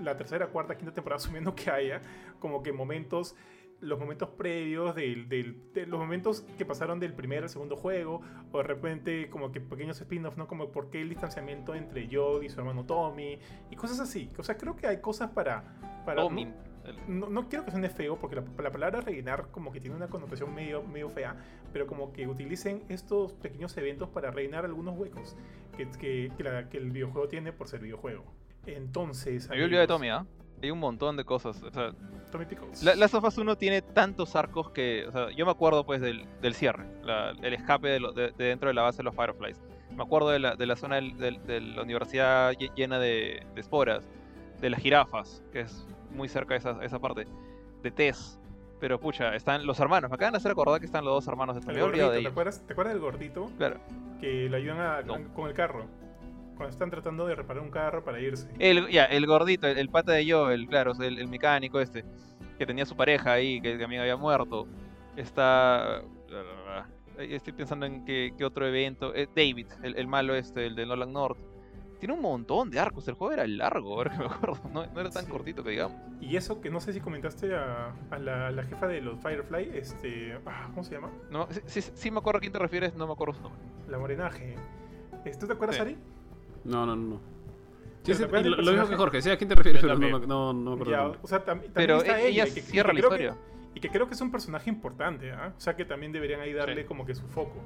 [0.00, 2.00] la tercera, cuarta, quinta temporada, asumiendo que haya,
[2.40, 3.36] como que momentos
[3.80, 8.20] los momentos previos del, del- de los momentos que pasaron del primer al segundo juego
[8.50, 12.44] o de repente como que pequeños spin-offs no como por qué el distanciamiento entre Joel
[12.44, 13.38] y su hermano Tommy
[13.70, 15.62] y cosas así o sea creo que hay cosas para
[16.04, 19.70] para Tommy, no, no, no quiero que suene feo porque la, la palabra rellenar como
[19.70, 21.36] que tiene una connotación medio, medio fea,
[21.72, 25.36] pero como que utilicen estos pequeños eventos para rellenar algunos huecos
[25.76, 28.24] que, que, que la- que el videojuego tiene por ser videojuego.
[28.66, 29.48] Entonces...
[29.50, 30.26] Me olvidado de Tommy, ¿ah?
[30.62, 31.62] Hay un montón de cosas.
[31.62, 31.92] O sea,
[32.32, 32.82] Tommy Pickles.
[32.82, 35.06] La, Last of Us 1 tiene tantos arcos que.
[35.08, 38.32] O sea, yo me acuerdo pues del, del cierre, la- el escape de, lo- de-
[38.32, 39.60] de dentro de la base de los Fireflies.
[39.96, 41.16] Me acuerdo de la, de la zona del-
[41.46, 44.06] de la universidad lle- llena de, esporas,
[44.60, 47.26] de las jirafas, que es muy cerca de esa, esa parte,
[47.82, 48.38] de Tess.
[48.80, 50.10] Pero pucha, están los hermanos.
[50.10, 51.56] Me acaban de hacer acordar que están los dos hermanos.
[51.64, 53.80] de El gordito, de ¿te, acuerdas, ¿Te acuerdas del gordito Claro.
[54.20, 55.34] que le ayudan a- No.
[55.34, 55.86] con el carro?
[56.58, 58.48] Cuando están tratando de reparar un carro para irse.
[58.58, 62.04] El, ya, el gordito, el, el pata de Joel, claro, el, el mecánico este,
[62.58, 64.66] que tenía su pareja ahí, que también había muerto.
[65.16, 66.02] Está.
[67.18, 69.14] Estoy pensando en qué, qué otro evento.
[69.14, 71.38] Eh, David, el, el malo este, el de Nolan North.
[71.98, 73.08] Tiene un montón de arcos.
[73.08, 74.60] El juego era largo, ahora que me acuerdo.
[74.72, 75.30] No, no era tan Sí.
[75.32, 75.96] cortito que digamos.
[76.20, 79.70] Y eso que no sé si comentaste a, a la, la jefa de los Firefly,
[79.74, 80.38] este...
[80.46, 81.10] ah, ¿Cómo se llama?
[81.30, 83.60] No, sí, sí- sí me acuerdo a quién te refieres, no me acuerdo su nombre.
[83.88, 84.54] La morenaje.
[85.40, 85.80] ¿Tú te acuerdas.
[85.80, 85.96] Ari?
[86.64, 87.20] No, no, no.
[88.02, 90.18] Sí, ¿te sí, lo, lo mismo que Jorge, sé a quién te refieres, pero no,
[90.20, 90.90] no, no me acuerdo.
[90.90, 91.20] Ya, el nombre.
[91.22, 93.36] o sea, tam- también Pero está e- ella y que- cierra la creo que- historia.
[93.74, 95.52] y que creo que es un personaje importante, ¿ah?
[95.56, 96.84] O sea, que también deberían ahí darle Sí.
[96.88, 97.58] como que su foco.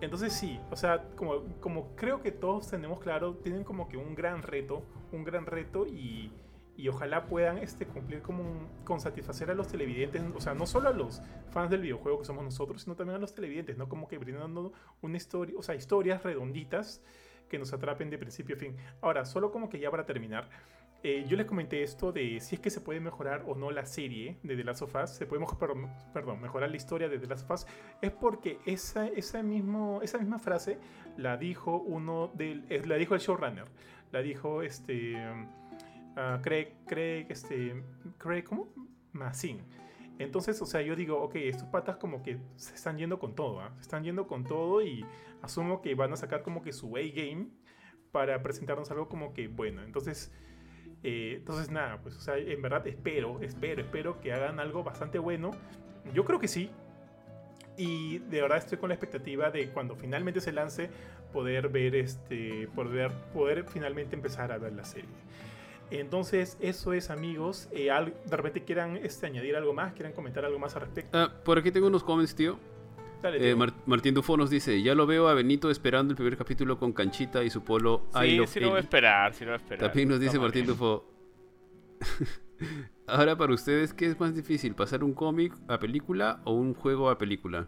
[0.00, 4.14] Entonces sí, o sea, como, como creo que todos tenemos claro, tienen como que un
[4.14, 4.82] gran reto,
[5.12, 6.32] un gran reto y,
[6.76, 10.66] y ojalá puedan este, cumplir como un- con satisfacer a los televidentes, o sea, no
[10.66, 13.88] solo a los fans del videojuego que somos nosotros, sino también a los televidentes, ¿no?
[13.88, 17.02] Como que brindando una historia, o sea, historias redonditas
[17.48, 18.76] que nos atrapen de principio a fin.
[19.00, 20.48] Ahora, solo como que ya para terminar,
[21.06, 23.84] eh, yo les comenté esto de si es que se puede mejorar o no la
[23.84, 27.60] serie de The Last of Us, se puede mejorar la historia de The Last of
[27.60, 27.66] Us,
[28.00, 30.78] es porque esa, esa, mismo, esa misma frase
[31.18, 33.66] la dijo uno del, eh, la dijo el showrunner,
[34.12, 35.14] la dijo este
[36.16, 37.84] ah, Craig, Craig, este,
[38.16, 38.72] Craig, ¿cómo?
[39.12, 39.60] Mazin.
[40.18, 43.60] Entonces, o sea, yo digo, ok, estos patas como que se están yendo con todo,
[43.60, 43.72] ¿ah?
[43.76, 45.04] Se están yendo con todo y
[45.44, 47.48] asumo que van a sacar como que su A-game
[48.12, 49.82] para presentarnos algo como que bueno.
[49.82, 50.32] Entonces,
[51.02, 55.18] eh, entonces nada, pues, o sea, en verdad espero, espero, espero que hagan algo bastante
[55.18, 55.50] bueno.
[56.12, 56.70] Yo creo que sí.
[57.76, 60.90] Y de verdad estoy con la expectativa de cuando finalmente se lance
[61.32, 65.10] poder ver este, poder, poder finalmente empezar a ver la serie.
[65.90, 67.68] Entonces, eso es, amigos.
[67.72, 67.90] Eh,
[68.24, 71.18] de repente quieran este, añadir algo más, quieran comentar algo más al respecto.
[71.18, 72.58] Ah, por aquí tengo unos comments, tío.
[73.24, 73.56] Dale, Eh,
[73.86, 77.42] Martín Dufo nos dice, ya lo veo a Benito esperando el primer capítulo con Canchita
[77.42, 78.80] y su polo Sí, sí lo voy a Ellie".
[78.80, 79.86] esperar, sí lo voy a esperar.
[79.88, 80.66] También nos dice Martín.
[80.66, 81.10] Dufo.
[83.06, 84.74] Ahora para ustedes, ¿qué es más difícil?
[84.74, 87.66] ¿Pasar un cómic a película o un juego a película?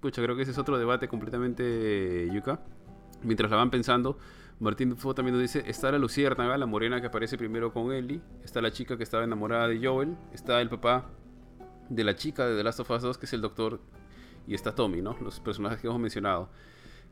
[0.00, 2.60] Pucha, creo que ese es otro debate completamente yuca.
[3.22, 4.18] Mientras la van pensando,
[4.58, 8.20] Martín Dufo también nos dice, está la Luciérnaga, la morena que aparece primero con Ellie,
[8.44, 11.10] está la chica que estaba enamorada de Joel, está el papá
[11.88, 13.80] de la chica de The Last of Us 2, que es el doctor,
[14.46, 15.16] y está Tommy, ¿no?
[15.20, 16.48] Los personajes que hemos mencionado.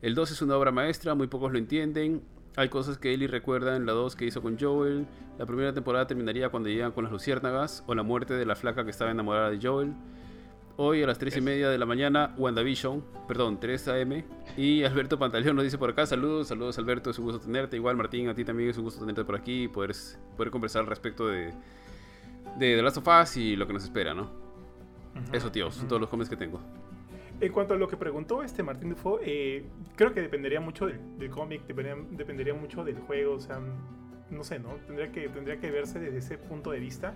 [0.01, 2.21] El 2 es una obra maestra, muy pocos lo entienden.
[2.57, 5.07] Hay cosas que Ellie recuerda en la 2 que hizo con Joel.
[5.37, 8.85] La primera temporada terminaría cuando llegan con las luciérnagas o la muerte de la flaca
[8.85, 9.93] que estaba enamorada de Joel.
[10.77, 14.23] Hoy a las 3 y media de la mañana, WandaVision, perdón, 3 AM.
[14.57, 17.77] Y Alberto Pantaleón nos dice por acá, saludos, saludos Alberto, es un gusto tenerte.
[17.77, 19.93] Igual Martín, a ti también es un gusto tenerte por aquí y poder,
[20.35, 21.53] poder conversar al respecto de,
[22.57, 24.29] de The Last of Us y lo que nos espera, ¿no?
[25.31, 26.59] Eso, tíos, son todos los comments que tengo.
[27.41, 31.29] En cuanto a lo que preguntó este Martín Dufo, eh, creo que dependería mucho del,
[31.29, 33.59] cómic, dependería, dependería, mucho del juego, o sea,
[34.29, 34.69] no sé, ¿no?
[34.87, 37.15] Tendría que, tendría que verse desde ese punto de vista.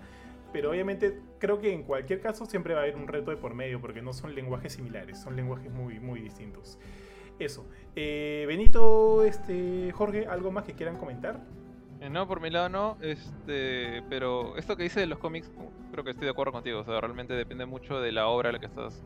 [0.52, 3.54] Pero obviamente creo que en cualquier caso siempre va a haber un reto de por
[3.54, 6.80] medio, porque no son lenguajes similares, son lenguajes muy, muy distintos.
[7.38, 7.66] Eso.
[7.96, 11.40] Eh, Benito, este, Jorge, ¿algo más que quieran comentar?
[12.02, 15.52] Eh, no, por mi lado no, este, pero esto que dice de los cómics,
[15.92, 18.52] creo que estoy de acuerdo contigo, o sea, realmente depende mucho de la obra a
[18.54, 19.04] la que estás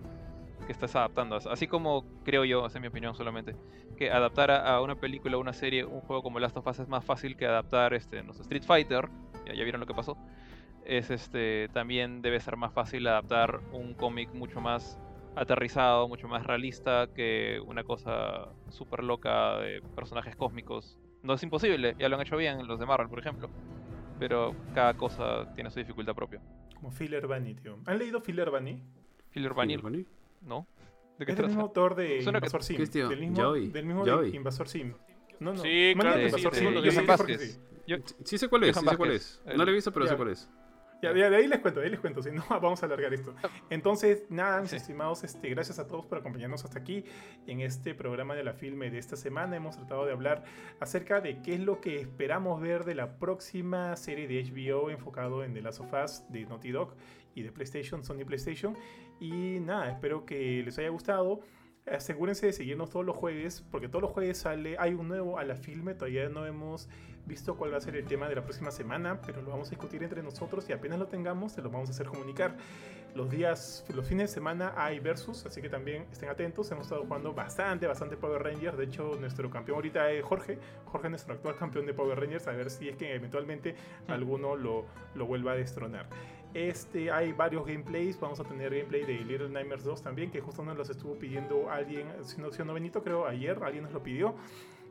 [0.65, 1.35] que estás adaptando.
[1.35, 3.55] Así como creo yo, esa es mi opinión solamente,
[3.97, 7.03] que adaptar a, una película, una serie, un juego como Last of Us es más
[7.03, 9.09] fácil que adaptar este, no sé, Street Fighter,
[9.45, 10.17] ya, ya, vieron lo que pasó,
[10.85, 14.99] es este también debe ser más fácil adaptar un cómic mucho más
[15.35, 20.99] aterrizado, mucho más realista que una cosa súper loca de personajes cósmicos.
[21.23, 23.49] No es imposible, ya lo han hecho bien los de Marvel, por ejemplo,
[24.19, 26.41] pero cada cosa tiene su dificultad propia.
[26.75, 27.77] Como Filler Bunny, tío.
[27.85, 28.83] ¿Han leído Filler Bunny?
[29.31, 30.05] Filler Bunny.
[30.43, 30.67] ¿No?
[31.17, 32.77] ¿De qué es el mismo autor de Invasor Sim.
[32.77, 34.93] Del mismo, del mismo de Invasor Sim.
[35.39, 35.61] No, no.
[35.61, 36.17] Sí, claro.
[36.17, 36.55] Sí, Invasor
[37.27, 37.39] Sim.
[37.85, 39.41] Sí, sí, sé cuál es, sí sé cuál es.
[39.45, 40.49] No lo he visto, pero sé cuál es.
[41.03, 43.35] Ya, de ahí les cuento, de ahí les cuento, si no vamos a alargar esto.
[43.69, 47.03] Entonces, nada, mis estimados, este, gracias a todos por acompañarnos hasta aquí
[47.45, 49.57] en este programa de la filme de esta semana.
[49.57, 50.45] Hemos tratado de hablar
[50.79, 55.43] acerca de qué es lo que esperamos ver de la próxima serie de HBO enfocado
[55.43, 56.95] en The Last of Us de Naughty Dog
[57.35, 58.75] y de PlayStation, Sony PlayStation.
[59.19, 61.41] Y nada, espero que les haya gustado.
[61.85, 65.43] Asegúrense de seguirnos todos los jueves, porque todos los jueves sale, hay un nuevo a
[65.43, 66.87] la filme, todavía no hemos
[67.25, 69.71] visto cuál va a ser el tema de la próxima semana, pero lo vamos a
[69.71, 72.55] discutir entre nosotros y apenas lo tengamos, se lo vamos a hacer comunicar.
[73.15, 76.71] Los días, los fines de semana hay versus, así que también estén atentos.
[76.71, 78.75] Hemos estado jugando bastante, bastante Power Rangers.
[78.75, 80.57] De hecho, nuestro campeón ahorita es Jorge.
[80.85, 82.47] Jorge es nuestro actual campeón de Power Rangers.
[82.47, 83.75] A ver si es que eventualmente
[84.07, 86.07] alguno lo, lo vuelva a destronar.
[86.53, 90.63] Este, hay varios gameplays, vamos a tener gameplay de Little Nightmares 2 también, que justo
[90.63, 94.03] nos los estuvo pidiendo alguien, si no, si no Benito, creo ayer, alguien nos lo
[94.03, 94.35] pidió.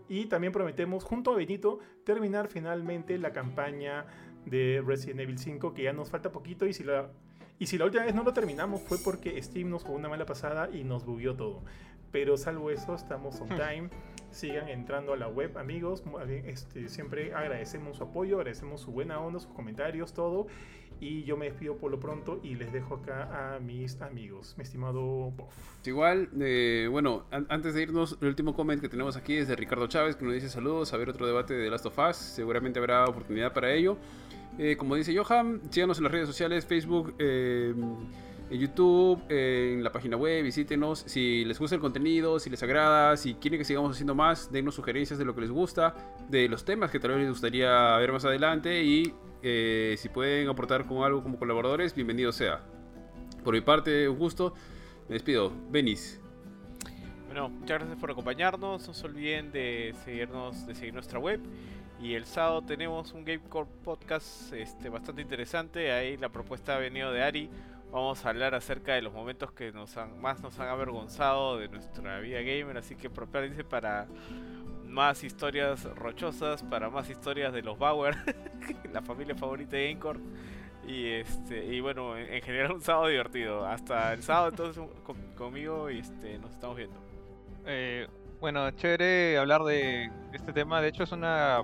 [0.09, 4.07] Y también prometemos, junto a Benito, terminar finalmente la campaña
[4.45, 7.11] de Resident Evil 5, que ya nos falta poquito y si la...
[7.59, 10.27] Y si la última vez no lo terminamos fue porque Steam nos jugó una mala
[10.27, 11.63] pasada y nos bugueó todo.
[12.11, 13.89] Pero salvo eso, estamos on time.
[14.33, 16.03] Sigan entrando a la web, amigos.
[16.29, 20.49] Este, siempre agradecemos su apoyo, agradecemos su buena onda, sus comentarios, todo.
[21.03, 24.63] Y yo me despido por lo pronto y les dejo acá a mis amigos, mi
[24.63, 25.53] estimado Boff.
[25.85, 29.89] Igual, eh, bueno, antes de irnos, el último comment que tenemos aquí es de Ricardo
[29.89, 33.05] Chávez, que nos dice saludos, a ver otro debate de Last of Us, seguramente habrá
[33.07, 33.97] oportunidad para ello.
[34.61, 37.75] Eh, como dice Johan, síganos en las redes sociales, Facebook, eh,
[38.51, 41.03] en YouTube, en la página web, visítenos.
[41.09, 44.77] Si les gusta el contenido, si les agrada, si quieren que sigamos haciendo más, dennos
[44.77, 45.97] sugerencias de lo que les gusta,
[46.29, 49.13] de los temas que tal vez les gustaría ver más adelante y
[49.43, 52.61] eh, si pueden aportar con algo como colaboradores, bienvenido sea.
[53.45, 54.55] Por mi parte, un gusto.
[55.09, 55.53] Me despido.
[55.71, 56.21] Benis.
[57.27, 58.87] Bueno, muchas gracias por acompañarnos.
[58.87, 61.41] No se olviden de seguirnos, de seguir nuestra web.
[62.01, 65.93] Y el sábado tenemos un Gamecore podcast este, bastante interesante.
[65.93, 67.51] Ahí la propuesta ha venido de Ari.
[67.91, 71.69] Vamos a hablar acerca de los momentos que nos han, más nos han avergonzado de
[71.69, 72.77] nuestra vida gamer.
[72.77, 74.07] Así que prepárense para
[74.93, 78.15] más historias rochosas, para más historias de los Bauer,
[78.93, 80.21] la familia favorita de Gamecore.
[80.87, 83.65] Y este y bueno, en, general un sábado divertido.
[83.67, 84.83] Hasta el sábado entonces
[85.37, 86.99] conmigo y este nos estamos viendo.
[87.67, 88.09] Eh,
[88.41, 90.81] bueno, chévere hablar de este tema.
[90.81, 91.63] De hecho es una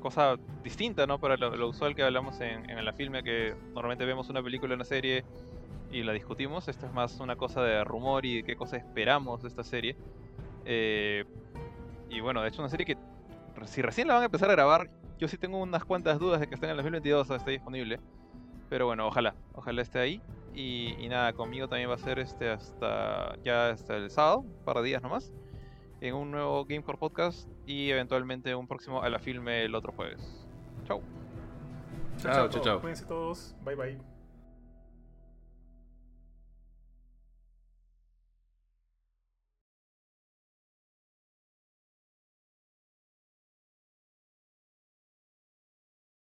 [0.00, 1.18] cosa distinta, ¿no?
[1.18, 4.84] Para lo, usual que hablamos en, en, la filme, que normalmente vemos una película, una
[4.84, 5.24] serie
[5.92, 6.66] y la discutimos.
[6.68, 9.96] Esto es más una cosa de rumor y de qué cosa esperamos de esta serie.
[10.64, 11.24] Eh,
[12.10, 12.96] y bueno, de hecho, una serie que
[13.66, 16.46] si recién la van a empezar a grabar, yo sí tengo unas cuantas dudas de
[16.46, 18.00] que esté en el 2022 o esté disponible.
[18.68, 20.22] Pero bueno, ojalá, ojalá esté ahí.
[20.54, 24.78] Y, nada, conmigo también va a ser este hasta ya hasta el sábado, un par
[24.78, 25.32] de días nomás,
[26.00, 30.46] en un nuevo Gamecore Podcast y eventualmente un próximo a la filme el otro jueves.
[30.84, 31.00] Chau.
[32.16, 32.80] Chao, chao, chao.
[32.80, 33.54] Cuídense todos.
[33.64, 34.07] Bye, bye.